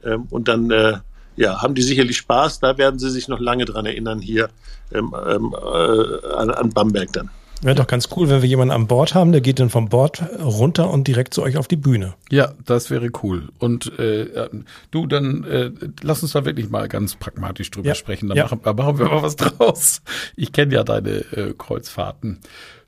Ähm, 0.03 0.27
und 0.29 0.47
dann 0.47 0.71
äh, 0.71 0.99
ja, 1.35 1.61
haben 1.61 1.75
die 1.75 1.81
sicherlich 1.81 2.17
Spaß. 2.17 2.59
Da 2.59 2.77
werden 2.77 2.99
sie 2.99 3.09
sich 3.09 3.27
noch 3.27 3.39
lange 3.39 3.65
dran 3.65 3.85
erinnern 3.85 4.19
hier 4.19 4.49
ähm, 4.93 5.13
ähm, 5.27 5.55
äh, 5.55 6.27
an, 6.35 6.49
an 6.51 6.69
Bamberg 6.69 7.13
dann. 7.13 7.29
Wäre 7.63 7.75
doch 7.75 7.85
ganz 7.85 8.09
cool, 8.15 8.27
wenn 8.27 8.41
wir 8.41 8.49
jemanden 8.49 8.73
an 8.73 8.87
Bord 8.87 9.13
haben, 9.13 9.31
der 9.31 9.41
geht 9.41 9.59
dann 9.59 9.69
vom 9.69 9.87
Bord 9.87 10.23
runter 10.39 10.89
und 10.89 11.07
direkt 11.07 11.35
zu 11.35 11.43
euch 11.43 11.57
auf 11.57 11.67
die 11.67 11.75
Bühne. 11.75 12.15
Ja, 12.31 12.53
das 12.65 12.89
wäre 12.89 13.09
cool. 13.21 13.49
Und 13.59 13.99
äh, 13.99 14.49
du, 14.89 15.05
dann 15.05 15.43
äh, 15.43 15.71
lass 16.01 16.23
uns 16.23 16.31
da 16.31 16.43
wirklich 16.43 16.71
mal 16.71 16.87
ganz 16.87 17.15
pragmatisch 17.15 17.69
drüber 17.69 17.89
ja. 17.89 17.95
sprechen. 17.95 18.29
Dann 18.29 18.37
ja. 18.37 18.45
machen, 18.45 18.61
machen, 18.63 18.97
wir 18.97 19.05
mal 19.05 19.21
was 19.21 19.35
draus. 19.35 20.01
Ich 20.35 20.51
kenne 20.53 20.73
ja 20.73 20.83
deine 20.83 21.09
äh, 21.09 21.53
Kreuzfahrten, 21.55 22.39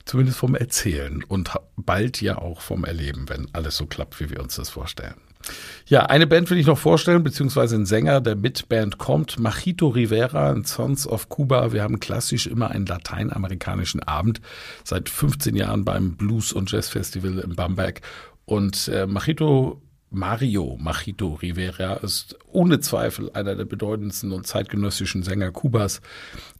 zumindest 0.04 0.38
vom 0.38 0.54
Erzählen 0.54 1.22
und 1.24 1.50
bald 1.76 2.20
ja 2.20 2.38
auch 2.38 2.60
vom 2.60 2.84
Erleben, 2.84 3.28
wenn 3.28 3.48
alles 3.52 3.76
so 3.76 3.86
klappt, 3.86 4.20
wie 4.20 4.30
wir 4.30 4.40
uns 4.40 4.56
das 4.56 4.70
vorstellen. 4.70 5.14
Ja, 5.86 6.06
eine 6.06 6.26
Band 6.26 6.50
will 6.50 6.58
ich 6.58 6.66
noch 6.66 6.78
vorstellen, 6.78 7.22
beziehungsweise 7.22 7.76
ein 7.76 7.84
Sänger, 7.84 8.22
der 8.22 8.36
mit 8.36 8.68
Band 8.68 8.96
kommt. 8.96 9.38
Machito 9.38 9.88
Rivera 9.88 10.50
und 10.50 10.66
Sons 10.66 11.06
of 11.06 11.28
Cuba. 11.28 11.72
Wir 11.72 11.82
haben 11.82 12.00
klassisch 12.00 12.46
immer 12.46 12.70
einen 12.70 12.86
lateinamerikanischen 12.86 14.02
Abend. 14.02 14.40
Seit 14.84 15.10
15 15.10 15.54
Jahren 15.54 15.84
beim 15.84 16.16
Blues- 16.16 16.52
und 16.52 16.70
Jazz-Festival 16.72 17.40
in 17.40 17.54
Bamberg. 17.54 18.00
Und 18.46 18.88
äh, 18.88 19.06
Machito 19.06 19.82
Mario 20.14 20.76
Machito 20.80 21.34
Rivera 21.34 21.94
ist 21.94 22.38
ohne 22.50 22.80
Zweifel 22.80 23.30
einer 23.32 23.54
der 23.54 23.64
bedeutendsten 23.64 24.32
und 24.32 24.46
zeitgenössischen 24.46 25.22
Sänger 25.22 25.50
Kubas. 25.50 26.00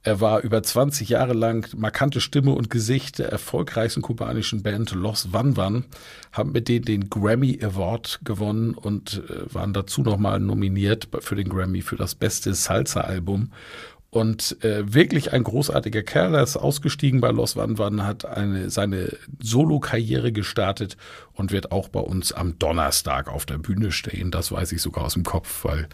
Er 0.02 0.20
war 0.20 0.40
über 0.40 0.62
20 0.62 1.08
Jahre 1.08 1.32
lang 1.32 1.66
markante 1.76 2.20
Stimme 2.20 2.52
und 2.52 2.68
Gesicht 2.68 3.18
der 3.18 3.30
erfolgreichsten 3.30 4.02
kubanischen 4.02 4.62
Band 4.62 4.92
Los 4.92 5.32
Van 5.32 5.56
Van, 5.56 5.84
haben 6.32 6.52
mit 6.52 6.68
denen 6.68 6.84
den 6.84 7.08
Grammy 7.08 7.58
Award 7.62 8.20
gewonnen 8.24 8.74
und 8.74 9.22
äh, 9.28 9.54
waren 9.54 9.72
dazu 9.72 10.02
nochmal 10.02 10.40
nominiert 10.40 11.08
für 11.20 11.36
den 11.36 11.48
Grammy 11.48 11.80
für 11.80 11.96
das 11.96 12.14
beste 12.14 12.52
Salsa-Album 12.52 13.50
und 14.14 14.62
äh, 14.64 14.94
wirklich 14.94 15.32
ein 15.32 15.42
großartiger 15.42 16.04
Kerl. 16.04 16.34
Er 16.34 16.44
ist 16.44 16.56
ausgestiegen 16.56 17.20
bei 17.20 17.32
Los 17.32 17.56
Van 17.56 17.78
Van, 17.78 18.06
hat 18.06 18.24
eine, 18.24 18.70
seine 18.70 19.16
Solo-Karriere 19.42 20.30
gestartet 20.30 20.96
und 21.32 21.50
wird 21.50 21.72
auch 21.72 21.88
bei 21.88 21.98
uns 21.98 22.32
am 22.32 22.56
Donnerstag 22.60 23.28
auf 23.28 23.44
der 23.44 23.58
Bühne 23.58 23.90
stehen. 23.90 24.30
Das 24.30 24.52
weiß 24.52 24.70
ich 24.70 24.82
sogar 24.82 25.04
aus 25.04 25.14
dem 25.14 25.24
Kopf, 25.24 25.64
weil 25.64 25.88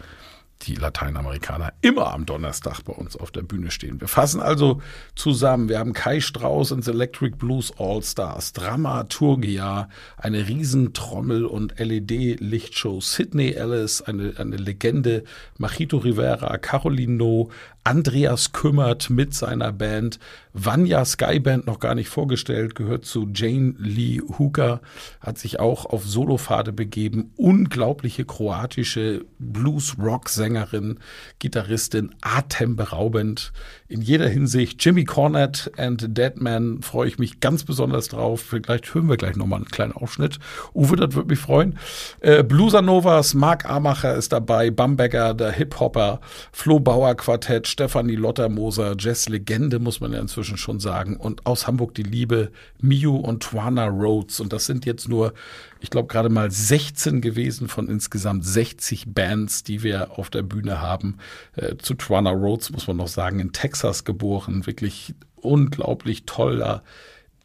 die 0.62 0.74
Lateinamerikaner 0.74 1.72
immer 1.80 2.12
am 2.12 2.26
Donnerstag 2.26 2.82
bei 2.84 2.92
uns 2.92 3.16
auf 3.16 3.30
der 3.30 3.42
Bühne 3.42 3.70
stehen. 3.70 4.00
Wir 4.00 4.08
fassen 4.08 4.40
also 4.40 4.82
zusammen. 5.14 5.68
Wir 5.68 5.78
haben 5.78 5.92
Kai 5.92 6.20
Strauss 6.20 6.70
ins 6.70 6.86
Electric 6.86 7.36
Blues 7.36 7.72
All 7.78 8.02
Stars, 8.02 8.52
Dramaturgia, 8.52 9.88
eine 10.18 10.46
Riesentrommel 10.48 11.46
und 11.46 11.78
LED-Lichtshow, 11.78 13.00
Sidney 13.00 13.52
Ellis, 13.52 14.02
eine, 14.02 14.34
eine 14.36 14.56
Legende, 14.56 15.24
Machito 15.56 15.98
Rivera, 15.98 16.58
Caroline 16.58 17.14
No, 17.14 17.50
Andreas 17.84 18.52
Kümmert 18.52 19.10
mit 19.10 19.34
seiner 19.34 19.72
Band, 19.72 20.18
Vanya 20.52 21.04
Skyband 21.04 21.66
noch 21.66 21.78
gar 21.78 21.94
nicht 21.94 22.08
vorgestellt, 22.08 22.74
gehört 22.74 23.04
zu 23.04 23.28
Jane 23.32 23.74
Lee 23.78 24.20
Hooker, 24.38 24.80
hat 25.20 25.38
sich 25.38 25.60
auch 25.60 25.86
auf 25.86 26.04
Solofade 26.04 26.72
begeben. 26.72 27.32
Unglaubliche 27.36 28.24
kroatische 28.24 29.24
Blues-Rock-Sängerin, 29.38 30.98
Gitarristin, 31.38 32.14
atemberaubend 32.20 33.52
in 33.88 34.02
jeder 34.02 34.28
Hinsicht. 34.28 34.84
Jimmy 34.84 35.04
Cornette 35.04 35.70
and 35.76 36.16
Deadman 36.18 36.82
freue 36.82 37.08
ich 37.08 37.18
mich 37.18 37.40
ganz 37.40 37.64
besonders 37.64 38.08
drauf. 38.08 38.40
Vielleicht 38.40 38.92
hören 38.92 39.08
wir 39.08 39.16
gleich 39.16 39.36
nochmal 39.36 39.58
einen 39.58 39.70
kleinen 39.70 39.92
Ausschnitt. 39.92 40.38
Uwe, 40.74 40.96
das 40.96 41.14
würde 41.14 41.28
mich 41.28 41.38
freuen. 41.38 41.78
Äh, 42.20 42.42
Blueser 42.42 42.82
Novas, 42.82 43.34
Mark 43.34 43.68
Amacher 43.68 44.14
ist 44.16 44.32
dabei, 44.32 44.70
Bamberger, 44.70 45.32
der 45.34 45.52
Hip-Hopper, 45.52 46.20
Flo 46.52 46.80
Bauer 46.80 47.14
Quartett, 47.14 47.79
Stefanie 47.80 48.16
Lottermoser, 48.16 48.94
Jazz-Legende, 48.98 49.78
muss 49.78 50.00
man 50.00 50.12
ja 50.12 50.20
inzwischen 50.20 50.58
schon 50.58 50.80
sagen. 50.80 51.16
Und 51.16 51.46
aus 51.46 51.66
Hamburg 51.66 51.94
die 51.94 52.02
Liebe, 52.02 52.52
Miu 52.78 53.16
und 53.16 53.42
Twana 53.42 53.86
Rhodes. 53.86 54.38
Und 54.38 54.52
das 54.52 54.66
sind 54.66 54.84
jetzt 54.84 55.08
nur, 55.08 55.32
ich 55.80 55.88
glaube, 55.88 56.08
gerade 56.08 56.28
mal 56.28 56.50
16 56.50 57.22
gewesen 57.22 57.68
von 57.68 57.88
insgesamt 57.88 58.44
60 58.44 59.14
Bands, 59.14 59.62
die 59.62 59.82
wir 59.82 60.18
auf 60.18 60.28
der 60.28 60.42
Bühne 60.42 60.82
haben. 60.82 61.16
Äh, 61.56 61.78
zu 61.78 61.94
Twana 61.94 62.32
Rhodes 62.32 62.68
muss 62.70 62.86
man 62.86 62.98
noch 62.98 63.08
sagen, 63.08 63.40
in 63.40 63.52
Texas 63.52 64.04
geboren. 64.04 64.66
Wirklich 64.66 65.14
unglaublich 65.36 66.26
toller 66.26 66.82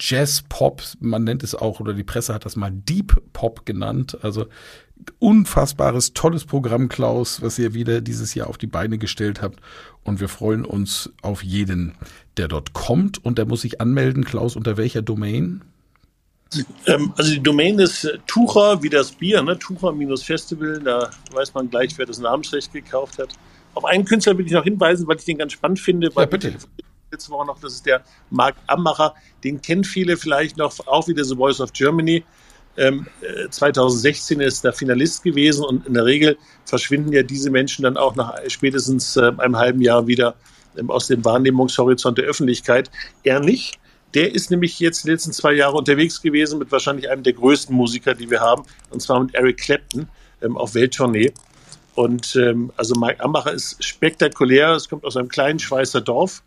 Jazz-Pop, 0.02 0.84
man 1.00 1.24
nennt 1.24 1.44
es 1.44 1.56
auch, 1.56 1.80
oder 1.80 1.94
die 1.94 2.04
Presse 2.04 2.34
hat 2.34 2.44
das 2.44 2.58
mal 2.58 2.72
Deep 2.72 3.22
Pop 3.32 3.66
genannt. 3.66 4.18
Also 4.22 4.48
unfassbares, 5.20 6.14
tolles 6.14 6.46
Programm, 6.46 6.90
Klaus, 6.90 7.42
was 7.42 7.60
ihr 7.60 7.74
wieder 7.74 8.02
dieses 8.02 8.34
Jahr 8.34 8.48
auf 8.48 8.58
die 8.58 8.68
Beine 8.68 8.98
gestellt 8.98 9.42
habt. 9.42 9.60
Und 10.04 10.20
wir 10.20 10.30
freuen 10.30 10.66
uns 10.66 11.12
auf 11.22 11.44
jeden, 11.44 11.96
der 12.38 12.48
dort 12.48 12.74
kommt. 12.74 13.24
Und 13.24 13.38
der 13.38 13.46
muss 13.46 13.62
sich 13.62 13.82
anmelden, 13.82 14.24
Klaus, 14.24 14.56
unter 14.56 14.78
welcher 14.78 15.02
Domain? 15.02 15.64
Ähm, 16.86 17.14
also 17.18 17.32
die 17.32 17.42
Domain 17.42 17.80
ist 17.80 18.06
äh, 18.06 18.18
Tucher, 18.28 18.82
wie 18.84 18.90
das 18.90 19.12
Bier, 19.12 19.42
ne? 19.42 19.58
Tucher-Festival. 19.58 20.80
Da 20.84 21.10
weiß 21.32 21.54
man 21.54 21.70
gleich, 21.70 21.98
wer 21.98 22.06
das 22.06 22.20
Namensrecht 22.20 22.72
gekauft 22.72 23.20
hat. 23.20 23.30
Auf 23.74 23.86
einen 23.86 24.06
Künstler 24.06 24.38
will 24.38 24.46
ich 24.46 24.52
noch 24.54 24.64
hinweisen, 24.64 25.08
weil 25.08 25.18
ich 25.18 25.26
den 25.26 25.38
ganz 25.38 25.54
spannend 25.54 25.80
finde. 25.80 26.10
Ja, 26.16 26.26
bitte. 26.26 26.56
Letzte 27.12 27.32
Woche 27.32 27.46
noch, 27.46 27.60
das 27.60 27.74
ist 27.74 27.86
der 27.86 28.04
Marc 28.30 28.56
Ammacher. 28.68 29.16
Den 29.44 29.62
kennen 29.62 29.84
viele 29.84 30.18
vielleicht 30.18 30.58
noch, 30.58 30.76
auch 30.88 31.08
wieder 31.08 31.24
The 31.24 31.36
Voice 31.36 31.60
of 31.60 31.74
Germany. 31.74 32.24
Ähm, 32.78 33.08
2016 33.50 34.40
äh, 34.40 34.46
ist 34.46 34.64
der 34.64 34.74
Finalist 34.74 35.24
gewesen 35.24 35.64
und 35.64 35.88
in 35.88 35.94
der 35.94 36.06
Regel 36.06 36.38
verschwinden 36.66 37.14
ja 37.14 37.24
diese 37.24 37.50
Menschen 37.50 37.84
dann 37.84 37.98
auch 37.98 38.16
nach 38.16 38.36
spätestens 38.48 39.16
äh, 39.16 39.32
einem 39.38 39.58
halben 39.58 39.82
Jahr 39.82 40.08
wieder 40.08 40.36
ähm, 40.78 40.92
aus 40.92 41.08
dem 41.08 41.24
Wahrnehmungshorizont 41.24 42.18
der 42.18 42.26
Öffentlichkeit. 42.26 42.92
Er 43.24 43.40
nicht. 43.40 43.80
Der 44.14 44.34
ist 44.34 44.50
nämlich 44.50 44.80
jetzt 44.80 45.04
die 45.04 45.10
letzten 45.10 45.34
zwei 45.34 45.54
Jahre 45.54 45.78
unterwegs 45.78 46.22
gewesen 46.22 46.60
mit 46.60 46.72
wahrscheinlich 46.72 47.10
einem 47.10 47.24
der 47.24 47.34
größten 47.34 47.76
Musiker, 47.76 48.14
die 48.14 48.30
wir 48.30 48.40
haben, 48.40 48.64
und 48.90 49.02
zwar 49.02 49.22
mit 49.22 49.36
Eric 49.36 49.58
Clapton 49.58 50.08
ähm, 50.42 50.58
auf 50.58 50.74
Welttournee. 50.74 51.34
Und 51.96 52.36
ähm, 52.36 52.72
also 52.76 52.96
Mike 52.96 53.24
Ambacher 53.24 53.54
ist 53.54 53.82
spektakulär. 53.84 54.72
Es 54.72 54.90
kommt 54.90 55.06
aus 55.06 55.16
einem 55.16 55.30
kleinen 55.30 55.60
Schweißer 55.60 56.02
Dorf 56.02 56.44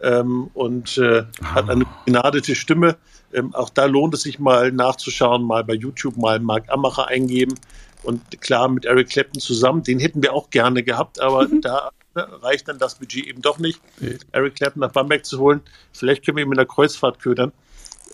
ähm, 0.00 0.50
und 0.54 0.98
äh, 0.98 1.24
hat 1.42 1.68
eine 1.68 1.84
begnadete 2.04 2.54
Stimme. 2.54 2.96
Ähm, 3.32 3.54
auch 3.54 3.70
da 3.70 3.84
lohnt 3.84 4.14
es 4.14 4.22
sich 4.22 4.38
mal 4.38 4.72
nachzuschauen, 4.72 5.42
mal 5.44 5.64
bei 5.64 5.74
YouTube 5.74 6.16
mal 6.16 6.40
Mark 6.40 6.64
Ammacher 6.68 7.08
eingeben. 7.08 7.54
Und 8.02 8.40
klar, 8.40 8.68
mit 8.68 8.84
Eric 8.84 9.10
Clapton 9.10 9.40
zusammen, 9.40 9.82
den 9.82 9.98
hätten 9.98 10.22
wir 10.22 10.32
auch 10.32 10.50
gerne 10.50 10.82
gehabt, 10.82 11.20
aber 11.20 11.48
mhm. 11.48 11.60
da 11.60 11.90
reicht 12.14 12.68
dann 12.68 12.78
das 12.78 12.96
Budget 12.96 13.26
eben 13.26 13.42
doch 13.42 13.58
nicht, 13.58 13.80
nee. 14.00 14.16
Eric 14.32 14.56
Clapton 14.56 14.80
nach 14.80 14.92
Bamberg 14.92 15.24
zu 15.24 15.38
holen. 15.38 15.60
Vielleicht 15.92 16.24
können 16.24 16.36
wir 16.36 16.44
ihn 16.44 16.48
mit 16.48 16.58
einer 16.58 16.66
Kreuzfahrt 16.66 17.20
ködern. 17.20 17.52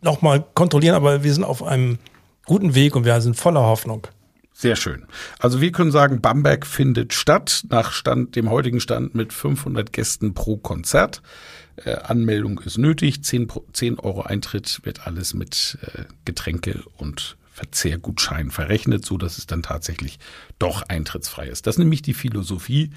Nochmal 0.00 0.42
kontrollieren, 0.54 0.94
aber 0.94 1.22
wir 1.22 1.34
sind 1.34 1.44
auf 1.44 1.62
einem 1.62 1.98
guten 2.46 2.74
Weg 2.74 2.96
und 2.96 3.04
wir 3.04 3.20
sind 3.20 3.36
voller 3.36 3.62
Hoffnung. 3.62 4.06
Sehr 4.54 4.76
schön. 4.76 5.06
Also 5.38 5.60
wir 5.60 5.72
können 5.72 5.92
sagen, 5.92 6.22
Bamberg 6.22 6.66
findet 6.66 7.12
statt 7.12 7.64
nach 7.68 7.92
Stand, 7.92 8.34
dem 8.34 8.50
heutigen 8.50 8.80
Stand 8.80 9.14
mit 9.14 9.34
500 9.34 9.92
Gästen 9.92 10.32
pro 10.32 10.56
Konzert. 10.56 11.22
Äh, 11.84 11.96
Anmeldung 11.96 12.60
ist 12.60 12.78
nötig. 12.78 13.22
10, 13.22 13.48
10 13.72 13.98
Euro 13.98 14.22
Eintritt 14.22 14.80
wird 14.84 15.06
alles 15.06 15.34
mit 15.34 15.78
äh, 15.82 16.04
Getränke 16.24 16.82
und 16.96 17.36
Verzehrgutschein 17.52 18.50
verrechnet, 18.50 19.04
so 19.04 19.18
dass 19.18 19.36
es 19.38 19.46
dann 19.46 19.62
tatsächlich 19.62 20.18
doch 20.58 20.82
eintrittsfrei 20.82 21.48
ist. 21.48 21.66
Das 21.66 21.74
ist 21.74 21.78
nämlich 21.80 22.02
die 22.02 22.14
Philosophie, 22.14 22.90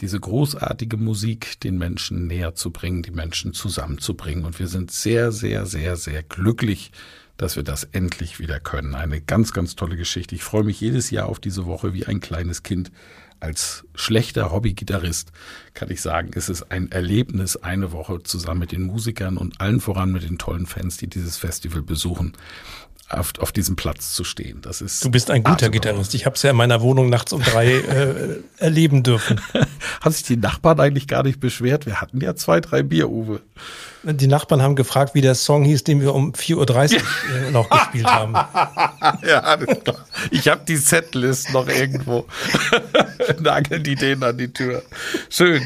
diese 0.00 0.18
großartige 0.18 0.96
Musik 0.96 1.60
den 1.60 1.76
Menschen 1.76 2.26
näher 2.26 2.54
zu 2.54 2.70
bringen, 2.70 3.02
die 3.02 3.10
Menschen 3.10 3.52
zusammenzubringen. 3.52 4.44
Und 4.44 4.58
wir 4.58 4.68
sind 4.68 4.90
sehr, 4.90 5.32
sehr, 5.32 5.66
sehr, 5.66 5.96
sehr 5.96 6.22
glücklich, 6.22 6.92
dass 7.38 7.56
wir 7.56 7.62
das 7.62 7.84
endlich 7.84 8.38
wieder 8.38 8.60
können. 8.60 8.94
Eine 8.94 9.22
ganz, 9.22 9.54
ganz 9.54 9.74
tolle 9.74 9.96
Geschichte. 9.96 10.34
Ich 10.34 10.44
freue 10.44 10.64
mich 10.64 10.80
jedes 10.80 11.10
Jahr 11.10 11.26
auf 11.28 11.40
diese 11.40 11.64
Woche 11.64 11.94
wie 11.94 12.04
ein 12.04 12.20
kleines 12.20 12.62
Kind, 12.62 12.92
als 13.40 13.84
schlechter 13.94 14.50
Hobbygitarrist 14.50 15.30
kann 15.72 15.90
ich 15.90 16.00
sagen, 16.00 16.32
ist 16.32 16.48
es 16.48 16.68
ein 16.70 16.90
Erlebnis, 16.90 17.56
eine 17.56 17.92
Woche 17.92 18.22
zusammen 18.24 18.60
mit 18.60 18.72
den 18.72 18.82
Musikern 18.82 19.36
und 19.36 19.60
allen 19.60 19.80
voran 19.80 20.10
mit 20.10 20.24
den 20.24 20.38
tollen 20.38 20.66
Fans, 20.66 20.96
die 20.96 21.06
dieses 21.06 21.36
Festival 21.36 21.82
besuchen, 21.82 22.32
auf, 23.08 23.32
auf 23.38 23.52
diesem 23.52 23.76
Platz 23.76 24.12
zu 24.12 24.24
stehen. 24.24 24.60
Das 24.60 24.80
ist 24.80 25.04
du 25.04 25.10
bist 25.10 25.30
ein 25.30 25.44
guter 25.44 25.70
Gitarrist. 25.70 26.14
Ich 26.14 26.26
habe 26.26 26.34
es 26.34 26.42
ja 26.42 26.50
in 26.50 26.56
meiner 26.56 26.80
Wohnung 26.80 27.08
nachts 27.08 27.32
um 27.32 27.42
drei 27.42 27.74
äh, 27.74 28.42
erleben 28.58 29.02
dürfen. 29.02 29.40
Haben 30.00 30.12
sich 30.12 30.24
die 30.24 30.36
Nachbarn 30.36 30.80
eigentlich 30.80 31.06
gar 31.06 31.22
nicht 31.22 31.40
beschwert? 31.40 31.86
Wir 31.86 32.00
hatten 32.00 32.20
ja 32.20 32.34
zwei, 32.34 32.60
drei 32.60 32.82
Bier, 32.82 33.08
Uwe. 33.08 33.40
Die 34.16 34.26
Nachbarn 34.26 34.62
haben 34.62 34.74
gefragt, 34.74 35.14
wie 35.14 35.20
der 35.20 35.34
Song 35.34 35.64
hieß, 35.64 35.84
den 35.84 36.00
wir 36.00 36.14
um 36.14 36.32
4.30 36.32 36.96
Uhr 36.96 37.50
noch 37.52 37.68
gespielt 37.68 38.06
haben. 38.06 38.32
ja. 39.26 39.58
Ich 40.30 40.48
habe 40.48 40.62
die 40.66 40.76
Setlist 40.76 41.52
noch 41.52 41.68
irgendwo. 41.68 42.26
Nageln 43.40 43.82
die 43.82 43.96
denen 43.96 44.22
an 44.22 44.38
die 44.38 44.50
Tür. 44.52 44.82
Schön. 45.28 45.62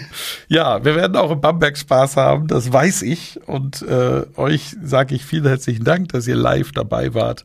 Ja, 0.49 0.85
wir 0.85 0.97
werden 0.97 1.17
auch 1.17 1.31
in 1.31 1.41
Bamberg 1.41 1.79
Spaß 1.79 2.17
haben, 2.17 2.49
das 2.49 2.73
weiß 2.73 3.03
ich. 3.03 3.41
Und 3.47 3.83
äh, 3.83 4.25
euch 4.37 4.77
sage 4.83 5.15
ich 5.15 5.25
vielen 5.25 5.47
herzlichen 5.47 5.85
Dank, 5.85 6.09
dass 6.09 6.27
ihr 6.27 6.37
live 6.37 6.73
dabei 6.73 7.15
wart. 7.15 7.45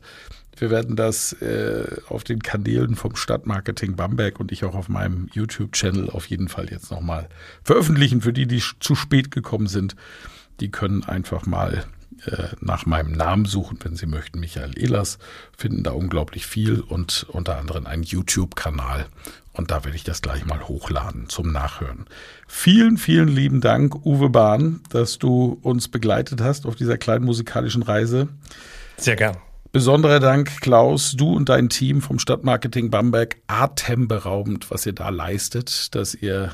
Wir 0.56 0.70
werden 0.70 0.96
das 0.96 1.32
äh, 1.34 1.84
auf 2.08 2.24
den 2.24 2.42
Kanälen 2.42 2.96
vom 2.96 3.14
Stadtmarketing 3.14 3.94
Bamberg 3.94 4.40
und 4.40 4.50
ich 4.50 4.64
auch 4.64 4.74
auf 4.74 4.88
meinem 4.88 5.28
YouTube-Channel 5.32 6.10
auf 6.10 6.26
jeden 6.26 6.48
Fall 6.48 6.68
jetzt 6.70 6.90
nochmal 6.90 7.28
veröffentlichen 7.62 8.20
für 8.20 8.32
die, 8.32 8.46
die 8.46 8.60
zu 8.80 8.96
spät 8.96 9.30
gekommen 9.30 9.68
sind 9.68 9.94
die 10.60 10.70
können 10.70 11.04
einfach 11.04 11.46
mal 11.46 11.84
äh, 12.26 12.48
nach 12.60 12.84
meinem 12.86 13.12
Namen 13.12 13.44
suchen, 13.44 13.78
wenn 13.82 13.96
sie 13.96 14.06
möchten. 14.06 14.40
Michael 14.40 14.76
Ehlers 14.76 15.18
finden 15.56 15.82
da 15.84 15.92
unglaublich 15.92 16.46
viel 16.46 16.80
und 16.80 17.26
unter 17.28 17.58
anderem 17.58 17.86
einen 17.86 18.02
YouTube-Kanal. 18.02 19.06
Und 19.52 19.70
da 19.70 19.84
werde 19.84 19.96
ich 19.96 20.04
das 20.04 20.22
gleich 20.22 20.44
mal 20.44 20.68
hochladen 20.68 21.28
zum 21.28 21.52
Nachhören. 21.52 22.06
Vielen, 22.46 22.96
vielen 22.96 23.28
lieben 23.28 23.60
Dank, 23.60 24.06
Uwe 24.06 24.30
Bahn, 24.30 24.80
dass 24.90 25.18
du 25.18 25.58
uns 25.62 25.88
begleitet 25.88 26.40
hast 26.40 26.66
auf 26.66 26.76
dieser 26.76 26.98
kleinen 26.98 27.24
musikalischen 27.24 27.82
Reise. 27.82 28.28
Sehr 28.96 29.16
gern. 29.16 29.36
Besonderer 29.70 30.18
Dank, 30.18 30.60
Klaus, 30.60 31.12
du 31.12 31.36
und 31.36 31.48
dein 31.48 31.68
Team 31.68 32.00
vom 32.00 32.18
Stadtmarketing 32.18 32.90
Bamberg. 32.90 33.36
Atemberaubend, 33.48 34.70
was 34.70 34.86
ihr 34.86 34.94
da 34.94 35.10
leistet, 35.10 35.94
dass 35.94 36.14
ihr 36.14 36.52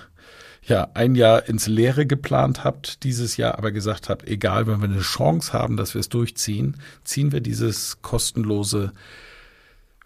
ja 0.66 0.88
ein 0.94 1.14
Jahr 1.14 1.48
ins 1.48 1.66
Leere 1.66 2.06
geplant 2.06 2.64
habt, 2.64 3.02
dieses 3.04 3.36
Jahr 3.36 3.58
aber 3.58 3.72
gesagt 3.72 4.08
habt, 4.08 4.26
egal, 4.26 4.66
wenn 4.66 4.80
wir 4.80 4.88
eine 4.88 5.00
Chance 5.00 5.52
haben, 5.52 5.76
dass 5.76 5.94
wir 5.94 6.00
es 6.00 6.08
durchziehen, 6.08 6.76
ziehen 7.04 7.32
wir 7.32 7.40
dieses 7.40 8.00
kostenlose 8.02 8.92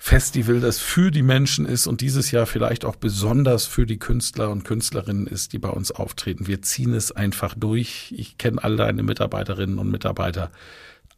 Festival, 0.01 0.61
das 0.61 0.79
für 0.79 1.11
die 1.11 1.23
Menschen 1.23 1.67
ist 1.67 1.89
und 1.89 2.01
dieses 2.01 2.31
Jahr 2.31 2.47
vielleicht 2.47 2.85
auch 2.85 2.95
besonders 2.95 3.67
für 3.67 3.85
die 3.85 3.99
Künstler 3.99 4.49
und 4.49 4.65
Künstlerinnen 4.65 5.27
ist, 5.27 5.53
die 5.53 5.59
bei 5.59 5.71
uns 5.71 5.91
auftreten. 5.91 6.47
Wir 6.47 6.63
ziehen 6.63 6.95
es 6.95 7.11
einfach 7.11 7.55
durch. 7.57 8.15
Ich 8.17 8.39
kenne 8.39 8.63
all 8.63 8.77
deine 8.77 9.03
Mitarbeiterinnen 9.03 9.79
und 9.79 9.91
Mitarbeiter. 9.91 10.53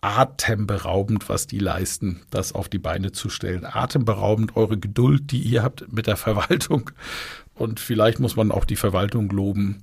Atemberaubend, 0.01 1.29
was 1.29 1.47
die 1.47 1.59
leisten, 1.59 2.23
das 2.31 2.55
auf 2.55 2.71
die 2.71 2.79
Beine 2.79 3.13
zu 3.13 3.29
stellen. 3.29 3.67
Atemberaubend 3.67 4.57
eure 4.57 4.79
Geduld, 4.79 5.31
die 5.31 5.43
ihr 5.43 5.63
habt 5.63 5.93
mit 5.93 6.07
der 6.07 6.17
Verwaltung 6.17 6.91
und 7.61 7.81
vielleicht 7.81 8.21
muss 8.21 8.37
man 8.37 8.51
auch 8.51 8.65
die 8.65 8.77
Verwaltung 8.77 9.29
loben, 9.31 9.83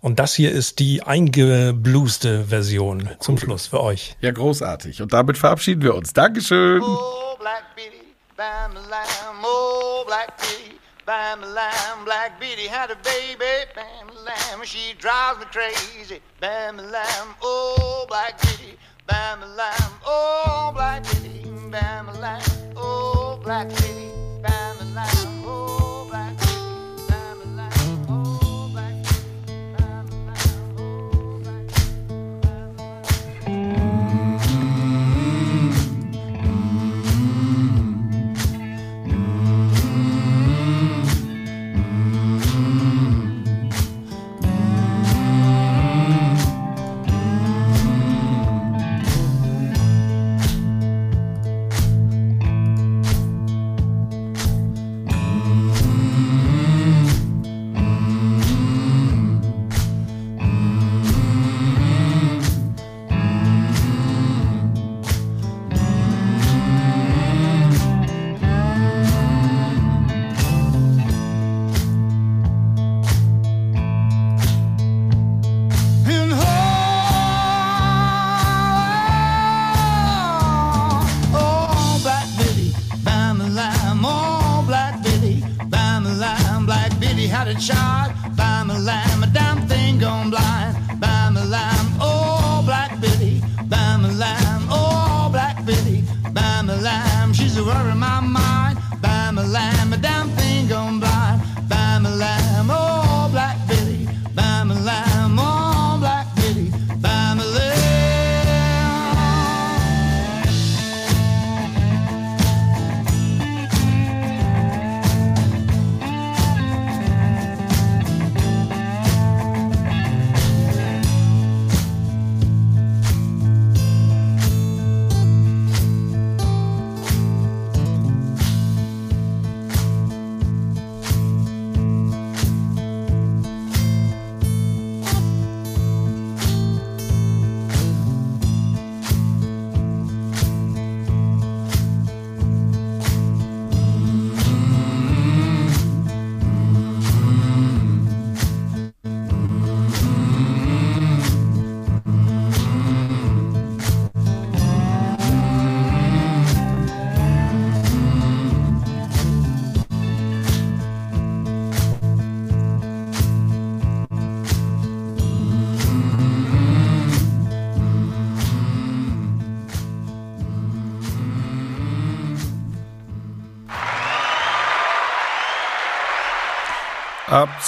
Und 0.00 0.18
das 0.18 0.34
hier 0.34 0.50
ist 0.50 0.78
die 0.78 1.02
eingeblueste 1.02 2.44
Version 2.44 3.08
zum 3.20 3.38
Schluss 3.38 3.68
für 3.68 3.82
euch. 3.82 4.16
Ja, 4.20 4.30
großartig. 4.30 5.02
Und 5.02 5.12
damit 5.12 5.38
verabschieden 5.38 5.82
wir 5.82 5.94
uns. 5.94 6.12
Dankeschön. 6.12 6.82
Oh, 6.82 7.36
Black 7.38 7.64
Betty. 7.76 7.99
Bam 8.40 8.72
lamb, 8.88 9.42
oh 9.44 10.02
black 10.06 10.38
Betty, 10.38 10.78
bam 11.04 11.42
lamb, 11.42 12.06
black 12.06 12.40
Betty 12.40 12.66
had 12.68 12.90
a 12.90 12.96
baby, 12.96 13.68
bam 13.74 14.08
lamb, 14.24 14.64
she 14.64 14.94
drives 14.94 15.40
me 15.40 15.44
crazy, 15.52 16.22
bam 16.40 16.78
lamb, 16.78 17.34
oh 17.42 18.06
black 18.08 18.40
Betty, 18.40 18.78
bam 19.06 19.40
lamb, 19.40 19.92
oh 20.06 20.29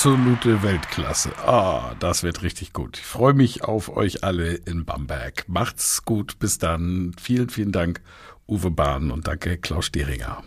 Absolute 0.03 0.65
Weltklasse. 0.65 1.31
Ah, 1.47 1.95
das 2.01 2.25
wird 2.25 2.43
richtig 2.43 2.73
gut. 2.73 2.99
Ich 2.99 3.05
freue 3.05 3.35
mich 3.35 3.63
auf 3.63 3.89
euch 3.97 4.25
alle 4.25 4.55
in 4.55 4.85
Bamberg. 4.85 5.45
Macht's 5.47 6.05
gut. 6.05 6.41
Bis 6.41 6.59
dann. 6.59 7.15
Vielen, 7.21 7.51
vielen 7.51 7.71
Dank, 7.71 8.01
Uwe 8.49 8.73
Bahn 8.73 9.13
und 9.13 9.29
danke, 9.29 9.59
Klaus 9.59 9.87
Stehringer. 9.87 10.43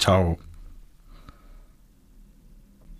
Ciao. 0.00 0.36